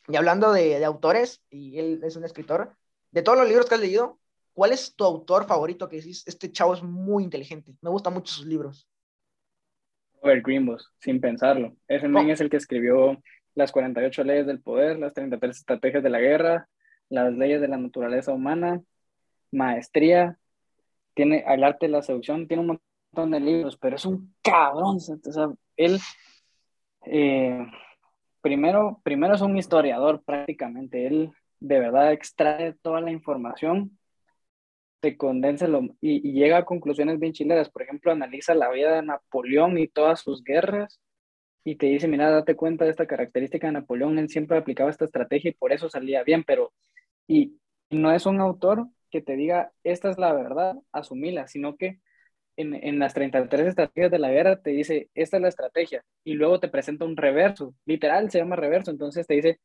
y 0.08 0.16
hablando 0.16 0.52
de, 0.52 0.80
de, 0.80 0.86
autores, 0.86 1.42
y 1.50 1.80
él 1.80 2.02
es 2.04 2.16
un 2.16 2.26
escritor, 2.26 2.76
de 3.12 3.22
todos 3.22 3.38
los 3.38 3.48
libros 3.48 3.68
que 3.68 3.76
has 3.76 3.82
leído, 3.82 4.20
¿cuál 4.54 4.72
es 4.72 4.96
tu 4.96 5.04
autor 5.04 5.46
favorito 5.46 5.90
que 5.90 5.98
dices, 5.98 6.24
este 6.26 6.52
chavo 6.52 6.74
es 6.74 6.84
muy 6.84 7.24
inteligente, 7.24 7.74
me 7.82 7.90
gustan 7.90 8.14
mucho 8.14 8.34
sus 8.34 8.46
libros? 8.46 8.88
Robert 10.22 10.46
Greenbos, 10.46 10.90
sin 11.00 11.20
pensarlo. 11.20 11.76
Ese 11.88 12.08
oh. 12.08 12.20
es 12.20 12.40
el 12.40 12.50
que 12.50 12.58
escribió 12.58 13.22
las 13.56 13.72
48 13.72 14.24
leyes 14.24 14.48
del 14.48 14.62
poder, 14.62 14.98
las 14.98 15.14
33 15.14 15.58
estrategias 15.58 16.02
de 16.02 16.10
la 16.10 16.20
guerra, 16.20 16.70
las 17.10 17.34
leyes 17.34 17.62
de 17.62 17.68
la 17.68 17.78
naturaleza 17.78 18.32
humana, 18.32 18.82
maestría, 19.52 20.38
tiene 21.14 21.44
el 21.48 21.64
arte 21.64 21.86
de 21.86 21.92
la 21.92 22.02
seducción, 22.02 22.48
tiene 22.48 22.62
un 22.62 22.80
montón 23.14 23.32
de 23.32 23.40
libros, 23.40 23.78
pero 23.78 23.96
es 23.96 24.06
un 24.06 24.34
cabrón. 24.42 24.98
O 24.98 25.00
sea, 25.00 25.52
él, 25.78 26.00
eh, 27.06 27.66
primero, 28.42 29.02
primero 29.04 29.36
es 29.36 29.42
un 29.42 29.58
historiador 29.58 30.24
prácticamente. 30.24 31.06
Él 31.06 31.32
de 31.60 31.80
verdad 31.80 32.12
extrae 32.12 32.74
toda 32.82 33.02
la 33.02 33.12
información, 33.12 33.98
te 35.04 35.18
condensa 35.18 35.68
lo, 35.68 35.82
y, 36.00 36.32
llega 36.32 36.60
a 36.60 36.66
conclusiones 36.66 37.20
bien 37.20 37.34
chileras. 37.34 37.70
Por 37.70 37.82
ejemplo, 37.82 38.14
analiza 38.14 38.56
la 38.56 38.72
vida 38.72 38.96
de 38.96 39.02
Napoleón 39.04 39.78
y 39.78 39.90
todas 39.90 40.22
sus 40.22 40.46
guerras 40.46 41.02
y 41.66 41.76
te 41.76 41.88
dice, 41.88 42.08
mira, 42.08 42.32
date 42.32 42.56
cuenta 42.56 42.86
de 42.86 42.92
esta 42.92 43.06
característica 43.06 43.68
de 43.68 43.74
Napoleón, 43.74 44.18
él 44.18 44.30
siempre 44.30 44.58
aplicaba 44.58 44.90
esta 44.90 45.04
estrategia 45.04 45.50
y 45.52 45.54
por 45.56 45.74
eso 45.74 45.90
salía 45.90 46.24
bien, 46.24 46.46
pero 46.46 46.74
y 47.28 47.60
no 47.90 48.14
es 48.14 48.26
un 48.26 48.40
autor 48.40 48.88
que 49.12 49.22
te 49.22 49.36
diga, 49.36 49.74
esta 49.84 50.10
es 50.10 50.18
la 50.18 50.34
verdad, 50.34 50.76
asumila, 50.94 51.48
sino 51.48 51.76
que 51.76 52.00
en, 52.56 52.74
en, 52.74 53.00
las 53.00 53.14
33 53.14 53.68
estrategias 53.68 54.12
de 54.12 54.20
la 54.20 54.32
guerra 54.32 54.62
te 54.62 54.72
dice, 54.72 55.10
esta 55.16 55.38
es 55.38 55.42
la 55.44 55.50
estrategia, 55.50 56.06
y 56.24 56.36
luego 56.36 56.62
te 56.62 56.70
presenta 56.70 57.06
un 57.06 57.18
reverso, 57.18 57.76
literal 57.86 58.32
se 58.32 58.40
llama 58.40 58.56
reverso, 58.56 58.92
entonces 58.92 59.28
te 59.28 59.36
dice, 59.36 59.60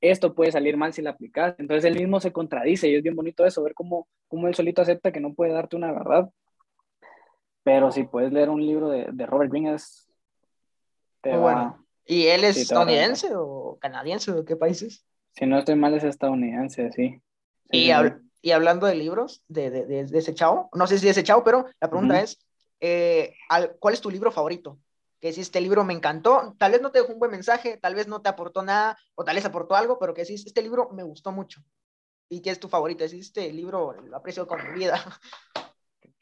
esto 0.00 0.34
puede 0.34 0.52
salir 0.52 0.76
mal 0.76 0.92
si 0.92 1.02
la 1.02 1.10
aplicas, 1.10 1.54
entonces 1.58 1.84
él 1.84 1.98
mismo 1.98 2.20
se 2.20 2.32
contradice, 2.32 2.88
y 2.88 2.94
es 2.94 3.02
bien 3.02 3.16
bonito 3.16 3.44
eso, 3.44 3.62
ver 3.62 3.74
cómo, 3.74 4.08
cómo 4.28 4.48
él 4.48 4.54
solito 4.54 4.82
acepta 4.82 5.12
que 5.12 5.20
no 5.20 5.34
puede 5.34 5.52
darte 5.52 5.76
una 5.76 5.92
verdad, 5.92 6.30
pero 7.62 7.90
si 7.90 8.04
puedes 8.04 8.32
leer 8.32 8.48
un 8.48 8.64
libro 8.64 8.88
de, 8.90 9.08
de 9.10 9.26
Robert 9.26 9.50
Greene 9.50 9.74
es... 9.74 10.08
Te 11.20 11.36
bueno. 11.36 11.84
¿Y 12.06 12.26
él 12.26 12.44
es 12.44 12.56
estadounidense 12.56 13.30
o 13.34 13.78
canadiense 13.80 14.30
o 14.30 14.44
qué 14.44 14.54
países? 14.54 15.04
Si 15.32 15.44
no 15.44 15.58
estoy 15.58 15.74
mal 15.74 15.92
es 15.94 16.04
estadounidense, 16.04 16.92
sí. 16.92 17.20
y, 17.72 17.90
y 18.42 18.50
hablando 18.52 18.86
de 18.86 18.94
libros 18.94 19.42
de, 19.48 19.70
de, 19.70 20.04
de, 20.04 20.18
ese 20.18 20.34
chavo, 20.34 20.70
no 20.74 20.86
sé 20.86 20.98
si 20.98 21.06
de 21.06 21.10
ese 21.10 21.24
chavo, 21.24 21.42
pero 21.42 21.66
la 21.80 21.90
pregunta 21.90 22.20
es, 22.20 22.38
eh, 22.78 23.34
¿cuál 23.80 23.94
es 23.94 24.00
tu 24.00 24.10
libro 24.10 24.30
favorito? 24.30 24.78
Que 25.20 25.32
si 25.32 25.40
este 25.40 25.60
libro 25.60 25.84
me 25.84 25.94
encantó, 25.94 26.54
tal 26.58 26.72
vez 26.72 26.82
no 26.82 26.90
te 26.90 27.00
dejó 27.00 27.12
un 27.12 27.18
buen 27.18 27.30
mensaje, 27.30 27.78
tal 27.78 27.94
vez 27.94 28.08
no 28.08 28.22
te 28.22 28.28
aportó 28.28 28.62
nada, 28.62 28.96
o 29.14 29.24
tal 29.24 29.36
vez 29.36 29.44
aportó 29.44 29.74
algo, 29.74 29.98
pero 29.98 30.14
que 30.14 30.24
si 30.24 30.34
este 30.34 30.62
libro 30.62 30.90
me 30.92 31.02
gustó 31.02 31.32
mucho. 31.32 31.62
¿Y 32.28 32.42
qué 32.42 32.50
es 32.50 32.60
tu 32.60 32.68
favorito? 32.68 33.06
Si 33.08 33.20
este 33.20 33.52
libro 33.52 33.92
lo 33.92 34.16
aprecio 34.16 34.46
con 34.46 34.60
mi 34.62 34.78
vida. 34.78 34.98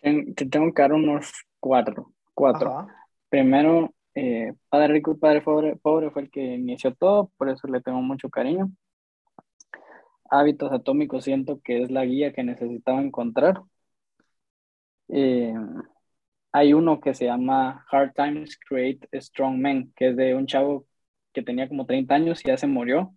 Te 0.00 0.46
tengo 0.46 0.72
que 0.72 0.82
dar 0.82 0.92
unos 0.92 1.32
cuatro. 1.58 2.12
Cuatro. 2.34 2.86
Primero, 3.28 3.94
eh, 4.14 4.52
Padre 4.68 4.88
Rico 4.88 5.12
y 5.12 5.16
Padre 5.16 5.40
pobre, 5.40 5.76
pobre 5.76 6.10
fue 6.10 6.22
el 6.22 6.30
que 6.30 6.42
inició 6.42 6.94
todo, 6.94 7.30
por 7.36 7.48
eso 7.48 7.66
le 7.68 7.80
tengo 7.80 8.00
mucho 8.02 8.28
cariño 8.28 8.70
hábitos 10.34 10.72
atómicos 10.72 11.24
siento 11.24 11.60
que 11.62 11.82
es 11.82 11.90
la 11.90 12.04
guía 12.04 12.32
que 12.32 12.42
necesitaba 12.44 13.00
encontrar. 13.00 13.62
Eh, 15.08 15.54
hay 16.54 16.72
uno 16.72 17.00
que 17.00 17.14
se 17.14 17.24
llama 17.24 17.84
Hard 17.90 18.12
Times 18.14 18.56
Create 18.68 19.08
Strong 19.20 19.58
Men, 19.58 19.92
que 19.96 20.10
es 20.10 20.16
de 20.16 20.36
un 20.36 20.46
chavo 20.46 20.86
que 21.32 21.42
tenía 21.42 21.68
como 21.68 21.84
30 21.84 22.14
años 22.14 22.40
y 22.44 22.48
ya 22.48 22.56
se 22.56 22.68
murió 22.68 23.12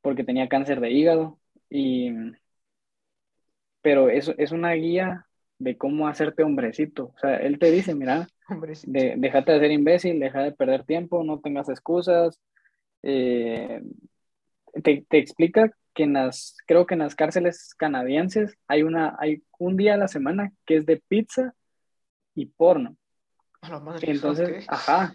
porque 0.00 0.24
tenía 0.24 0.48
cáncer 0.48 0.80
de 0.80 0.90
hígado. 0.90 1.38
Y, 1.68 2.10
pero 3.82 4.08
eso 4.08 4.34
es 4.38 4.52
una 4.52 4.72
guía 4.72 5.26
de 5.58 5.76
cómo 5.76 6.08
hacerte 6.08 6.44
hombrecito. 6.44 7.12
O 7.14 7.18
sea, 7.18 7.36
él 7.36 7.58
te 7.58 7.70
dice, 7.70 7.94
mira, 7.94 8.26
de, 8.86 9.14
déjate 9.18 9.52
de 9.52 9.60
ser 9.60 9.70
imbécil, 9.72 10.18
deja 10.18 10.42
de 10.42 10.52
perder 10.52 10.84
tiempo, 10.84 11.24
no 11.24 11.40
tengas 11.40 11.68
excusas, 11.68 12.40
eh, 13.02 13.82
te, 14.82 15.04
te, 15.10 15.18
explica 15.18 15.70
que 15.92 16.04
en 16.04 16.14
las, 16.14 16.56
creo 16.66 16.86
que 16.86 16.94
en 16.94 17.00
las 17.00 17.14
cárceles 17.14 17.74
canadienses 17.74 18.56
hay, 18.66 18.82
una, 18.82 19.14
hay 19.18 19.42
un 19.58 19.76
día 19.76 19.92
a 19.94 19.98
la 19.98 20.08
semana 20.08 20.52
que 20.64 20.76
es 20.76 20.86
de 20.86 21.02
pizza 21.06 21.54
y 22.36 22.46
porno. 22.46 22.96
Entonces, 24.02 24.64
ajá, 24.68 25.14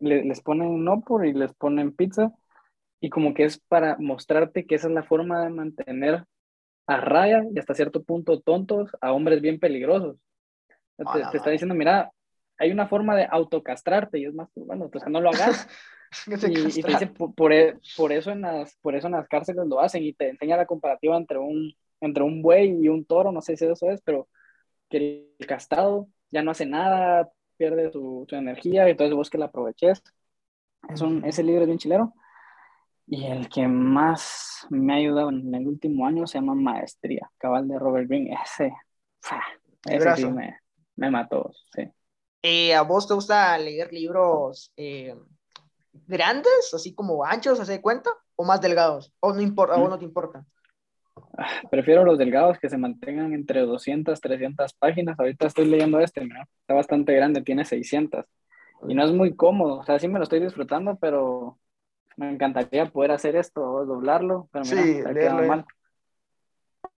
les 0.00 0.40
ponen 0.40 0.82
no 0.82 1.02
por 1.02 1.24
y 1.24 1.32
les 1.32 1.54
ponen 1.54 1.94
pizza 1.94 2.32
y 3.00 3.10
como 3.10 3.34
que 3.34 3.44
es 3.44 3.60
para 3.60 3.96
mostrarte 3.98 4.66
que 4.66 4.74
esa 4.74 4.88
es 4.88 4.94
la 4.94 5.04
forma 5.04 5.44
de 5.44 5.50
mantener 5.50 6.24
a 6.86 6.96
raya 6.96 7.44
y 7.54 7.58
hasta 7.58 7.74
cierto 7.74 8.02
punto 8.02 8.40
tontos 8.40 8.90
a 9.00 9.12
hombres 9.12 9.40
bien 9.40 9.60
peligrosos. 9.60 10.16
Te, 10.96 11.36
está 11.36 11.50
diciendo, 11.50 11.74
mira, 11.74 12.12
hay 12.58 12.70
una 12.70 12.88
forma 12.88 13.16
de 13.16 13.26
autocastrarte 13.30 14.18
y 14.18 14.26
es 14.26 14.34
más, 14.34 14.48
bueno, 14.54 14.88
pues 14.90 15.04
que 15.04 15.10
no 15.10 15.20
lo 15.20 15.30
hagas. 15.30 15.68
y, 16.26 16.82
te 16.82 16.88
dice, 16.88 17.06
por, 17.08 17.52
e, 17.52 17.78
por, 17.96 18.12
eso 18.12 18.30
en 18.30 18.42
las, 18.42 18.76
por 18.76 18.94
eso 18.94 19.08
en 19.08 19.14
las 19.14 19.28
cárceles 19.28 19.66
lo 19.66 19.80
hacen 19.80 20.02
y 20.02 20.12
te 20.12 20.28
enseña 20.28 20.56
la 20.56 20.66
comparativa 20.66 21.16
entre 21.16 21.38
un, 21.38 21.74
entre 22.00 22.22
un 22.22 22.42
buey 22.42 22.78
y 22.80 22.88
un 22.88 23.04
toro, 23.04 23.32
no 23.32 23.40
sé 23.40 23.56
si 23.56 23.64
eso 23.64 23.90
es, 23.90 24.00
pero 24.02 24.28
que 24.88 25.28
el 25.38 25.46
castado 25.46 26.08
ya 26.34 26.42
no 26.42 26.50
hace 26.50 26.66
nada, 26.66 27.30
pierde 27.56 27.92
su, 27.92 28.26
su 28.28 28.34
energía, 28.34 28.88
entonces 28.88 29.14
vos 29.14 29.30
que 29.30 29.38
la 29.38 29.46
aproveches. 29.46 30.02
Es 30.88 31.00
un, 31.00 31.24
ese 31.24 31.44
libro 31.44 31.62
es 31.62 31.68
bien 31.68 31.78
chilero. 31.78 32.12
Y 33.06 33.26
el 33.26 33.48
que 33.48 33.68
más 33.68 34.66
me 34.70 34.94
ha 34.94 34.96
ayudado 34.96 35.28
en 35.28 35.54
el 35.54 35.68
último 35.68 36.06
año 36.06 36.26
se 36.26 36.38
llama 36.38 36.54
Maestría, 36.54 37.30
cabal 37.38 37.68
de 37.68 37.78
Robert 37.78 38.08
Greene. 38.08 38.36
Ese, 38.44 38.72
ese 39.86 40.16
sí 40.16 40.26
me, 40.26 40.58
me, 40.96 41.10
mató, 41.10 41.52
sí. 41.74 41.88
Eh, 42.42 42.74
¿A 42.74 42.82
vos 42.82 43.06
te 43.06 43.14
gusta 43.14 43.56
leer 43.56 43.92
libros 43.92 44.72
eh, 44.76 45.14
grandes, 45.92 46.74
así 46.74 46.94
como 46.94 47.24
anchos, 47.24 47.58
¿se 47.64 47.80
cuenta? 47.80 48.10
¿O 48.36 48.44
más 48.44 48.60
delgados? 48.60 49.12
¿O 49.20 49.32
no, 49.32 49.40
importa, 49.40 49.76
o 49.76 49.86
mm. 49.86 49.90
no 49.90 49.98
te 49.98 50.04
importa? 50.04 50.44
Prefiero 51.70 52.04
los 52.04 52.18
delgados 52.18 52.58
que 52.58 52.68
se 52.68 52.78
mantengan 52.78 53.32
entre 53.32 53.60
200, 53.60 54.20
300 54.20 54.72
páginas. 54.74 55.18
Ahorita 55.18 55.46
estoy 55.46 55.66
leyendo 55.66 56.00
este, 56.00 56.24
¿no? 56.24 56.42
está 56.60 56.74
bastante 56.74 57.14
grande, 57.14 57.42
tiene 57.42 57.64
600. 57.64 58.24
Y 58.88 58.94
no 58.94 59.04
es 59.04 59.12
muy 59.12 59.34
cómodo, 59.34 59.78
o 59.78 59.84
sea, 59.84 59.98
sí 59.98 60.08
me 60.08 60.18
lo 60.18 60.24
estoy 60.24 60.40
disfrutando, 60.40 60.98
pero 61.00 61.58
me 62.16 62.30
encantaría 62.30 62.84
poder 62.86 63.12
hacer 63.12 63.34
esto, 63.36 63.84
doblarlo, 63.86 64.48
pero 64.52 64.64
mira, 64.64 64.82
sí, 64.82 65.48
mal. 65.48 65.64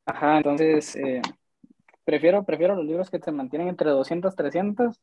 Ajá, 0.06 0.38
entonces, 0.38 0.96
eh, 0.96 1.22
prefiero, 2.04 2.44
prefiero 2.44 2.76
los 2.76 2.86
libros 2.86 3.10
que 3.10 3.20
se 3.20 3.32
mantienen 3.32 3.68
entre 3.68 3.90
200, 3.90 4.36
300 4.36 5.00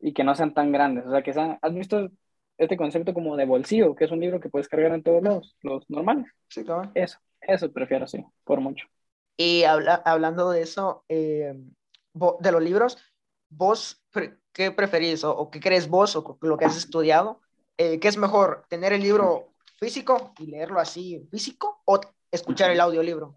y 0.00 0.12
que 0.12 0.24
no 0.24 0.34
sean 0.34 0.54
tan 0.54 0.70
grandes. 0.70 1.06
O 1.06 1.10
sea, 1.10 1.22
que 1.22 1.32
sean, 1.32 1.58
¿has 1.60 1.74
visto 1.74 2.08
este 2.58 2.76
concepto 2.76 3.12
como 3.12 3.36
de 3.36 3.46
bolsillo, 3.46 3.94
que 3.94 4.04
es 4.04 4.10
un 4.10 4.20
libro 4.20 4.40
que 4.40 4.48
puedes 4.48 4.68
cargar 4.68 4.92
en 4.92 5.02
todos 5.02 5.22
lados, 5.22 5.56
los 5.62 5.88
normales? 5.90 6.26
Sí, 6.48 6.64
claro. 6.64 6.90
Eso, 6.94 7.18
eso 7.42 7.72
prefiero, 7.72 8.06
sí, 8.06 8.24
por 8.44 8.60
mucho. 8.60 8.86
Y 9.36 9.64
habla, 9.64 10.02
hablando 10.04 10.50
de 10.50 10.62
eso, 10.62 11.04
eh, 11.08 11.54
de 12.40 12.52
los 12.52 12.62
libros, 12.62 12.98
¿vos 13.48 14.02
qué 14.52 14.70
preferís 14.70 15.24
o, 15.24 15.36
o, 15.36 15.50
qué 15.50 15.60
crees 15.60 15.88
vos 15.88 16.14
o 16.16 16.38
lo 16.42 16.56
que 16.56 16.66
has 16.66 16.76
estudiado? 16.76 17.40
Eh, 17.78 17.98
¿qué 17.98 18.08
es 18.08 18.18
mejor, 18.18 18.66
tener 18.68 18.92
el 18.92 19.02
libro 19.02 19.54
físico 19.78 20.34
y 20.38 20.46
leerlo 20.48 20.78
así 20.78 21.26
físico 21.30 21.80
o 21.86 21.98
escuchar 22.30 22.70
el 22.70 22.80
audiolibro? 22.80 23.36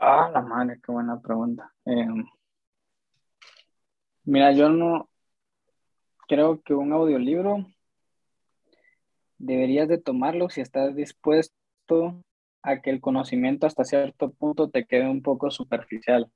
Ah, 0.00 0.28
la 0.32 0.40
madre, 0.42 0.80
qué 0.84 0.90
buena 0.90 1.20
pregunta. 1.20 1.72
Em, 1.84 2.24
mira, 4.24 4.52
yo 4.52 4.68
no 4.68 5.08
creo 6.26 6.60
que 6.62 6.74
un 6.74 6.92
audiolibro 6.92 7.64
deberías 9.38 9.88
de 9.88 9.98
tomarlo 9.98 10.48
si 10.50 10.60
estás 10.60 10.94
dispuesto 10.94 12.22
a 12.62 12.80
que 12.80 12.90
el 12.90 13.00
conocimiento 13.00 13.66
hasta 13.66 13.84
cierto 13.84 14.32
punto 14.32 14.70
te 14.70 14.86
quede 14.86 15.08
un 15.08 15.22
poco 15.22 15.50
superficial. 15.50 16.30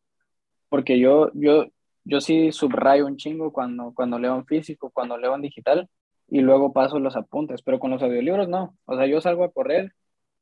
Porque 0.69 0.99
yo, 0.99 1.31
yo, 1.35 1.67
yo 2.05 2.21
sí 2.21 2.53
subrayo 2.53 3.07
un 3.07 3.17
chingo 3.17 3.53
cuando, 3.53 3.93
cuando 3.95 4.19
leo 4.19 4.37
en 4.37 4.47
físico, 4.47 4.91
cuando 4.91 5.19
leo 5.19 5.35
en 5.35 5.43
digital, 5.43 5.89
y 6.29 6.41
luego 6.41 6.73
paso 6.73 6.99
los 7.01 7.17
apuntes, 7.17 7.63
pero 7.63 7.81
con 7.81 7.91
los 7.91 8.03
audiolibros 8.03 8.49
no. 8.49 8.77
O 8.87 8.97
sea, 8.97 9.07
yo 9.07 9.21
salgo 9.21 9.45
a 9.45 9.53
correr, 9.53 9.93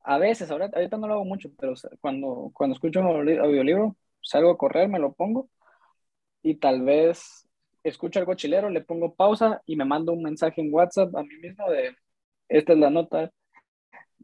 a 0.05 0.19
veces, 0.19 0.51
ahorita, 0.51 0.77
ahorita 0.77 0.99
no 0.99 1.09
lo 1.09 1.15
hago 1.15 1.25
mucho, 1.25 1.51
pero 1.59 1.75
cuando, 2.01 2.51
cuando 2.55 2.75
escucho 2.75 3.01
un 3.01 3.07
audiolibro, 3.07 3.97
salgo 4.21 4.51
a 4.51 4.59
correr, 4.59 4.89
me 4.89 4.99
lo 4.99 5.15
pongo, 5.15 5.49
y 6.43 6.57
tal 6.57 6.83
vez 6.83 7.49
escucho 7.83 8.19
algo 8.19 8.35
chilero, 8.35 8.71
le 8.71 8.83
pongo 8.83 9.15
pausa 9.15 9.63
y 9.67 9.77
me 9.77 9.85
mando 9.85 10.13
un 10.13 10.23
mensaje 10.23 10.61
en 10.61 10.73
WhatsApp 10.73 11.15
a 11.17 11.23
mí 11.23 11.37
mismo 11.41 11.71
de, 11.71 11.95
esta 12.49 12.73
es 12.73 12.79
la 12.79 12.91
nota, 12.91 13.31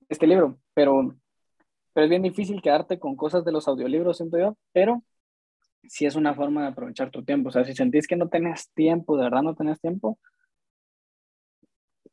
este 0.09 0.27
libro, 0.27 0.59
pero, 0.75 1.15
pero 1.93 2.05
es 2.05 2.11
bien 2.11 2.23
difícil 2.23 2.63
quedarte 2.63 2.99
con 2.99 3.17
cosas 3.17 3.45
de 3.45 3.53
los 3.53 3.69
audiolibros, 3.69 4.17
siento 4.17 4.39
yo, 4.39 4.57
pero 4.73 5.03
si 5.89 6.07
es 6.07 6.17
una 6.17 6.35
forma 6.35 6.63
de 6.63 6.69
aprovechar 6.69 7.11
tu 7.11 7.25
tiempo. 7.25 7.49
O 7.51 7.53
sea, 7.53 7.65
si 7.65 7.75
sentís 7.75 8.07
que 8.07 8.17
no 8.17 8.29
tenés 8.29 8.71
tiempo, 8.73 9.17
de 9.17 9.25
verdad 9.25 9.43
no 9.43 9.55
tenés 9.55 9.81
tiempo, 9.81 10.19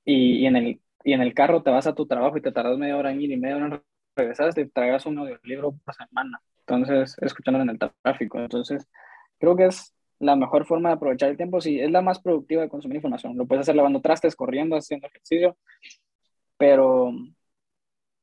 y, 0.03 0.45
en, 0.45 0.55
el, 0.55 0.81
y 1.03 1.13
en 1.13 1.21
el 1.21 1.33
carro 1.33 1.63
te 1.63 1.69
vas 1.69 1.87
a 1.87 1.95
tu 1.95 2.05
trabajo 2.07 2.37
y 2.37 2.41
te 2.41 2.51
tardas 2.51 2.77
media 2.77 2.97
hora 2.97 3.11
en 3.11 3.21
ir 3.21 3.31
y 3.31 3.37
media 3.37 3.57
hora 3.57 3.65
en 3.67 3.81
regresar, 4.15 4.53
te 4.53 4.65
traigas 4.65 5.05
un 5.05 5.19
audiolibro 5.19 5.73
por 5.73 5.93
semana. 5.93 6.41
Entonces, 6.59 7.15
escuchándolo 7.21 7.63
en 7.63 7.69
el 7.71 7.79
tráfico. 8.03 8.39
Entonces, 8.39 8.87
creo 9.39 9.55
que 9.55 9.65
es 9.65 9.93
la 10.19 10.35
mejor 10.35 10.65
forma 10.65 10.89
de 10.89 10.95
aprovechar 10.95 11.29
el 11.29 11.37
tiempo. 11.37 11.61
Sí, 11.61 11.79
es 11.79 11.91
la 11.91 12.01
más 12.01 12.19
productiva 12.19 12.61
de 12.61 12.69
consumir 12.69 12.97
información. 12.97 13.37
Lo 13.37 13.45
puedes 13.45 13.61
hacer 13.61 13.75
lavando 13.75 14.01
trastes, 14.01 14.35
corriendo, 14.35 14.75
haciendo 14.75 15.07
ejercicio, 15.07 15.57
pero, 16.61 17.11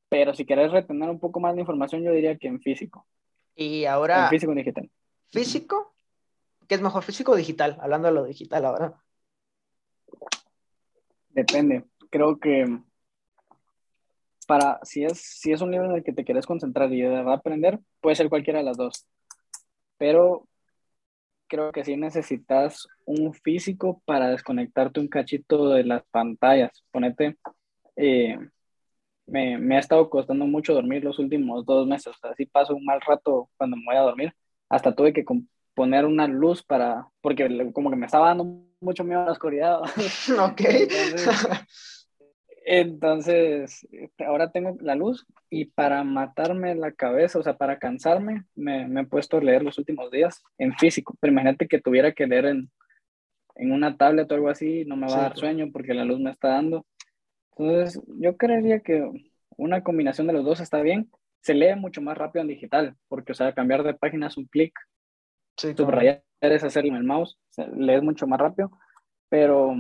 pero 0.09 0.33
si 0.33 0.47
quieres 0.47 0.71
retener 0.71 1.11
un 1.11 1.19
poco 1.19 1.41
más 1.41 1.57
de 1.57 1.63
información, 1.63 2.05
yo 2.05 2.13
diría 2.13 2.39
que 2.39 2.47
en 2.47 2.61
físico. 2.61 3.05
Y 3.57 3.85
ahora... 3.85 4.27
En 4.27 4.31
físico 4.31 4.53
y 4.53 4.55
digital 4.55 4.89
físico, 5.31 5.95
¿qué 6.69 6.77
es 6.77 6.81
mejor, 6.81 7.03
físico 7.03 7.33
o 7.33 7.37
digital? 7.37 7.77
Hablando 7.81 8.07
de 8.09 8.15
lo 8.15 8.25
digital 8.25 8.65
ahora. 8.65 8.95
Depende. 11.31 11.85
Creo 12.11 12.39
que 12.39 12.65
para, 14.47 14.79
si 14.85 15.05
es, 15.05 15.21
si 15.21 15.51
es 15.51 15.61
un 15.61 15.73
libro 15.73 15.91
en 15.91 15.97
el 15.97 16.05
que 16.05 16.13
te 16.13 16.25
quieres 16.25 16.47
concentrar 16.47 16.93
y 16.93 17.03
de 17.03 17.09
verdad 17.09 17.35
aprender, 17.35 17.81
puede 18.01 18.15
ser 18.15 18.29
cualquiera 18.29 18.61
de 18.61 18.67
las 18.67 18.77
dos. 18.77 19.05
Pero 19.99 20.49
creo 21.49 21.73
que 21.73 21.85
sí 21.85 21.97
necesitas 21.97 22.87
un 23.05 23.35
físico 23.35 24.01
para 24.05 24.29
desconectarte 24.29 25.01
un 25.01 25.09
cachito 25.09 25.71
de 25.71 25.83
las 25.83 26.05
pantallas. 26.11 26.85
Ponete, 26.93 27.37
eh, 27.99 28.39
me, 29.27 29.59
me, 29.59 29.77
ha 29.77 29.81
estado 29.81 30.09
costando 30.09 30.47
mucho 30.47 30.73
dormir 30.73 31.05
los 31.05 31.19
últimos 31.19 31.67
dos 31.67 31.87
meses. 31.87 32.09
O 32.09 32.19
sea, 32.19 32.35
sí 32.35 32.47
paso 32.47 32.75
un 32.75 32.85
mal 32.85 33.01
rato 33.01 33.51
cuando 33.57 33.77
me 33.77 33.85
voy 33.87 33.97
a 33.97 34.01
dormir 34.01 34.33
hasta 34.69 34.95
tuve 34.95 35.13
que 35.13 35.25
poner 35.75 36.05
una 36.05 36.27
luz 36.27 36.63
para, 36.63 37.09
porque 37.21 37.71
como 37.73 37.91
que 37.91 37.97
me 37.97 38.07
estaba 38.07 38.29
dando 38.29 38.45
mucho 38.81 39.05
miedo 39.05 39.23
a 39.23 39.27
la 39.27 39.33
oscuridad. 39.33 39.81
Ok. 40.39 40.61
Entonces, 42.71 43.89
ahora 44.19 44.51
tengo 44.51 44.77
la 44.81 44.95
luz 44.95 45.27
y 45.49 45.67
para 45.67 46.05
matarme 46.05 46.75
la 46.75 46.93
cabeza, 46.93 47.39
o 47.39 47.43
sea, 47.43 47.57
para 47.57 47.79
cansarme, 47.79 48.45
me, 48.55 48.87
me 48.87 49.01
he 49.01 49.07
puesto 49.07 49.39
a 49.39 49.41
leer 49.41 49.63
los 49.63 49.79
últimos 49.79 50.11
días 50.11 50.43
en 50.59 50.77
físico. 50.77 51.17
Pero 51.19 51.33
imagínate 51.33 51.67
que 51.67 51.81
tuviera 51.81 52.13
que 52.13 52.27
leer 52.27 52.45
en, 52.45 52.71
en 53.55 53.73
una 53.73 53.97
tablet 53.97 54.31
o 54.31 54.35
algo 54.35 54.51
así, 54.51 54.85
no 54.85 54.97
me 54.97 55.07
va 55.07 55.17
a 55.17 55.23
dar 55.23 55.37
sueño 55.39 55.71
porque 55.73 55.95
la 55.95 56.05
luz 56.05 56.21
me 56.21 56.31
está 56.31 56.49
dando. 56.49 56.85
Entonces, 57.59 58.01
yo 58.19 58.37
creería 58.37 58.81
que 58.81 59.11
una 59.57 59.83
combinación 59.83 60.27
de 60.29 60.33
los 60.33 60.45
dos 60.45 60.61
está 60.61 60.81
bien 60.81 61.11
se 61.41 61.55
lee 61.55 61.75
mucho 61.77 62.01
más 62.01 62.17
rápido 62.17 62.43
en 62.43 62.49
digital, 62.49 62.97
porque, 63.09 63.33
o 63.33 63.35
sea, 63.35 63.55
cambiar 63.55 63.83
de 63.83 63.95
página 63.95 64.27
es 64.27 64.37
un 64.37 64.47
clic, 64.47 64.73
sí, 65.57 65.75
subrayar 65.77 66.23
es 66.41 66.65
hacerlo 66.65 66.91
en 66.91 66.97
el 66.97 67.05
mouse, 67.05 67.39
lees 67.77 68.03
mucho 68.03 68.27
más 68.27 68.39
rápido, 68.39 68.71
pero, 69.29 69.75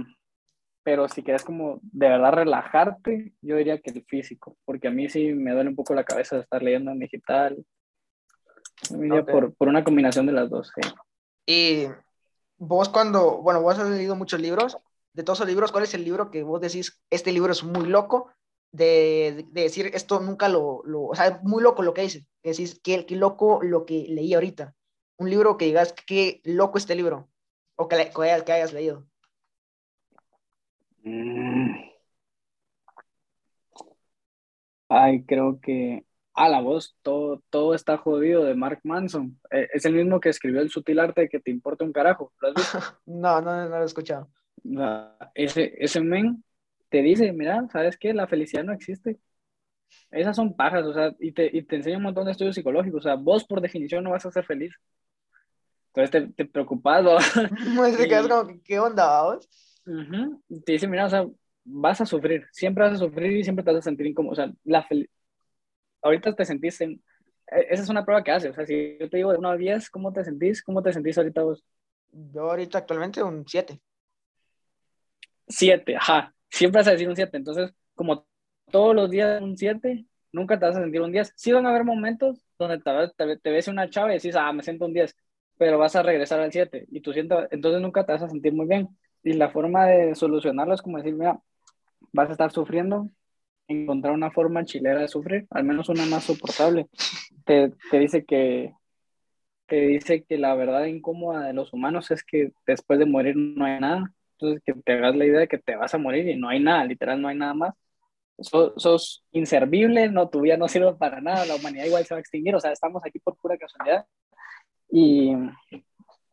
pero 0.83 1.09
si 1.09 1.23
quieres 1.23 1.45
como 1.45 1.79
de 1.83 2.09
verdad 2.09 2.33
relajarte, 2.33 3.35
yo 3.43 3.57
diría 3.57 3.79
que 3.81 3.91
el 3.91 4.05
físico, 4.05 4.57
porque 4.65 4.89
a 4.89 4.91
mí 4.91 5.09
sí 5.09 5.33
me 5.35 5.53
duele 5.53 5.71
un 5.71 5.77
poco 5.77 5.95
la 5.95 6.05
cabeza 6.05 6.37
de 6.37 6.43
estar 6.43 6.63
leyendo 6.63 6.91
en 6.91 6.99
digital. 6.99 7.57
por, 9.31 9.55
por, 9.55 9.69
una 9.69 9.85
combinación 9.85 10.27
de 10.27 10.33
las 10.33 10.51
dos. 10.51 10.73
Sí. 10.75 10.89
Y 11.47 11.87
vos 12.57 12.89
cuando, 12.89 13.43
bueno, 13.43 13.63
vos 13.63 13.79
has 13.79 13.89
leído 13.89 14.17
muchos 14.17 14.41
libros, 14.41 14.79
de 15.19 15.25
todos 15.25 15.41
los 15.41 15.49
libros, 15.49 15.73
¿cuál 15.73 15.83
es 15.83 15.95
el 15.95 16.05
libro 16.05 16.31
que 16.31 16.45
vos 16.45 16.61
decís, 16.61 17.03
este 17.11 17.33
libro 17.33 17.51
es 17.51 17.65
muy 17.65 17.87
loco, 17.87 18.31
de, 18.71 19.47
decir 19.51 19.91
esto 19.93 20.21
nunca 20.21 20.49
lo, 20.49 20.83
lo, 20.85 21.07
o 21.07 21.15
sea, 21.17 21.41
muy 21.43 21.61
loco 21.61 21.83
lo 21.83 21.93
que 21.93 22.03
dice, 22.03 22.25
que 22.41 22.51
decís, 22.51 22.81
qué, 22.85 23.05
qué 23.05 23.17
loco 23.17 23.59
lo 23.61 23.85
que 23.85 24.07
leí 24.09 24.33
ahorita. 24.33 24.77
Un 25.17 25.29
libro 25.29 25.57
que 25.57 25.65
digas, 25.65 25.93
qué 26.07 26.41
loco 26.45 26.79
este 26.79 26.95
libro, 26.95 27.29
o 27.75 27.89
que, 27.89 27.97
que, 27.97 28.45
que 28.45 28.53
hayas 28.53 28.73
leído. 28.73 29.09
Mm. 31.03 31.75
Ay, 34.89 35.25
creo 35.25 35.59
que 35.61 36.07
a 36.35 36.49
la 36.49 36.61
voz, 36.61 36.97
todo, 37.03 37.43
todo 37.51 37.75
está 37.75 37.97
jodido 37.97 38.45
de 38.45 38.55
Mark 38.55 38.83
Manson. 38.85 39.37
Eh, 39.51 39.67
es 39.73 39.85
el 39.85 39.95
mismo 39.95 40.21
que 40.21 40.29
escribió 40.29 40.61
El 40.61 40.71
sutil 40.71 41.01
arte 41.01 41.23
de 41.23 41.29
que 41.29 41.41
te 41.41 41.51
importa 41.51 41.85
un 41.85 41.93
carajo. 41.93 42.33
no, 43.07 43.41
no, 43.41 43.69
no 43.69 43.69
lo 43.69 43.83
he 43.83 43.85
escuchado. 43.85 44.31
Ese, 45.35 45.75
ese 45.79 46.01
men 46.01 46.45
te 46.89 47.03
dice, 47.03 47.33
mira, 47.33 47.67
¿sabes 47.71 47.97
qué? 47.97 48.15
La 48.15 48.27
felicidad 48.27 48.65
no 48.65 48.73
existe. 48.73 49.19
Esas 50.11 50.37
son 50.37 50.55
pajas, 50.55 50.85
o 50.85 50.93
sea, 50.93 51.15
y 51.19 51.33
te, 51.33 51.51
y 51.53 51.63
te 51.63 51.77
enseña 51.77 51.97
un 51.97 52.03
montón 52.03 52.25
de 52.27 52.33
estudios 52.33 52.55
psicológicos, 52.55 53.01
o 53.01 53.09
sea, 53.09 53.15
vos 53.15 53.45
por 53.45 53.61
definición 53.61 54.05
no 54.05 54.11
vas 54.11 54.25
a 54.27 54.31
ser 54.31 54.45
feliz. 54.45 54.75
Entonces 55.89 56.11
te, 56.11 56.33
te 56.33 56.51
preocupas, 56.51 57.03
¿no? 57.03 57.17
te 57.97 58.09
quedas 58.09 58.29
como, 58.29 58.61
¿qué 58.63 58.79
onda, 58.79 59.23
vos? 59.23 59.49
Te 60.65 60.73
dice, 60.73 60.87
mira, 60.87 61.07
o 61.07 61.11
sea, 61.11 61.27
vas 61.65 62.01
a 62.01 62.07
sufrir, 62.07 62.47
siempre 62.53 62.85
vas 62.85 62.95
a 62.95 62.99
sufrir 62.99 63.33
y 63.33 63.45
siempre 63.45 63.65
te 63.65 63.73
vas 63.73 63.81
a 63.81 63.83
sentir 63.83 64.07
incómodo, 64.07 64.33
o 64.33 64.37
sea, 64.37 64.53
la 64.65 64.87
ahorita 66.03 66.35
te 66.35 66.45
sentís 66.45 66.81
en, 66.81 67.03
e, 67.51 67.67
esa 67.71 67.83
es 67.83 67.89
una 67.89 68.05
prueba 68.05 68.23
que 68.23 68.31
hace, 68.31 68.49
o 68.49 68.55
sea, 68.55 68.67
si 68.67 68.97
yo 68.99 69.09
te 69.09 69.19
digo 69.19 69.33
de 69.33 69.39
1 69.39 69.51
a 69.51 69.57
10, 69.57 69.91
¿cómo 69.91 70.13
te 70.13 70.25
sentís? 70.25 70.63
¿Cómo 70.63 70.83
te 70.83 70.93
sentís 70.93 71.19
ahorita 71.19 71.43
vos? 71.43 71.65
Yo 72.11 72.51
ahorita 72.51 72.79
actualmente 72.79 73.23
un 73.23 73.45
7. 73.47 73.81
7, 75.49 75.97
ajá, 75.97 76.35
siempre 76.51 76.81
vas 76.81 76.89
a 76.89 76.93
decir 76.93 77.09
un 77.09 77.17
7, 77.17 77.37
entonces, 77.37 77.75
como 77.95 78.27
todos 78.71 78.95
los 78.95 79.11
días 79.11 79.41
un 79.43 79.57
7, 79.57 80.07
nunca 80.33 80.59
te 80.59 80.67
vas 80.67 80.77
a 80.77 80.81
sentir 80.81 81.01
un 81.01 81.13
10. 81.13 81.33
Sí 81.37 81.53
van 81.53 81.67
a 81.67 81.71
haber 81.71 81.85
momentos 81.85 82.45
donde 82.59 82.79
te, 82.79 83.37
te, 83.39 83.51
ves 83.51 83.69
una 83.69 83.89
chava 83.91 84.11
y 84.11 84.17
decís, 84.17 84.37
ah, 84.37 84.53
me 84.53 84.63
siento 84.63 84.87
un 84.87 84.93
10, 84.93 85.17
pero 85.57 85.79
vas 85.79 85.97
a 85.97 86.03
regresar 86.03 86.41
al 86.41 86.53
7 86.53 86.87
y 86.91 87.01
tú 87.01 87.13
siento, 87.13 87.47
entonces 87.51 87.81
nunca 87.81 88.05
te 88.05 88.13
vas 88.13 88.23
a 88.23 88.29
sentir 88.29 88.53
muy 88.53 88.67
bien. 88.67 88.89
Y 89.23 89.33
la 89.35 89.51
forma 89.51 89.87
de 89.87 90.15
solucionarlo 90.15 90.75
es 90.75 90.83
como 90.83 90.99
decir, 90.99 91.15
mira, 91.15 91.41
vas 92.13 92.29
a 92.29 92.33
estar 92.33 92.51
sufriendo, 92.53 93.11
encontrar 93.69 94.15
una 94.15 94.31
forma 94.31 94.65
chilera 94.65 95.01
de 95.01 95.09
sufrir, 95.09 95.47
al 95.51 95.65
menos 95.65 95.89
una 95.89 96.07
más 96.07 96.25
soportable. 96.25 96.89
Te, 97.45 97.73
te, 97.91 97.99
dice 97.99 98.25
que 98.25 98.75
te 99.67 99.77
dice 99.77 100.25
que 100.25 100.39
la 100.39 100.55
verdad 100.55 100.85
incómoda 100.87 101.47
de 101.47 101.53
los 101.53 101.73
humanos 101.73 102.11
es 102.11 102.25
que 102.25 102.53
después 102.67 102.99
de 102.99 103.07
morir 103.07 103.37
no 103.37 103.65
hay 103.65 103.81
nada. 103.81 104.13
Entonces 104.41 104.63
que 104.65 104.75
te 104.75 104.93
hagas 104.93 105.17
la 105.17 105.27
idea 105.27 105.41
de 105.41 105.49
que 105.49 105.59
te 105.59 105.75
vas 105.77 105.93
a 105.95 105.99
morir 105.99 106.29
y 106.29 106.37
no 106.37 106.49
hay 106.49 106.61
nada, 106.61 106.85
literal 106.85 107.21
no 107.21 107.29
hay 107.29 107.37
nada 107.37 107.55
más. 107.55 107.75
sos 108.41 109.25
inservible, 109.33 110.09
no, 110.09 110.29
tu 110.29 110.43
vida 110.43 110.57
no 110.57 110.69
sirve 110.69 110.95
para 110.95 111.21
nada, 111.21 111.45
la 111.45 111.57
humanidad 111.57 111.87
igual 111.87 112.05
se 112.05 112.15
va 112.15 112.19
a 112.19 112.21
extinguir, 112.21 112.55
o 112.55 112.61
sea, 112.61 112.73
estamos 112.73 113.03
aquí 113.05 113.19
por 113.19 113.37
pura 113.37 113.59
casualidad. 113.59 114.07
Y, 114.91 115.35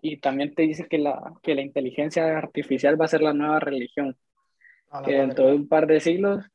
y 0.01 0.17
también 0.17 0.53
te 0.53 0.61
dice 0.63 0.87
que 0.87 0.99
la, 0.99 1.33
que 1.41 1.55
la 1.55 1.61
inteligencia 1.61 2.37
artificial 2.37 2.99
va 2.99 3.05
a 3.05 3.09
ser 3.09 3.21
la 3.21 3.33
nueva 3.33 3.59
religión. 3.59 4.15
que 5.03 5.13
dentro 5.13 5.47
de 5.47 5.55
un 5.55 5.67
par 5.67 5.87
de 5.87 5.99
siglos 5.99 6.45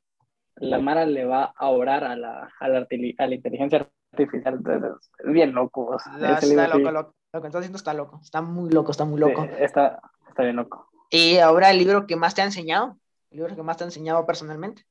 la 0.57 0.79
Mara 0.79 1.07
le 1.07 1.25
va 1.25 1.53
a 1.57 1.69
orar 1.69 2.05
a 2.05 2.17
la, 2.17 2.53
a 2.61 2.69
la, 2.69 2.87
a 3.19 3.27
la 3.27 3.35
inteligencia 3.35 3.89
artificial. 4.13 4.55
Entonces, 4.55 5.11
es 5.25 5.33
bien 5.33 5.53
loco. 5.53 5.97
está 5.97 6.69
loco, 6.69 6.91
loco. 6.91 7.15
Lo 7.33 7.41
que 7.41 7.47
estás 7.47 7.61
haciendo 7.61 7.79
está 7.79 7.95
loco. 7.95 8.21
Está 8.23 8.43
muy 8.43 8.71
loco, 8.71 8.91
está 8.91 9.05
muy 9.05 9.21
loco. 9.21 9.45
está, 9.59 10.01
está 10.29 10.43
bien 10.43 10.57
loco. 10.57 10.90
Y 11.11 11.39
ahora 11.39 11.71
el 11.71 11.79
libro 11.79 12.07
que 12.07 12.17
más 12.17 12.35
te 12.35 12.43
ha 12.43 12.45
enseñado. 12.45 12.97
El 13.31 13.39
libro 13.39 13.57
que 13.57 13.63
más 13.63 13.77
te 13.77 13.85
ha 13.85 13.87
enseñado 13.89 14.25
personalmente. 14.27 14.85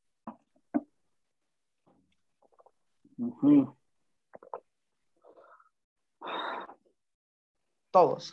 Todos. 7.92 8.32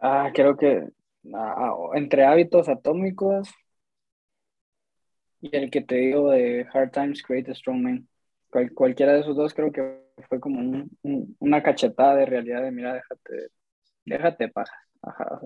ah, 0.00 0.30
creo 0.34 0.56
que 0.56 0.88
ah, 1.34 1.74
entre 1.94 2.24
hábitos 2.24 2.68
atómicos 2.68 3.50
y 5.40 5.56
el 5.56 5.70
que 5.70 5.82
te 5.82 5.96
digo 5.96 6.30
de 6.30 6.66
Hard 6.72 6.90
Times 6.90 7.22
Create 7.22 7.50
a 7.50 7.54
Strong 7.54 7.82
Man. 7.82 8.08
cualquiera 8.74 9.12
de 9.12 9.20
esos 9.20 9.36
dos 9.36 9.54
creo 9.54 9.70
que 9.70 10.02
fue 10.28 10.40
como 10.40 10.86
una 11.38 11.62
cachetada 11.62 12.16
de 12.16 12.26
realidad 12.26 12.62
de 12.62 12.72
mira, 12.72 12.94
déjate, 12.94 13.50
déjate 14.04 14.48
paja. 14.48 14.74
Ajá, 15.02 15.40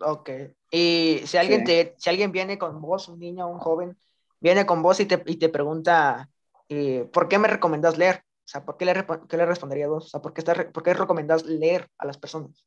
Ok. 0.00 0.30
Y 0.70 1.20
si 1.24 1.36
alguien, 1.36 1.64
te, 1.64 1.94
si 1.98 2.10
alguien 2.10 2.32
viene 2.32 2.58
con 2.58 2.80
vos, 2.80 3.08
un 3.08 3.18
niño, 3.18 3.48
un 3.48 3.58
joven, 3.58 3.96
viene 4.40 4.66
con 4.66 4.82
vos 4.82 5.00
y 5.00 5.06
te, 5.06 5.22
y 5.26 5.36
te 5.36 5.48
pregunta, 5.48 6.30
eh, 6.68 7.08
¿por 7.12 7.28
qué 7.28 7.38
me 7.38 7.48
recomendas 7.48 7.98
leer? 7.98 8.16
O 8.16 8.50
sea, 8.50 8.64
¿por 8.64 8.76
qué 8.76 8.84
le, 8.84 8.94
qué 9.28 9.36
le 9.36 9.46
respondería 9.46 9.88
vos? 9.88 10.06
O 10.06 10.08
sea, 10.08 10.20
¿por 10.20 10.32
qué, 10.32 10.40
está, 10.40 10.70
¿por 10.70 10.82
qué 10.82 10.94
recomendás 10.94 11.44
leer 11.44 11.88
a 11.98 12.06
las 12.06 12.18
personas? 12.18 12.64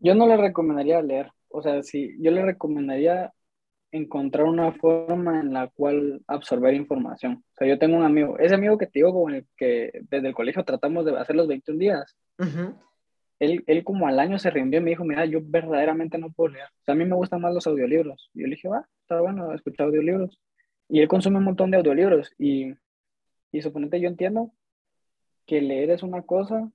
Yo 0.00 0.14
no 0.14 0.26
le 0.26 0.36
recomendaría 0.36 1.02
leer. 1.02 1.32
O 1.48 1.62
sea, 1.62 1.82
si 1.82 2.16
yo 2.20 2.30
le 2.30 2.42
recomendaría 2.44 3.32
encontrar 3.90 4.46
una 4.46 4.72
forma 4.72 5.40
en 5.40 5.52
la 5.52 5.68
cual 5.68 6.22
absorber 6.26 6.74
información. 6.74 7.44
O 7.52 7.56
sea, 7.56 7.66
yo 7.66 7.78
tengo 7.78 7.96
un 7.96 8.04
amigo, 8.04 8.38
ese 8.38 8.54
amigo 8.54 8.76
que 8.76 8.86
te 8.86 8.98
digo 8.98 9.12
con 9.12 9.34
el 9.34 9.46
que 9.56 9.90
desde 10.10 10.28
el 10.28 10.34
colegio 10.34 10.64
tratamos 10.64 11.04
de 11.04 11.16
hacer 11.18 11.36
los 11.36 11.48
21 11.48 11.78
días, 11.78 12.16
él, 13.38 13.64
él, 13.66 13.84
como 13.84 14.08
al 14.08 14.18
año 14.18 14.38
se 14.38 14.50
rindió 14.50 14.80
y 14.80 14.82
me 14.82 14.90
dijo, 14.90 15.04
mira, 15.04 15.24
yo 15.24 15.40
verdaderamente 15.42 16.18
no 16.18 16.30
puedo 16.30 16.54
leer. 16.54 16.66
O 16.66 16.84
sea, 16.84 16.94
a 16.94 16.96
mí 16.96 17.04
me 17.04 17.16
gustan 17.16 17.40
más 17.40 17.54
los 17.54 17.66
audiolibros. 17.66 18.30
Y 18.34 18.40
yo 18.40 18.46
le 18.46 18.56
dije, 18.56 18.68
va, 18.68 18.88
está 19.02 19.20
bueno, 19.20 19.52
escuchar 19.54 19.86
audiolibros. 19.86 20.40
Y 20.88 21.00
él 21.00 21.08
consume 21.08 21.38
un 21.38 21.44
montón 21.44 21.70
de 21.70 21.76
audiolibros. 21.76 22.32
Y, 22.38 22.74
y 23.52 23.62
suponete, 23.62 24.00
yo 24.00 24.08
entiendo 24.08 24.52
que 25.46 25.60
leer 25.60 25.90
es 25.90 26.02
una 26.02 26.22
cosa 26.22 26.70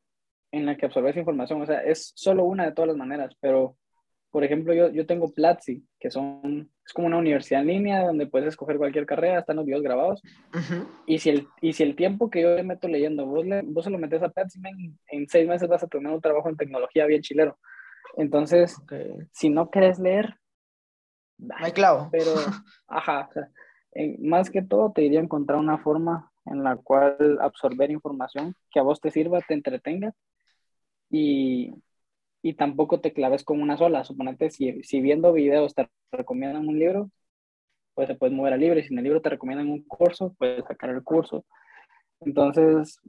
en 0.51 0.65
la 0.65 0.77
que 0.77 0.85
absorbes 0.85 1.17
información. 1.17 1.61
O 1.61 1.65
sea, 1.65 1.83
es 1.83 2.13
solo 2.15 2.45
una 2.45 2.65
de 2.65 2.71
todas 2.71 2.89
las 2.89 2.97
maneras, 2.97 3.35
pero 3.39 3.77
por 4.33 4.43
ejemplo, 4.43 4.73
yo, 4.73 4.89
yo 4.89 5.05
tengo 5.05 5.31
Platzi, 5.31 5.85
que 5.99 6.09
son, 6.09 6.71
es 6.83 6.91
como 6.91 7.05
una 7.05 7.19
universidad 7.19 7.61
en 7.61 7.67
línea 7.67 8.03
donde 8.03 8.25
puedes 8.25 8.47
escoger 8.47 8.79
cualquier 8.79 9.05
carrera, 9.05 9.37
están 9.37 9.57
los 9.57 9.65
videos 9.65 9.83
grabados. 9.83 10.23
y, 11.05 11.19
si 11.19 11.29
el, 11.29 11.47
y 11.61 11.73
si 11.73 11.83
el 11.83 11.95
tiempo 11.95 12.31
que 12.31 12.41
yo 12.41 12.55
le 12.55 12.63
meto 12.63 12.87
leyendo, 12.87 13.27
vos, 13.27 13.45
le, 13.45 13.61
vos 13.61 13.85
se 13.85 13.91
lo 13.91 13.99
metes 13.99 14.23
a 14.23 14.29
Platzi, 14.29 14.59
en, 15.09 15.29
seis 15.29 15.47
meses 15.47 15.69
vas 15.69 15.83
a 15.83 15.87
tener 15.87 16.11
un 16.11 16.19
trabajo 16.19 16.49
en 16.49 16.57
tecnología 16.57 17.05
bien 17.05 17.21
chilero. 17.21 17.59
Entonces, 18.17 18.75
si 19.33 19.49
no 19.49 19.69
quieres 19.69 19.99
leer, 19.99 20.33
hay 21.57 21.71
clavo. 21.71 22.09
Pero, 22.11 22.33
ajá, 22.87 23.29
más 24.17 24.49
que 24.49 24.63
todo 24.63 24.93
te 24.93 25.01
diría 25.01 25.19
encontrar 25.19 25.59
una 25.59 25.77
forma 25.77 26.31
en 26.45 26.63
la 26.63 26.75
cual 26.75 27.37
absorber 27.39 27.91
información 27.91 28.55
que 28.71 28.79
a 28.79 28.83
vos 28.83 28.99
te 28.99 29.11
sirva, 29.11 29.41
te 29.41 29.53
entretenga 29.53 30.11
y, 31.11 31.75
y 32.43 32.53
tampoco 32.55 32.99
te 32.99 33.13
claves 33.13 33.43
con 33.43 33.61
una 33.61 33.77
sola. 33.77 34.03
Suponete, 34.03 34.51
si, 34.51 34.83
si 34.83 35.01
viendo 35.01 35.31
videos 35.31 35.73
te 35.73 35.89
recomiendan 36.11 36.67
un 36.67 36.77
libro, 36.77 37.09
pues 37.95 38.09
te 38.09 38.15
puedes 38.15 38.35
mover 38.35 38.53
al 38.53 38.59
libro. 38.59 38.77
Y 38.77 38.83
si 38.83 38.91
en 38.91 38.99
el 38.99 39.05
libro 39.05 39.21
te 39.21 39.29
recomiendan 39.29 39.71
un 39.71 39.81
curso, 39.83 40.35
puedes 40.37 40.65
sacar 40.65 40.89
el 40.89 41.03
curso. 41.03 41.45
Entonces, 42.19 42.99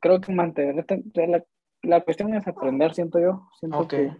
creo 0.00 0.20
que 0.20 0.32
mantenerte, 0.32 1.04
la, 1.14 1.44
la 1.82 2.00
cuestión 2.00 2.34
es 2.34 2.46
aprender, 2.48 2.92
siento 2.92 3.20
yo. 3.20 3.48
Siento 3.60 3.86
que, 3.86 4.12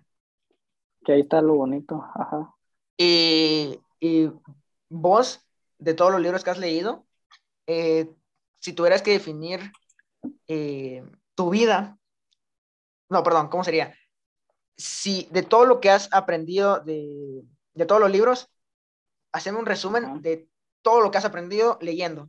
que, 1.04 1.12
ahí 1.12 1.20
está 1.22 1.42
lo 1.42 1.56
bonito. 1.56 2.04
Ajá. 2.14 2.54
Y, 2.96 3.80
y 3.98 4.30
vos, 4.88 5.44
de 5.78 5.94
todos 5.94 6.12
los 6.12 6.20
libros 6.20 6.44
que 6.44 6.50
has 6.50 6.58
leído, 6.58 7.06
eh, 7.66 8.08
si 8.60 8.72
tuvieras 8.72 9.02
que 9.02 9.10
definir 9.10 9.72
eh, 10.46 11.02
tu 11.34 11.50
vida, 11.50 11.98
no, 13.08 13.24
perdón, 13.24 13.48
¿cómo 13.48 13.64
sería? 13.64 13.94
Si 14.80 15.28
de 15.30 15.42
todo 15.42 15.66
lo 15.66 15.80
que 15.80 15.90
has 15.90 16.08
aprendido 16.12 16.80
de, 16.80 17.44
todos 17.86 18.00
los 18.00 18.10
libros, 18.10 18.50
haceme 19.32 19.58
un 19.58 19.66
resumen 19.66 20.22
de 20.22 20.48
todo 20.82 21.02
lo 21.02 21.10
que 21.10 21.18
has 21.18 21.24
aprendido 21.24 21.78
leyendo. 21.80 22.28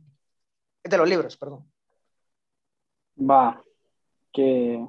De 0.84 0.96
los 0.98 1.08
libros, 1.08 1.36
perdón. 1.36 1.70
Va, 3.18 3.62
que, 4.32 4.84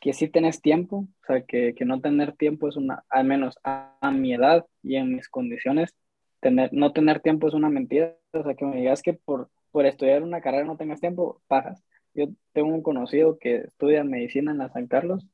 que 0.00 0.12
sí 0.12 0.28
tenés 0.28 0.60
tiempo, 0.60 1.08
o 1.22 1.26
sea, 1.26 1.42
que, 1.42 1.74
no 1.84 2.00
tener 2.00 2.36
tiempo 2.36 2.68
es 2.68 2.76
una, 2.76 3.04
al 3.08 3.24
menos 3.24 3.58
a, 3.64 4.10
mi 4.12 4.34
edad 4.34 4.66
y 4.82 4.96
en 4.96 5.14
mis 5.14 5.28
condiciones, 5.28 5.94
tener, 6.40 6.72
no 6.72 6.92
tener 6.92 7.20
tiempo 7.20 7.48
es 7.48 7.54
una 7.54 7.70
mentira. 7.70 8.16
O 8.32 8.42
sea, 8.42 8.54
que 8.54 8.64
me 8.64 8.76
digas 8.76 9.02
que 9.02 9.14
por, 9.14 9.50
por 9.70 9.86
estudiar 9.86 10.22
una 10.22 10.40
carrera 10.40 10.64
no 10.64 10.76
tengas 10.76 11.00
tiempo, 11.00 11.40
pajas. 11.48 11.82
Yo 12.14 12.26
tengo 12.52 12.68
un 12.68 12.82
conocido 12.82 13.38
que 13.38 13.56
estudia 13.56 14.04
medicina 14.04 14.52
en 14.52 14.58
la 14.58 14.68
San 14.68 14.86
Carlos 14.86 15.26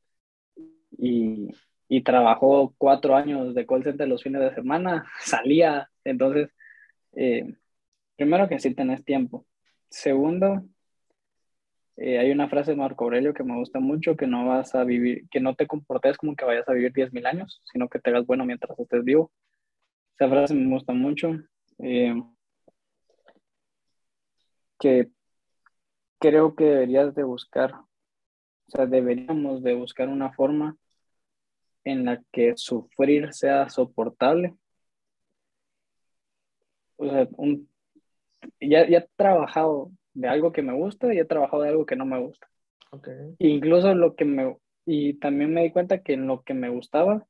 y, 0.91 1.51
trabajó 2.05 2.75
cuatro 2.79 3.17
años 3.17 3.55
de 3.55 3.67
call 3.67 3.83
center 3.83 4.09
los 4.09 4.23
fines 4.23 4.41
de 4.41 4.55
semana, 4.55 5.07
salía, 5.21 5.91
entonces, 6.05 6.51
eh, 7.13 7.55
primero 8.17 8.49
que 8.49 8.59
sí 8.59 8.75
tenés 8.75 9.05
tiempo. 9.05 9.47
Segundo, 9.91 10.65
eh, 11.97 12.19
hay 12.19 12.31
una 12.31 12.49
frase 12.49 12.73
de 12.73 12.77
Marco 12.77 13.05
Aurelio 13.05 13.35
que 13.35 13.43
me 13.45 13.57
gusta 13.57 13.81
mucho, 13.81 14.17
que 14.17 14.27
no 14.27 14.47
vas 14.47 14.75
a 14.75 14.85
vivir, 14.85 15.29
que 15.31 15.41
no 15.41 15.55
te 15.57 15.67
comportes 15.67 16.17
como 16.17 16.37
que 16.37 16.45
vayas 16.45 16.69
a 16.69 16.73
vivir 16.73 16.93
10.000 16.93 17.27
años, 17.27 17.61
sino 17.73 17.89
que 17.89 17.99
te 17.99 18.11
hagas 18.11 18.27
bueno 18.27 18.45
mientras 18.45 18.79
estés 18.79 19.05
vivo. 19.05 19.33
Esa 20.15 20.29
frase 20.29 20.55
me 20.55 20.69
gusta 20.73 20.93
mucho. 20.93 21.37
Eh, 21.79 22.15
que 24.79 25.11
creo 26.19 26.55
que 26.55 26.65
deberías 26.65 27.15
de 27.15 27.25
buscar 27.25 27.75
o 28.69 28.71
sea, 28.71 28.87
deberíamos 28.87 29.63
de 29.63 29.75
buscar 29.75 30.09
una 30.09 30.31
forma 30.33 30.77
en 31.85 32.05
la 32.05 32.23
que 32.31 32.53
sufrir 32.57 33.33
sea 33.33 33.71
soportable. 33.71 34.55
O 36.97 37.09
sea, 37.09 37.27
ya, 38.61 38.87
ya 38.87 38.99
he 38.99 39.09
trabajado 39.17 39.91
de 40.13 40.29
algo 40.29 40.53
que 40.53 40.63
me 40.63 40.75
gusta 40.75 41.13
y 41.15 41.19
he 41.19 41.25
trabajado 41.25 41.63
de 41.63 41.71
algo 41.71 41.87
que 41.87 41.97
no 41.97 42.05
me 42.05 42.21
gusta. 42.21 42.47
Okay. 42.91 43.35
Incluso 43.39 43.95
lo 43.95 44.15
que 44.15 44.27
me... 44.27 44.57
Y 44.85 45.15
también 45.15 45.53
me 45.53 45.63
di 45.63 45.71
cuenta 45.71 46.03
que 46.03 46.15
en 46.15 46.27
lo 46.27 46.43
que 46.43 46.55
me 46.55 46.69
gustaba, 46.69 47.27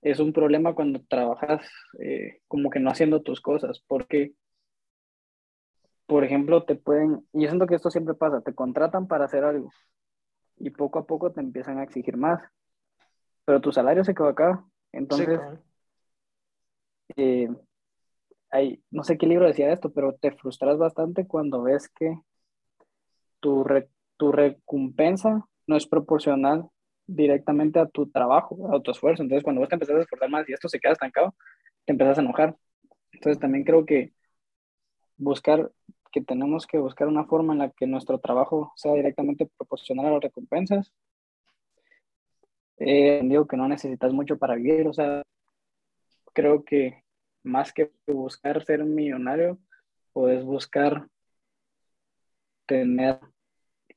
es 0.00 0.18
un 0.18 0.32
problema 0.32 0.74
cuando 0.74 1.02
trabajas 1.08 1.70
eh, 1.98 2.40
como 2.46 2.70
que 2.70 2.80
no 2.80 2.90
haciendo 2.90 3.22
tus 3.22 3.40
cosas, 3.40 3.82
porque, 3.86 4.32
por 6.06 6.24
ejemplo, 6.24 6.64
te 6.64 6.76
pueden, 6.76 7.26
y 7.32 7.42
yo 7.42 7.48
siento 7.48 7.66
que 7.66 7.74
esto 7.74 7.90
siempre 7.90 8.14
pasa, 8.14 8.42
te 8.42 8.54
contratan 8.54 9.08
para 9.08 9.24
hacer 9.24 9.44
algo 9.44 9.70
y 10.60 10.70
poco 10.70 10.98
a 10.98 11.06
poco 11.06 11.32
te 11.32 11.40
empiezan 11.40 11.78
a 11.78 11.84
exigir 11.84 12.16
más, 12.16 12.40
pero 13.44 13.60
tu 13.60 13.72
salario 13.72 14.04
se 14.04 14.14
quedó 14.14 14.28
acá, 14.28 14.64
entonces, 14.92 15.40
eh, 17.16 17.48
hay, 18.50 18.82
no 18.90 19.04
sé 19.04 19.18
qué 19.18 19.26
libro 19.26 19.46
decía 19.46 19.72
esto, 19.72 19.92
pero 19.92 20.14
te 20.14 20.32
frustras 20.32 20.78
bastante 20.78 21.26
cuando 21.26 21.62
ves 21.62 21.88
que 21.88 22.18
tu, 23.40 23.66
tu 24.16 24.32
recompensa 24.32 25.46
no 25.66 25.76
es 25.76 25.86
proporcional 25.86 26.68
directamente 27.06 27.78
a 27.78 27.86
tu 27.86 28.08
trabajo, 28.10 28.74
a 28.74 28.80
tu 28.80 28.90
esfuerzo. 28.90 29.22
Entonces, 29.22 29.42
cuando 29.42 29.60
vos 29.60 29.68
te 29.68 29.76
empezás 29.76 29.96
a 29.96 30.00
esforzar 30.00 30.30
más 30.30 30.48
y 30.48 30.52
esto 30.52 30.68
se 30.68 30.78
queda 30.78 30.92
estancado, 30.92 31.34
te 31.84 31.92
empezás 31.92 32.18
a 32.18 32.20
enojar. 32.20 32.56
Entonces, 33.12 33.40
también 33.40 33.64
creo 33.64 33.84
que 33.84 34.12
buscar, 35.16 35.70
que 36.10 36.22
tenemos 36.22 36.66
que 36.66 36.78
buscar 36.78 37.08
una 37.08 37.24
forma 37.24 37.52
en 37.52 37.60
la 37.60 37.70
que 37.70 37.86
nuestro 37.86 38.18
trabajo 38.18 38.72
sea 38.76 38.94
directamente 38.94 39.46
proporcional 39.46 40.06
a 40.06 40.10
las 40.12 40.22
recompensas. 40.22 40.92
Eh, 42.78 43.20
digo 43.24 43.46
que 43.46 43.56
no 43.56 43.68
necesitas 43.68 44.12
mucho 44.12 44.38
para 44.38 44.54
vivir, 44.54 44.86
o 44.86 44.92
sea, 44.92 45.22
creo 46.32 46.64
que 46.64 47.02
más 47.42 47.72
que 47.72 47.90
buscar 48.06 48.64
ser 48.64 48.84
millonario, 48.84 49.58
puedes 50.12 50.44
buscar 50.44 51.08
tener 52.66 53.18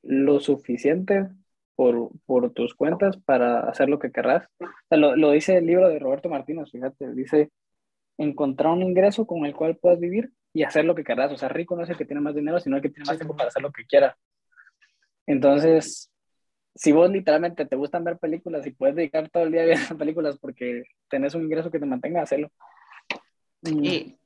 lo 0.01 0.39
suficiente 0.39 1.29
por, 1.75 2.11
por, 2.25 2.51
tus 2.53 2.73
cuentas 2.73 3.17
para 3.17 3.61
hacer 3.69 3.89
lo 3.89 3.99
que 3.99 4.11
querrás. 4.11 4.47
lo, 4.89 5.15
lo, 5.15 5.31
dice 5.31 5.57
el 5.57 5.67
libro 5.67 5.89
de 5.89 5.99
Roberto 5.99 6.29
Martínez, 6.29 6.71
fíjate, 6.71 7.13
dice 7.13 7.51
encontrar 8.17 8.73
un 8.73 8.83
ingreso 8.83 9.25
con 9.25 9.45
el 9.45 9.55
cual 9.55 9.77
puedas 9.77 9.99
vivir 9.99 10.31
y 10.53 10.63
hacer 10.63 10.85
lo 10.85 10.95
que 10.95 11.03
querrás. 11.03 11.31
O 11.31 11.37
sea, 11.37 11.49
rico 11.49 11.75
no 11.75 11.83
es 11.83 11.89
el 11.89 11.97
que 11.97 12.05
tiene 12.05 12.21
más 12.21 12.35
dinero, 12.35 12.59
sino 12.59 12.75
el 12.75 12.81
que 12.81 12.89
tiene 12.89 13.05
más 13.05 13.17
tiempo 13.17 13.35
para 13.35 13.49
hacer 13.49 13.61
lo 13.61 13.71
que 13.71 13.85
quiera. 13.85 14.17
Entonces, 15.25 16.11
si 16.75 16.91
vos 16.91 17.09
literalmente 17.09 17.65
te 17.65 17.75
gustan 17.75 18.03
ver 18.03 18.17
películas 18.17 18.65
y 18.65 18.71
puedes 18.71 18.95
dedicar 18.95 19.29
todo 19.29 19.43
el 19.43 19.51
día 19.51 19.63
a 19.63 19.65
ver 19.65 19.77
películas 19.97 20.37
porque 20.37 20.83
tenés 21.09 21.35
un 21.35 21.43
ingreso 21.43 21.71
que 21.71 21.79
te 21.79 21.85
mantenga, 21.85 22.21
hacerlo. 22.21 22.51
Y, 23.63 24.17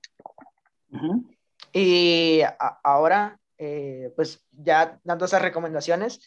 y 1.73 2.41
ahora, 2.84 3.39
eh, 3.57 4.11
pues 4.15 4.43
ya 4.51 4.99
dando 5.03 5.26
esas 5.26 5.41
recomendaciones, 5.41 6.21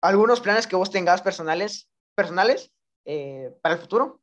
algunos 0.00 0.40
planes 0.40 0.66
que 0.66 0.76
vos 0.76 0.90
tengas 0.90 1.22
personales, 1.22 1.88
personales 2.14 2.72
eh, 3.04 3.52
para 3.62 3.76
el 3.76 3.80
futuro. 3.80 4.19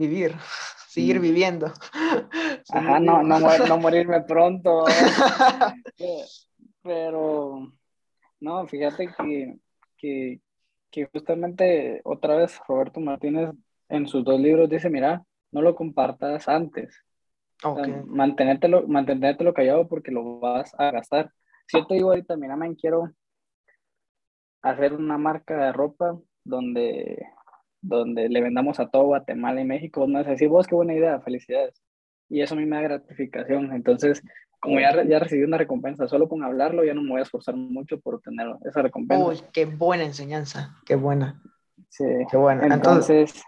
Vivir, 0.00 0.34
seguir 0.88 1.20
viviendo. 1.20 1.66
Ajá, 2.72 2.98
no, 3.00 3.22
no, 3.22 3.38
no, 3.38 3.76
morirme 3.76 4.22
pronto. 4.22 4.84
Pero, 6.82 7.72
no, 8.40 8.66
fíjate 8.66 9.08
que, 9.18 9.58
que, 9.98 10.40
que 10.90 11.04
justamente 11.12 12.00
otra 12.04 12.36
vez 12.36 12.58
Roberto 12.66 13.00
Martínez 13.00 13.50
en 13.90 14.08
sus 14.08 14.24
dos 14.24 14.40
libros 14.40 14.70
dice, 14.70 14.88
mira, 14.88 15.22
no 15.52 15.60
lo 15.60 15.74
compartas 15.74 16.48
antes, 16.48 17.04
Okay. 17.62 18.02
mantenértelo, 18.06 19.52
callado 19.52 19.86
porque 19.86 20.10
lo 20.10 20.40
vas 20.40 20.72
a 20.78 20.90
gastar. 20.90 21.30
Si 21.66 21.76
yo 21.78 21.86
te 21.86 21.94
digo 21.94 22.08
ahorita, 22.08 22.36
mira, 22.36 22.56
me 22.56 22.74
quiero 22.74 23.12
hacer 24.62 24.94
una 24.94 25.18
marca 25.18 25.56
de 25.56 25.72
ropa 25.72 26.18
donde, 26.42 27.22
donde 27.82 28.28
le 28.28 28.40
vendamos 28.40 28.80
a 28.80 28.88
todo 28.88 29.04
Guatemala 29.04 29.60
y 29.60 29.64
México, 29.64 30.06
no 30.06 30.22
sé, 30.24 30.36
si 30.36 30.46
vos 30.46 30.66
qué 30.66 30.74
buena 30.74 30.94
idea, 30.94 31.20
felicidades. 31.20 31.82
Y 32.28 32.42
eso 32.42 32.54
a 32.54 32.58
mí 32.58 32.66
me 32.66 32.76
da 32.76 32.82
gratificación. 32.82 33.72
Entonces, 33.72 34.22
como 34.60 34.78
ya, 34.78 35.02
ya 35.04 35.18
recibí 35.18 35.42
una 35.42 35.58
recompensa, 35.58 36.06
solo 36.06 36.28
con 36.28 36.44
hablarlo 36.44 36.84
ya 36.84 36.94
no 36.94 37.02
me 37.02 37.10
voy 37.10 37.20
a 37.20 37.24
esforzar 37.24 37.56
mucho 37.56 37.98
por 37.98 38.16
obtener 38.16 38.46
esa 38.64 38.82
recompensa. 38.82 39.24
Uy, 39.24 39.40
qué 39.52 39.64
buena 39.64 40.04
enseñanza, 40.04 40.76
qué 40.84 40.94
buena. 40.94 41.42
Sí, 41.88 42.04
qué 42.30 42.36
buena. 42.36 42.66
Entonces 42.66 43.42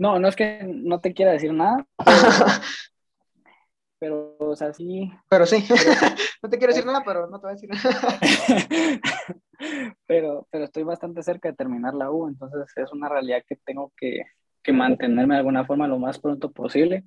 no, 0.00 0.18
no 0.18 0.28
es 0.28 0.34
que 0.34 0.62
no 0.64 1.00
te 1.00 1.12
quiera 1.12 1.32
decir 1.32 1.52
nada, 1.52 1.86
pero, 4.00 4.36
o 4.38 4.56
sea, 4.56 4.72
sí. 4.72 5.10
Pero 5.28 5.46
sí, 5.46 5.64
no 6.42 6.48
te 6.48 6.58
quiero 6.58 6.72
decir 6.72 6.86
nada, 6.86 7.02
pero 7.04 7.28
no 7.28 7.38
te 7.38 7.46
voy 7.46 7.50
a 7.50 7.54
decir 7.54 7.70
nada. 7.70 8.18
pero, 10.06 10.48
pero 10.50 10.64
estoy 10.64 10.82
bastante 10.82 11.22
cerca 11.22 11.50
de 11.50 11.54
terminar 11.54 11.94
la 11.94 12.10
U, 12.10 12.26
entonces 12.26 12.72
es 12.76 12.92
una 12.92 13.08
realidad 13.08 13.42
que 13.46 13.56
tengo 13.56 13.92
que, 13.96 14.22
que 14.62 14.72
mantenerme 14.72 15.34
de 15.34 15.40
alguna 15.40 15.64
forma 15.64 15.86
lo 15.86 15.98
más 15.98 16.18
pronto 16.18 16.50
posible. 16.50 17.04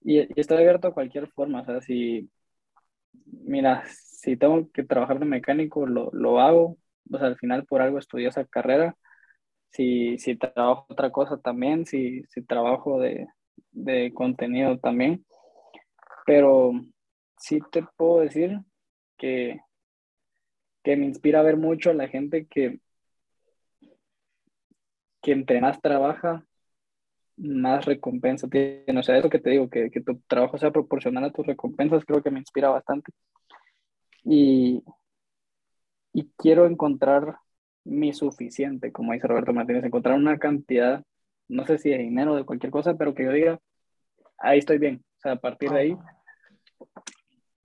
Y, 0.00 0.20
y, 0.20 0.28
estoy 0.36 0.56
abierto 0.58 0.88
a 0.88 0.94
cualquier 0.94 1.28
forma, 1.28 1.60
o 1.62 1.64
sea, 1.64 1.80
si, 1.80 2.28
mira, 3.26 3.84
si 3.86 4.36
tengo 4.36 4.68
que 4.72 4.82
trabajar 4.82 5.20
de 5.20 5.26
mecánico, 5.26 5.86
lo, 5.86 6.10
lo 6.12 6.40
hago, 6.40 6.78
o 7.12 7.18
sea, 7.18 7.28
al 7.28 7.36
final 7.36 7.66
por 7.66 7.82
algo 7.82 7.98
estudié 7.98 8.28
esa 8.28 8.44
carrera 8.44 8.96
si, 9.72 10.18
si 10.18 10.36
trabajo 10.36 10.86
otra 10.88 11.10
cosa 11.10 11.38
también, 11.38 11.86
si, 11.86 12.22
si 12.28 12.42
trabajo 12.42 13.00
de, 13.00 13.26
de 13.72 14.12
contenido 14.14 14.78
también. 14.78 15.24
Pero 16.26 16.72
sí 17.38 17.60
te 17.70 17.84
puedo 17.96 18.20
decir 18.20 18.60
que, 19.18 19.60
que 20.82 20.96
me 20.96 21.06
inspira 21.06 21.40
a 21.40 21.42
ver 21.42 21.56
mucho 21.56 21.90
a 21.90 21.94
la 21.94 22.08
gente 22.08 22.46
que, 22.46 22.80
que 25.22 25.32
entre 25.32 25.60
más 25.60 25.80
trabaja, 25.80 26.44
más 27.36 27.84
recompensa 27.86 28.48
tiene. 28.48 28.98
O 29.00 29.02
sea, 29.02 29.18
eso 29.18 29.30
que 29.30 29.38
te 29.40 29.50
digo, 29.50 29.68
que, 29.70 29.90
que 29.90 30.00
tu 30.02 30.18
trabajo 30.28 30.58
sea 30.58 30.70
proporcional 30.72 31.24
a 31.24 31.32
tus 31.32 31.46
recompensas, 31.46 32.04
creo 32.04 32.22
que 32.22 32.30
me 32.30 32.40
inspira 32.40 32.68
bastante. 32.70 33.12
Y, 34.24 34.82
y 36.12 36.30
quiero 36.36 36.66
encontrar 36.66 37.36
mi 37.84 38.12
suficiente, 38.12 38.92
como 38.92 39.12
dice 39.12 39.26
Roberto 39.26 39.52
Martínez, 39.52 39.84
encontrar 39.84 40.16
una 40.16 40.38
cantidad, 40.38 41.02
no 41.48 41.66
sé 41.66 41.78
si 41.78 41.90
de 41.90 41.98
dinero, 41.98 42.36
de 42.36 42.44
cualquier 42.44 42.70
cosa, 42.72 42.94
pero 42.96 43.14
que 43.14 43.24
yo 43.24 43.32
diga, 43.32 43.60
ahí 44.38 44.58
estoy 44.58 44.78
bien. 44.78 45.04
O 45.22 45.28
sea, 45.28 45.32
a 45.32 45.36
partir 45.36 45.70
de 45.70 45.78
ahí. 45.78 45.98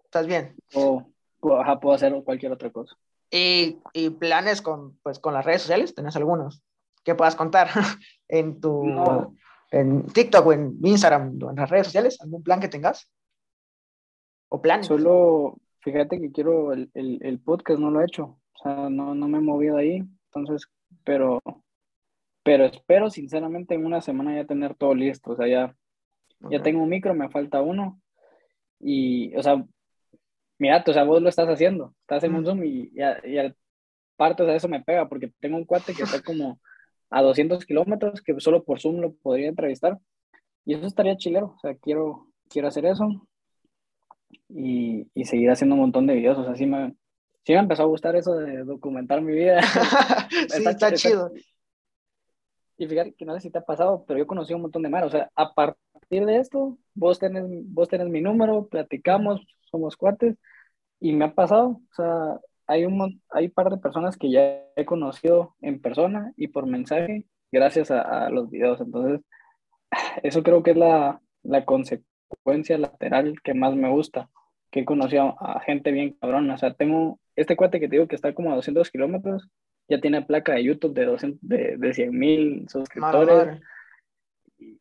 ¿Estás 0.04 0.28
bien? 0.28 0.56
O 0.76 1.08
puedo 1.40 1.94
hacer 1.94 2.14
cualquier 2.24 2.52
otra 2.52 2.72
cosa. 2.72 2.96
¿Y, 3.32 3.80
y, 3.94 4.12
planes 4.12 4.62
con, 4.62 4.98
pues, 5.00 5.18
con 5.18 5.34
las 5.34 5.44
redes 5.44 5.64
sociales? 5.64 5.96
¿Tenés 5.96 6.16
algunos 6.16 6.62
que 7.04 7.16
puedas 7.16 7.36
contar 7.36 7.70
en 8.28 8.62
tu 8.62 8.86
en 9.72 10.06
TikTok 10.06 10.46
o 10.46 10.54
en 10.54 10.78
Instagram 10.84 11.40
o 11.44 11.50
en 11.50 11.56
las 11.56 11.70
redes 11.70 11.88
sociales? 11.88 12.22
¿Algún 12.22 12.44
plan 12.44 12.60
que 12.60 12.68
tengas? 12.68 13.12
¿O 14.50 14.62
planes? 14.62 14.86
Solo, 14.86 15.58
fíjate 15.80 16.22
que 16.22 16.32
quiero 16.32 16.74
el, 16.74 16.92
el, 16.94 17.20
el 17.22 17.40
podcast, 17.40 17.80
no 17.80 17.90
lo 17.90 18.02
he 18.02 18.06
hecho. 18.06 18.40
O 18.54 18.64
sea, 18.64 18.90
no, 18.90 19.16
no 19.16 19.28
me 19.28 19.40
he 19.40 19.42
movido 19.42 19.78
ahí. 19.78 20.04
Entonces, 20.32 20.70
pero, 21.04 21.42
pero 22.44 22.66
espero 22.66 23.10
sinceramente 23.10 23.74
en 23.74 23.84
una 23.84 24.02
semana 24.02 24.36
ya 24.36 24.46
tener 24.46 24.76
todo 24.76 24.94
listo. 24.94 25.32
O 25.32 25.36
sea, 25.36 25.48
ya, 25.48 25.76
ya 26.50 26.62
tengo 26.62 26.82
un 26.82 26.90
micro, 26.90 27.14
me 27.14 27.30
falta 27.30 27.62
uno. 27.62 28.02
Y, 28.80 29.36
o 29.36 29.44
sea, 29.44 29.64
mira, 30.60 30.84
o 30.86 30.94
sea, 30.94 31.04
vos 31.04 31.22
lo 31.22 31.30
estás 31.30 31.48
haciendo. 31.48 31.94
Estás 32.02 32.24
en 32.24 32.36
un 32.36 32.46
Zoom 32.46 32.64
y, 32.64 32.92
y, 32.94 33.38
aparte 34.16 34.44
de 34.44 34.56
eso 34.56 34.68
me 34.68 34.84
pega 34.84 35.08
porque 35.08 35.32
tengo 35.40 35.58
un 35.58 35.66
cuate 35.66 35.94
que 35.94 36.04
está 36.04 36.22
como 36.22 36.60
a 37.10 37.22
200 37.22 37.66
kilómetros 37.66 38.22
que 38.22 38.40
solo 38.40 38.64
por 38.64 38.80
Zoom 38.80 39.00
lo 39.00 39.14
podría 39.14 39.50
entrevistar. 39.50 39.98
Y 40.66 40.74
eso 40.74 40.86
estaría 40.86 41.18
chilero. 41.18 41.54
O 41.56 41.60
sea, 41.60 41.76
quiero, 41.76 42.28
quiero 42.50 42.68
hacer 42.68 42.86
eso 42.86 43.28
y, 44.50 45.08
y 45.14 45.26
seguir 45.26 45.50
haciendo 45.50 45.76
un 45.76 45.82
montón 45.82 46.08
de 46.08 46.16
videos. 46.16 46.38
O 46.38 46.44
sea, 46.44 46.56
sí 46.56 46.66
me, 46.66 46.96
sí 47.44 47.54
me 47.54 47.60
empezó 47.60 47.84
a 47.84 47.88
gustar 47.88 48.16
eso 48.16 48.36
de 48.36 48.64
documentar 48.64 49.22
mi 49.22 49.34
vida. 49.34 49.62
sí, 50.50 50.64
está, 50.66 50.94
chido. 50.94 51.32
Y 52.78 52.88
fíjate 52.88 53.14
que 53.14 53.26
no 53.26 53.34
sé 53.34 53.40
si 53.40 53.50
te 53.50 53.58
ha 53.58 53.66
pasado, 53.66 54.04
pero 54.08 54.20
yo 54.20 54.28
conocí 54.28 54.54
un 54.54 54.62
montón 54.62 54.84
de 54.84 54.90
mar. 54.90 55.04
O 55.04 55.10
sea, 55.10 55.32
a 55.36 55.54
partir 56.10 56.26
de 56.26 56.38
esto, 56.38 56.78
vos 56.94 57.20
tenés, 57.20 57.46
vos 57.48 57.90
tenés 57.90 58.08
mi 58.08 58.22
número, 58.22 58.68
platicamos, 58.68 59.42
somos 59.70 59.98
cuates, 59.98 60.36
y 61.00 61.14
me 61.14 61.26
ha 61.26 61.34
pasado. 61.34 61.82
O 61.92 61.94
sea, 61.96 62.40
hay 62.68 62.86
un, 62.86 63.22
hay 63.30 63.50
par 63.50 63.70
de 63.70 63.78
personas 63.78 64.18
que 64.18 64.32
ya 64.32 64.62
he 64.76 64.86
conocido 64.86 65.56
en 65.62 65.82
persona 65.82 66.34
y 66.38 66.48
por 66.48 66.66
mensaje, 66.66 67.26
gracias 67.52 67.92
a, 67.92 68.28
a 68.28 68.30
los 68.30 68.50
videos. 68.50 68.82
Entonces, 68.82 69.22
eso 70.24 70.44
creo 70.44 70.64
que 70.64 70.72
es 70.72 70.78
la, 70.78 71.22
la 71.44 71.66
consecuencia 71.66 72.78
lateral 72.78 73.42
que 73.44 73.54
más 73.54 73.76
me 73.76 73.90
gusta 73.90 74.30
que 74.72 74.82
he 74.82 74.86
conocido 74.86 75.36
a 75.40 75.62
gente 75.62 75.92
bien 75.92 76.18
cabrona. 76.20 76.56
O 76.56 76.58
sea, 76.58 76.74
tengo 76.74 77.20
este 77.36 77.56
cuate 77.56 77.80
que 77.80 77.88
te 77.88 77.96
digo 77.96 78.08
que 78.08 78.16
está 78.16 78.34
como 78.34 78.52
a 78.52 78.56
200 78.56 78.92
kilómetros, 78.92 79.50
ya 79.88 80.02
tiene 80.02 80.22
placa 80.24 80.54
de 80.54 80.64
YouTube 80.66 80.94
de, 80.94 81.06
200, 81.06 81.40
de, 81.42 81.78
de 81.78 81.94
100 81.94 82.12
mil 82.12 82.66
suscriptores. 82.68 83.62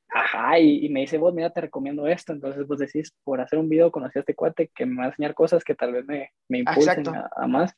Ajá, 0.09 0.59
y, 0.59 0.89
me 0.89 1.01
dice, 1.01 1.19
vos, 1.19 1.35
mira, 1.35 1.51
te 1.51 1.61
recomiendo 1.61 2.07
esto. 2.07 2.33
Entonces 2.33 2.67
vos 2.67 2.79
decís, 2.79 3.13
por 3.25 3.41
hacer 3.41 3.59
un 3.59 3.69
video 3.69 3.91
conocí 3.91 4.19
a 4.19 4.21
este 4.21 4.35
cuate 4.35 4.71
que 4.75 4.87
me 4.87 4.97
va 4.97 5.05
a 5.05 5.07
enseñar 5.09 5.35
cosas 5.35 5.63
que 5.65 5.75
tal 5.75 5.93
vez 5.93 6.07
me, 6.07 6.31
me 6.49 6.59
impulsen 6.59 7.05
a, 7.09 7.47
más. 7.47 7.75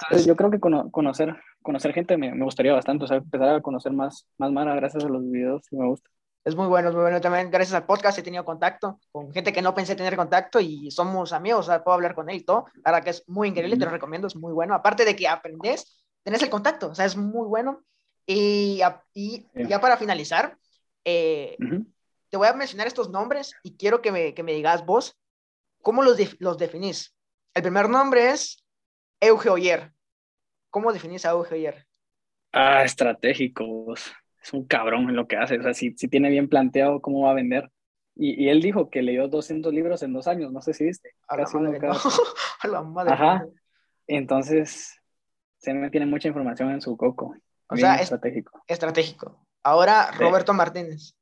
Entonces, 0.00 0.26
yo 0.26 0.36
creo 0.36 0.50
que 0.50 0.60
conocer, 0.60 1.34
conocer 1.60 1.92
gente 1.92 2.16
me, 2.16 2.32
me, 2.32 2.44
gustaría 2.44 2.72
bastante, 2.72 3.04
o 3.04 3.08
sea, 3.08 3.16
empezar 3.16 3.56
a 3.56 3.60
conocer 3.60 3.92
más, 3.92 4.28
más 4.38 4.52
Mara 4.52 4.76
gracias 4.76 5.04
a 5.04 5.08
los 5.08 5.28
videos 5.28 5.62
y 5.72 5.76
me 5.76 5.88
gusta. 5.88 6.08
Es 6.44 6.54
muy 6.54 6.66
bueno, 6.66 6.88
es 6.88 6.94
muy 6.94 7.02
bueno. 7.02 7.20
También 7.20 7.50
gracias 7.50 7.74
al 7.74 7.84
podcast 7.84 8.18
he 8.18 8.22
tenido 8.22 8.44
contacto 8.44 9.00
con 9.10 9.32
gente 9.32 9.52
que 9.52 9.60
no 9.60 9.74
pensé 9.74 9.96
tener 9.96 10.16
contacto 10.16 10.60
y 10.60 10.90
somos 10.90 11.32
amigos, 11.32 11.66
o 11.66 11.70
sea, 11.70 11.82
puedo 11.82 11.96
hablar 11.96 12.14
con 12.14 12.30
él 12.30 12.36
y 12.36 12.44
todo. 12.44 12.66
La 12.84 12.92
verdad 12.92 13.04
que 13.04 13.10
es 13.10 13.28
muy 13.28 13.48
increíble, 13.48 13.76
te 13.76 13.84
lo 13.84 13.90
recomiendo, 13.90 14.28
es 14.28 14.36
muy 14.36 14.52
bueno. 14.52 14.74
Aparte 14.74 15.04
de 15.04 15.16
que 15.16 15.26
aprendes, 15.26 16.04
tenés 16.22 16.42
el 16.42 16.48
contacto, 16.48 16.90
o 16.90 16.94
sea, 16.94 17.04
es 17.04 17.16
muy 17.16 17.46
bueno. 17.46 17.82
Y, 18.24 18.80
y 19.14 19.46
ya 19.68 19.80
para 19.80 19.96
finalizar, 19.96 20.56
eh, 21.04 21.56
te 22.30 22.36
voy 22.36 22.48
a 22.48 22.52
mencionar 22.52 22.86
estos 22.86 23.10
nombres 23.10 23.54
y 23.62 23.76
quiero 23.76 24.02
que 24.02 24.12
me, 24.12 24.34
que 24.34 24.42
me 24.42 24.52
digas 24.52 24.84
vos 24.84 25.18
cómo 25.82 26.02
los, 26.02 26.18
los 26.40 26.58
definís. 26.58 27.14
El 27.54 27.62
primer 27.62 27.88
nombre 27.88 28.30
es 28.30 28.64
Euge 29.20 29.48
Oyer. 29.48 29.92
¿Cómo 30.70 30.92
definís 30.92 31.24
a 31.24 31.30
Euge 31.30 31.54
Oyer? 31.54 31.86
Ah, 32.52 32.84
estratégico. 32.84 33.94
Es 33.94 34.52
un 34.52 34.66
cabrón 34.66 35.08
en 35.08 35.16
lo 35.16 35.26
que 35.26 35.36
hace. 35.36 35.58
O 35.58 35.62
sea, 35.62 35.74
si, 35.74 35.94
si 35.96 36.08
tiene 36.08 36.30
bien 36.30 36.48
planteado 36.48 37.00
cómo 37.00 37.22
va 37.22 37.30
a 37.30 37.34
vender. 37.34 37.70
Y, 38.14 38.44
y, 38.44 38.48
él 38.48 38.60
dijo 38.60 38.90
que 38.90 39.02
leyó 39.02 39.28
200 39.28 39.72
libros 39.72 40.02
en 40.02 40.12
dos 40.12 40.26
años. 40.26 40.52
No 40.52 40.60
sé 40.60 40.74
si 40.74 40.84
viste. 40.84 41.14
A 41.28 41.36
la 41.36 41.44
madre, 41.46 41.78
no. 41.78 41.92
a 42.62 42.68
la 42.68 42.82
madre. 42.82 43.12
Ajá. 43.12 43.46
Entonces, 44.06 45.00
se 45.58 45.74
me 45.74 45.90
tiene 45.90 46.06
mucha 46.06 46.28
información 46.28 46.70
en 46.70 46.80
su 46.80 46.96
coco. 46.96 47.34
O 47.68 47.76
sea, 47.76 47.96
estratégico. 47.96 48.62
Estratégico. 48.66 49.46
Ahora, 49.62 50.10
Roberto 50.12 50.54
Martínez. 50.54 51.14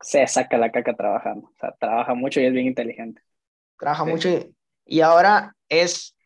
Se 0.00 0.26
saca 0.26 0.58
la 0.58 0.70
caca 0.70 0.94
trabajando. 0.94 1.48
O 1.48 1.54
sea, 1.58 1.72
trabaja 1.78 2.14
mucho 2.14 2.40
y 2.40 2.46
es 2.46 2.52
bien 2.52 2.66
inteligente. 2.66 3.22
Trabaja 3.78 4.04
mucho 4.04 4.28
y, 4.28 4.54
y 4.84 5.00
ahora 5.00 5.54
es, 5.68 6.16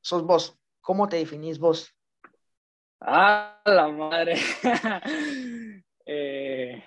sos 0.00 0.24
vos. 0.24 0.58
¿Cómo 0.80 1.08
te 1.08 1.16
definís 1.16 1.58
vos? 1.58 1.94
Ah, 3.00 3.60
la 3.64 3.88
madre. 3.88 4.36
eh... 6.06 6.84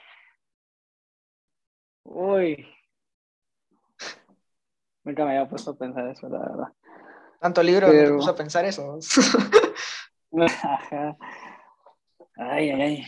Uy. 2.03 2.67
Nunca 5.03 5.25
me 5.25 5.31
había 5.31 5.49
puesto 5.49 5.71
a 5.71 5.75
pensar 5.77 6.07
eso, 6.07 6.29
la 6.29 6.39
verdad. 6.39 6.73
Tanto 7.39 7.61
libro 7.63 7.87
Pero... 7.87 8.09
te 8.09 8.15
puso 8.15 8.31
a 8.31 8.35
pensar 8.35 8.65
eso. 8.65 8.99
ay, 12.37 12.69
ay, 12.69 12.81
ay. 12.81 13.05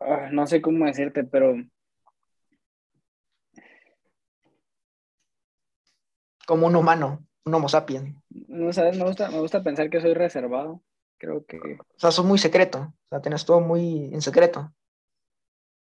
Ah, 0.00 0.28
no 0.32 0.46
sé 0.46 0.62
cómo 0.62 0.86
decirte, 0.86 1.24
pero 1.24 1.54
como 6.50 6.66
un 6.66 6.74
humano, 6.74 7.24
un 7.44 7.54
homo 7.54 7.68
sapiens. 7.68 8.16
No 8.48 8.72
sabes, 8.72 8.98
me 8.98 9.04
gusta, 9.04 9.30
me 9.30 9.38
gusta 9.38 9.62
pensar 9.62 9.88
que 9.88 10.00
soy 10.00 10.14
reservado. 10.14 10.82
Creo 11.16 11.44
que. 11.46 11.58
O 11.58 11.98
sea, 11.98 12.10
sos 12.10 12.24
muy 12.24 12.38
secreto. 12.38 12.80
O 12.80 13.08
sea, 13.08 13.20
tienes 13.20 13.44
todo 13.44 13.60
muy 13.60 14.10
en 14.12 14.20
secreto. 14.20 14.72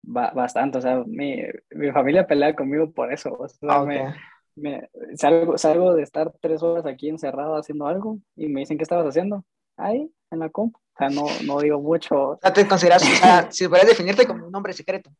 bastante. 0.01 0.77
O 0.77 0.81
sea, 0.81 1.03
mi, 1.05 1.41
mi, 1.71 1.91
familia 1.91 2.25
pelea 2.25 2.55
conmigo 2.55 2.89
por 2.93 3.11
eso. 3.11 3.33
O 3.33 3.49
sea, 3.49 3.69
ah, 3.69 3.83
me, 3.83 4.15
me, 4.55 4.89
salgo, 5.15 5.57
salgo 5.57 5.93
de 5.93 6.03
estar 6.03 6.31
tres 6.39 6.63
horas 6.63 6.85
aquí 6.85 7.09
encerrado 7.09 7.57
haciendo 7.57 7.87
algo 7.87 8.19
y 8.37 8.47
me 8.47 8.61
dicen, 8.61 8.77
¿qué 8.77 8.83
estabas 8.83 9.07
haciendo? 9.07 9.43
Ahí, 9.77 10.11
en 10.31 10.39
la 10.39 10.49
comp. 10.49 10.75
O 10.75 10.97
sea, 10.97 11.09
no, 11.09 11.25
no 11.45 11.59
digo 11.59 11.81
mucho. 11.81 12.29
O 12.29 12.39
sea, 12.41 12.53
te 12.53 12.67
consideras, 12.67 13.03
o 13.03 13.15
sea, 13.15 13.51
si 13.51 13.67
puedes 13.67 13.87
definirte 13.87 14.25
como 14.25 14.47
un 14.47 14.55
hombre 14.55 14.73
secreto. 14.73 15.11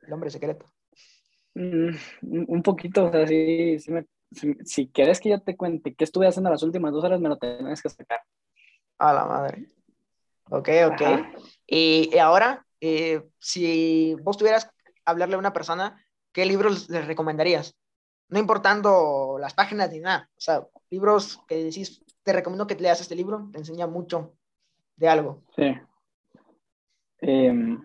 El 0.00 0.12
hombre 0.12 0.30
secreto. 0.30 0.66
Mm, 1.54 1.90
un 2.22 2.62
poquito, 2.62 3.06
o 3.06 3.12
sea, 3.12 3.26
sí, 3.26 3.78
sí 3.78 3.90
me, 3.90 4.06
si, 4.64 4.88
quieres 4.88 5.20
que 5.20 5.30
yo 5.30 5.40
te 5.40 5.56
cuente 5.56 5.94
qué 5.94 6.04
estuve 6.04 6.26
haciendo 6.26 6.50
las 6.50 6.62
últimas 6.62 6.92
dos 6.92 7.04
horas, 7.04 7.20
me 7.20 7.28
lo 7.28 7.36
tienes 7.36 7.82
que 7.82 7.88
sacar. 7.88 8.20
A 8.98 9.12
la 9.12 9.24
madre. 9.24 9.66
Ok, 10.50 10.68
ok. 10.86 11.02
Y, 11.66 12.16
ahora, 12.18 12.66
eh, 12.80 13.22
si 13.38 14.14
vos 14.22 14.36
tuvieras 14.36 14.70
hablarle 15.04 15.36
a 15.36 15.38
una 15.38 15.52
persona, 15.52 16.04
¿qué 16.32 16.44
libros 16.44 16.88
les 16.90 17.06
recomendarías? 17.06 17.76
No 18.28 18.38
importando 18.38 19.38
las 19.40 19.54
páginas 19.54 19.90
ni 19.90 20.00
nada. 20.00 20.28
O 20.36 20.40
sea, 20.40 20.66
libros 20.90 21.40
que 21.48 21.64
decís, 21.64 22.02
te 22.30 22.36
recomiendo 22.36 22.68
que 22.68 22.76
leas 22.76 23.00
este 23.00 23.16
libro, 23.16 23.48
te 23.50 23.58
enseña 23.58 23.88
mucho 23.88 24.36
de 24.94 25.08
algo. 25.08 25.42
Sí. 25.56 25.74
Em, 27.18 27.84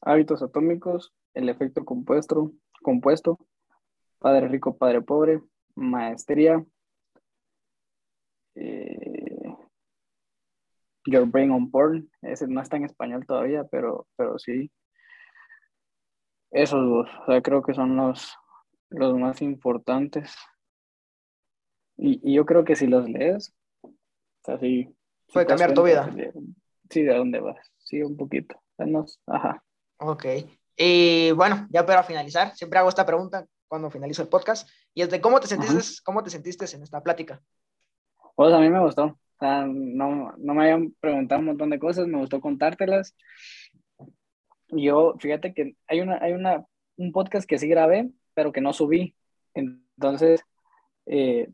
hábitos 0.00 0.42
atómicos, 0.42 1.12
el 1.34 1.50
efecto 1.50 1.84
compuesto, 1.84 2.52
compuesto, 2.82 3.38
Padre 4.18 4.48
Rico, 4.48 4.78
Padre 4.78 5.02
Pobre, 5.02 5.42
Maestría, 5.74 6.64
eh, 8.54 9.54
Your 11.04 11.26
Brain 11.26 11.50
on 11.50 11.70
Porn, 11.70 12.10
ese 12.22 12.48
no 12.48 12.62
está 12.62 12.78
en 12.78 12.86
español 12.86 13.26
todavía, 13.26 13.64
pero, 13.64 14.06
pero 14.16 14.38
sí. 14.38 14.72
Esos 16.50 16.80
dos, 16.80 17.10
o 17.26 17.30
sea, 17.30 17.42
creo 17.42 17.62
que 17.62 17.74
son 17.74 17.94
los, 17.94 18.34
los 18.88 19.18
más 19.18 19.42
importantes. 19.42 20.34
Y, 21.96 22.34
yo 22.34 22.44
creo 22.46 22.64
que 22.64 22.76
si 22.76 22.86
los 22.86 23.08
lees, 23.08 23.54
o 23.82 23.90
sea, 24.44 24.58
sí. 24.58 24.94
Puede 25.32 25.46
cambiar 25.46 25.74
tu 25.74 25.82
vida. 25.82 26.12
Sí, 26.90 27.02
¿de 27.02 27.14
dónde 27.14 27.40
vas? 27.40 27.56
Sí, 27.78 28.02
un 28.02 28.16
poquito. 28.16 28.60
Ajá. 29.26 29.62
Ok. 29.98 30.26
Y 30.76 31.30
bueno, 31.32 31.66
ya 31.70 31.86
para 31.86 32.02
finalizar, 32.02 32.54
siempre 32.56 32.78
hago 32.78 32.88
esta 32.88 33.06
pregunta 33.06 33.46
cuando 33.68 33.90
finalizo 33.90 34.22
el 34.22 34.28
podcast, 34.28 34.68
y 34.92 35.02
es 35.02 35.10
de 35.10 35.20
cómo 35.20 35.40
te 35.40 35.46
sentiste, 35.46 36.00
cómo 36.04 36.22
te 36.22 36.30
sentiste 36.30 36.64
en 36.76 36.82
esta 36.82 37.02
plática. 37.02 37.42
Pues 38.34 38.52
a 38.52 38.58
mí 38.58 38.68
me 38.68 38.80
gustó. 38.80 39.04
O 39.04 39.38
sea, 39.38 39.66
no, 39.66 40.32
no 40.36 40.54
me 40.54 40.62
habían 40.62 40.94
preguntado 41.00 41.40
un 41.40 41.46
montón 41.46 41.70
de 41.70 41.78
cosas, 41.78 42.06
me 42.06 42.18
gustó 42.18 42.40
contártelas. 42.40 43.16
Yo, 44.68 45.14
fíjate 45.18 45.54
que 45.54 45.76
hay, 45.86 46.00
una, 46.00 46.18
hay 46.20 46.32
una, 46.32 46.64
un 46.96 47.12
podcast 47.12 47.48
que 47.48 47.58
sí 47.58 47.68
grabé, 47.68 48.10
pero 48.34 48.52
que 48.52 48.60
no 48.60 48.72
subí. 48.72 49.14
Entonces, 49.54 50.42
eh, 51.06 51.50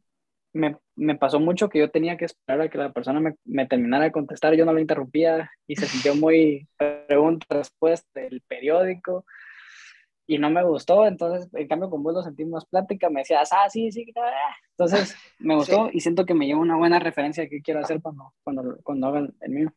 me, 0.52 0.76
me, 0.96 1.16
pasó 1.16 1.40
mucho 1.40 1.68
que 1.68 1.78
yo 1.78 1.90
tenía 1.90 2.16
que 2.16 2.24
esperar 2.24 2.60
a 2.60 2.68
que 2.68 2.78
la 2.78 2.92
persona 2.92 3.20
me, 3.20 3.36
me 3.44 3.66
terminara 3.66 4.04
de 4.04 4.12
contestar, 4.12 4.54
yo 4.54 4.64
no 4.64 4.72
lo 4.72 4.80
interrumpía 4.80 5.50
y 5.66 5.76
se 5.76 5.86
sintió 5.86 6.14
muy 6.14 6.68
pregunta-respuesta 6.76 8.20
del 8.20 8.42
periódico 8.42 9.24
y 10.26 10.38
no 10.38 10.48
me 10.48 10.62
gustó, 10.62 11.06
entonces 11.06 11.48
en 11.54 11.66
cambio 11.66 11.90
con 11.90 12.02
vos 12.02 12.14
lo 12.14 12.22
sentí 12.22 12.44
más 12.44 12.64
plática, 12.64 13.10
me 13.10 13.20
decías, 13.20 13.50
ah, 13.52 13.68
sí, 13.68 13.90
sí, 13.90 14.12
entonces 14.70 15.16
me 15.40 15.56
gustó 15.56 15.90
y 15.92 16.00
siento 16.00 16.24
que 16.24 16.34
me 16.34 16.46
lleva 16.46 16.60
una 16.60 16.76
buena 16.76 17.00
referencia 17.00 17.48
que 17.48 17.60
quiero 17.60 17.80
hacer 17.80 18.00
cuando, 18.00 18.32
cuando, 18.44 18.78
cuando 18.84 19.08
hagan 19.08 19.34
el 19.40 19.50
mío. 19.50 19.72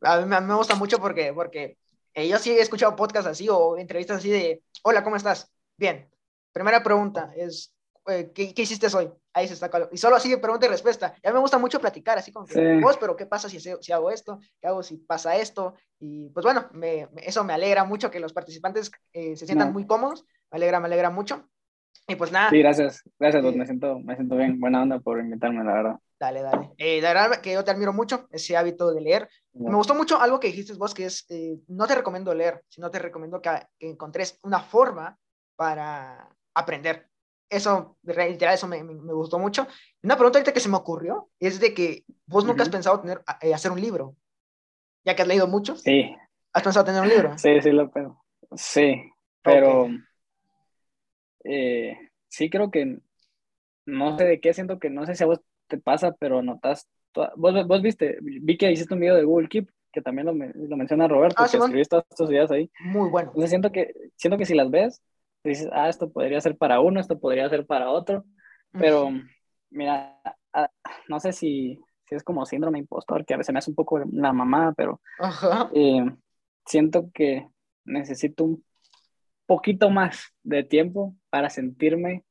A 0.00 0.20
mí, 0.20 0.46
me 0.46 0.54
gusta 0.54 0.74
mucho 0.76 0.98
porque, 0.98 1.32
porque 1.34 1.76
eh, 2.14 2.26
yo 2.26 2.38
sí 2.38 2.50
he 2.50 2.60
escuchado 2.60 2.96
podcasts 2.96 3.28
así 3.28 3.48
o 3.50 3.76
entrevistas 3.76 4.18
así 4.18 4.30
de, 4.30 4.62
hola, 4.82 5.04
¿cómo 5.04 5.16
estás? 5.16 5.52
Bien. 5.76 6.08
Primera 6.52 6.82
pregunta 6.82 7.32
es, 7.36 7.74
eh, 8.08 8.32
¿qué, 8.34 8.52
¿qué, 8.52 8.62
hiciste 8.62 8.88
hoy? 8.96 9.10
Ahí 9.32 9.46
se 9.46 9.54
está 9.54 9.70
Y 9.92 9.96
solo 9.96 10.16
así 10.16 10.36
pregunta 10.36 10.66
y 10.66 10.68
respuesta. 10.68 11.14
Ya 11.22 11.32
me 11.32 11.38
gusta 11.38 11.58
mucho 11.58 11.80
platicar, 11.80 12.18
así 12.18 12.32
como 12.32 12.46
que 12.46 12.80
vos, 12.80 12.96
pero 12.98 13.16
¿qué 13.16 13.26
pasa 13.26 13.48
si, 13.48 13.60
si 13.60 13.92
hago 13.92 14.10
esto? 14.10 14.40
¿Qué 14.60 14.66
hago 14.66 14.82
si 14.82 14.98
pasa 14.98 15.36
esto? 15.36 15.74
Y 16.00 16.28
pues 16.30 16.44
bueno, 16.44 16.68
me, 16.72 17.08
eso 17.18 17.44
me 17.44 17.52
alegra 17.52 17.84
mucho 17.84 18.10
que 18.10 18.20
los 18.20 18.32
participantes 18.32 18.90
eh, 19.12 19.36
se 19.36 19.46
sientan 19.46 19.72
muy 19.72 19.86
cómodos. 19.86 20.24
Me 20.50 20.56
alegra, 20.56 20.80
me 20.80 20.86
alegra 20.86 21.10
mucho. 21.10 21.48
Y 22.08 22.16
pues 22.16 22.32
nada. 22.32 22.50
Sí, 22.50 22.58
gracias. 22.58 23.02
Gracias, 23.18 23.42
me, 23.54 23.64
siento, 23.64 24.00
me 24.00 24.16
siento 24.16 24.36
bien. 24.36 24.58
Buena 24.58 24.82
onda 24.82 24.98
por 24.98 25.20
invitarme, 25.20 25.62
la 25.64 25.72
verdad. 25.72 25.96
Dale, 26.18 26.42
dale. 26.42 26.70
Eh, 26.78 27.00
la 27.00 27.14
verdad 27.14 27.40
que 27.40 27.52
yo 27.52 27.64
te 27.64 27.70
admiro 27.70 27.92
mucho, 27.92 28.26
ese 28.30 28.56
hábito 28.56 28.92
de 28.92 29.00
leer. 29.00 29.28
Me 29.52 29.74
gustó 29.74 29.94
mucho 29.94 30.20
algo 30.20 30.40
que 30.40 30.48
dijiste 30.48 30.74
vos, 30.74 30.94
que 30.94 31.06
es, 31.06 31.26
no 31.68 31.86
te 31.86 31.94
recomiendo 31.94 32.34
leer, 32.34 32.62
sino 32.68 32.90
te 32.90 32.98
recomiendo 32.98 33.40
que, 33.40 33.50
que 33.78 33.90
encontres 33.90 34.38
una 34.42 34.60
forma 34.60 35.16
para 35.56 36.28
aprender 36.54 37.11
eso, 37.52 37.96
literal, 38.02 38.54
eso 38.54 38.66
me, 38.66 38.82
me, 38.82 39.12
gustó 39.12 39.38
mucho. 39.38 39.66
Una 40.02 40.16
pregunta 40.16 40.38
ahorita 40.38 40.52
que 40.52 40.60
se 40.60 40.68
me 40.68 40.76
ocurrió 40.76 41.28
es 41.38 41.60
de 41.60 41.74
que 41.74 42.04
vos 42.26 42.44
nunca 42.44 42.62
has 42.62 42.68
pensado 42.68 43.00
tener, 43.00 43.22
eh, 43.42 43.52
hacer 43.54 43.70
un 43.70 43.80
libro, 43.80 44.16
ya 45.04 45.14
que 45.14 45.22
has 45.22 45.28
leído 45.28 45.46
mucho. 45.46 45.76
Sí. 45.76 46.14
¿Has 46.52 46.62
pensado 46.62 46.84
tener 46.84 47.02
un 47.02 47.08
libro? 47.08 47.36
Sí, 47.38 47.60
sí, 47.60 47.70
lo 47.70 47.90
pienso. 47.90 48.22
Sí, 48.54 49.02
pero 49.42 49.88
eh, 51.44 51.96
sí 52.28 52.50
creo 52.50 52.70
que, 52.70 52.98
no 53.86 54.18
sé 54.18 54.24
de 54.24 54.40
qué, 54.40 54.54
siento 54.54 54.78
que 54.78 54.90
no 54.90 55.06
sé 55.06 55.14
si 55.14 55.24
a 55.24 55.26
vos 55.26 55.40
te 55.68 55.78
pasa, 55.78 56.12
pero 56.18 56.42
notas, 56.42 56.88
vos, 57.36 57.66
vos 57.66 57.82
viste, 57.82 58.18
vi 58.20 58.56
que 58.56 58.70
hiciste 58.70 58.94
un 58.94 59.00
video 59.00 59.14
de 59.14 59.24
Google 59.24 59.48
Keep, 59.48 59.70
que 59.92 60.00
también 60.00 60.26
lo, 60.26 60.32
lo 60.32 60.76
menciona 60.76 61.06
Roberto, 61.06 61.42
ah, 61.42 61.48
que 61.50 61.58
escribiste 61.58 61.98
estos 61.98 62.30
videos 62.30 62.50
ahí. 62.50 62.70
Muy 62.80 63.10
bueno. 63.10 63.28
Entonces 63.28 63.50
siento 63.50 63.70
que, 63.70 63.92
siento 64.16 64.38
que 64.38 64.46
si 64.46 64.54
las 64.54 64.70
ves, 64.70 65.02
dices, 65.50 65.68
ah, 65.72 65.88
esto 65.88 66.10
podría 66.10 66.40
ser 66.40 66.56
para 66.56 66.80
uno, 66.80 67.00
esto 67.00 67.18
podría 67.18 67.48
ser 67.48 67.66
para 67.66 67.90
otro, 67.90 68.24
pero 68.72 69.10
mira, 69.70 70.20
no 71.08 71.20
sé 71.20 71.32
si, 71.32 71.80
si, 72.08 72.14
es 72.14 72.22
como 72.22 72.46
síndrome 72.46 72.78
impostor, 72.78 73.24
que 73.24 73.34
a 73.34 73.36
veces 73.36 73.52
me 73.52 73.58
hace 73.58 73.70
un 73.70 73.76
poco 73.76 73.98
la 73.98 74.32
mamada, 74.32 74.72
pero 74.72 75.00
eh, 75.74 76.04
siento 76.66 77.10
que 77.12 77.48
necesito 77.84 78.44
un 78.44 78.64
poquito 79.46 79.90
más 79.90 80.32
de 80.42 80.64
tiempo 80.64 81.14
para 81.30 81.50
sentirme 81.50 82.24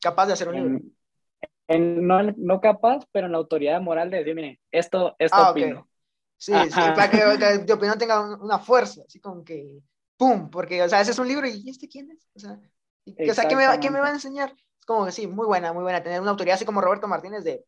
capaz 0.00 0.26
de 0.26 0.32
hacer 0.32 0.48
un 0.48 0.54
libro. 0.54 0.80
no, 1.68 2.22
no, 2.36 2.60
capaz, 2.60 3.04
pero 3.12 3.26
en 3.26 3.32
la 3.32 3.38
autoridad 3.38 3.80
moral 3.80 4.10
de 4.10 4.18
decir, 4.18 4.34
mire, 4.34 4.60
esto, 4.70 5.16
esto 5.18 5.36
ah, 5.36 5.50
opino. 5.50 5.88
Sí, 6.36 6.52
sí, 6.52 6.80
para 6.94 7.10
que, 7.10 7.18
tu 7.66 7.72
opinión 7.72 7.98
tenga 7.98 8.36
una 8.36 8.58
fuerza, 8.58 9.02
así 9.06 9.20
como 9.20 9.42
que, 9.42 9.80
¡pum! 10.16 10.50
Porque, 10.50 10.82
o 10.82 10.88
sea, 10.88 11.00
ese 11.00 11.10
es 11.10 11.18
un 11.18 11.28
libro 11.28 11.46
y 11.46 11.68
¿este 11.68 11.88
quién 11.88 12.10
es? 12.10 12.28
O 12.34 12.38
sea, 12.38 12.58
o 13.06 13.34
sea 13.34 13.48
¿qué, 13.48 13.56
me, 13.56 13.64
¿qué 13.80 13.90
me 13.90 14.00
va 14.00 14.08
a 14.08 14.12
enseñar? 14.12 14.54
Es 14.78 14.86
como 14.86 15.06
que 15.06 15.12
sí, 15.12 15.26
muy 15.26 15.46
buena, 15.46 15.72
muy 15.72 15.82
buena. 15.82 16.02
Tener 16.02 16.20
una 16.20 16.30
autoridad 16.30 16.56
así 16.56 16.64
como 16.64 16.80
Roberto 16.80 17.08
Martínez 17.08 17.44
de, 17.44 17.64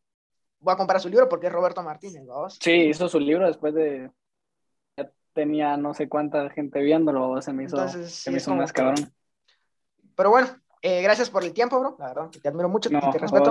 voy 0.60 0.74
a 0.74 0.76
comprar 0.76 1.00
su 1.00 1.08
libro 1.08 1.28
porque 1.28 1.46
es 1.46 1.52
Roberto 1.52 1.82
Martínez, 1.82 2.24
¿no? 2.24 2.48
Sí, 2.50 2.72
hizo 2.72 3.08
su 3.08 3.20
libro 3.20 3.46
después 3.46 3.74
de, 3.74 4.10
ya 4.96 5.10
tenía 5.32 5.76
no 5.76 5.94
sé 5.94 6.08
cuánta 6.08 6.50
gente 6.50 6.80
viéndolo, 6.80 7.40
se 7.42 7.52
me 7.52 7.64
hizo, 7.64 7.88
se 7.88 8.30
me 8.30 8.38
hizo 8.38 8.54
más 8.54 8.72
cabrón. 8.72 9.12
Pero 10.14 10.30
bueno, 10.30 10.48
eh, 10.82 11.02
gracias 11.02 11.30
por 11.30 11.44
el 11.44 11.52
tiempo, 11.52 11.78
bro. 11.80 11.96
La 11.98 12.08
verdad, 12.08 12.30
te 12.30 12.48
admiro 12.48 12.68
mucho, 12.68 12.90
te 12.90 13.18
respeto. 13.18 13.50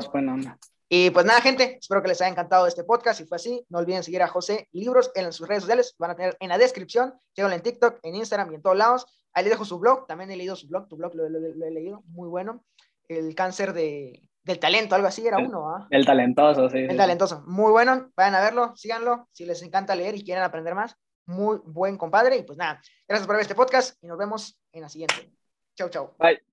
Y 0.89 1.09
pues 1.09 1.25
nada, 1.25 1.41
gente, 1.41 1.77
espero 1.81 2.01
que 2.01 2.07
les 2.07 2.21
haya 2.21 2.31
encantado 2.31 2.65
este 2.65 2.83
podcast. 2.83 3.19
Si 3.19 3.25
fue 3.25 3.35
así, 3.35 3.65
no 3.69 3.79
olviden 3.79 4.03
seguir 4.03 4.23
a 4.23 4.27
José 4.27 4.69
Libros 4.71 5.11
en 5.15 5.33
sus 5.33 5.47
redes 5.47 5.63
sociales. 5.63 5.95
Van 5.99 6.11
a 6.11 6.15
tener 6.15 6.37
en 6.39 6.49
la 6.49 6.57
descripción. 6.57 7.13
Síganlo 7.35 7.55
en 7.55 7.61
TikTok, 7.61 7.99
en 8.03 8.15
Instagram 8.15 8.51
y 8.51 8.55
en 8.55 8.61
todos 8.61 8.77
lados. 8.77 9.05
Ahí 9.33 9.43
le 9.43 9.49
dejo 9.49 9.65
su 9.65 9.79
blog. 9.79 10.07
También 10.07 10.31
he 10.31 10.37
leído 10.37 10.55
su 10.55 10.67
blog. 10.67 10.87
Tu 10.87 10.95
blog 10.95 11.13
lo, 11.13 11.25
he 11.25 11.71
leído. 11.71 12.03
Muy 12.07 12.29
bueno. 12.29 12.63
El 13.09 13.35
cáncer 13.35 13.73
de, 13.73 14.29
del 14.43 14.59
talento, 14.59 14.95
algo 14.95 15.07
así 15.07 15.27
era 15.27 15.37
uno. 15.37 15.69
¿ah? 15.69 15.87
El 15.91 16.05
talentoso, 16.05 16.69
sí. 16.69 16.79
El 16.79 16.95
talentoso. 16.95 17.43
Muy 17.45 17.71
bueno. 17.71 18.09
Vayan 18.15 18.35
a 18.35 18.41
verlo, 18.41 18.73
síganlo. 18.75 19.27
Si 19.33 19.45
les 19.45 19.61
encanta 19.61 19.93
leer 19.93 20.15
y 20.15 20.23
quieren 20.23 20.43
aprender 20.43 20.73
más, 20.73 20.95
muy 21.25 21.59
buen 21.65 21.97
compadre. 21.97 22.37
Y 22.37 22.43
pues 22.43 22.57
nada, 22.57 22.81
gracias 23.07 23.27
por 23.27 23.35
ver 23.35 23.41
este 23.41 23.55
podcast 23.55 24.01
y 24.01 24.07
nos 24.07 24.17
vemos 24.17 24.57
en 24.71 24.81
la 24.81 24.89
siguiente. 24.89 25.33
Chau, 25.75 25.89
chau. 25.89 26.15
Bye. 26.17 26.39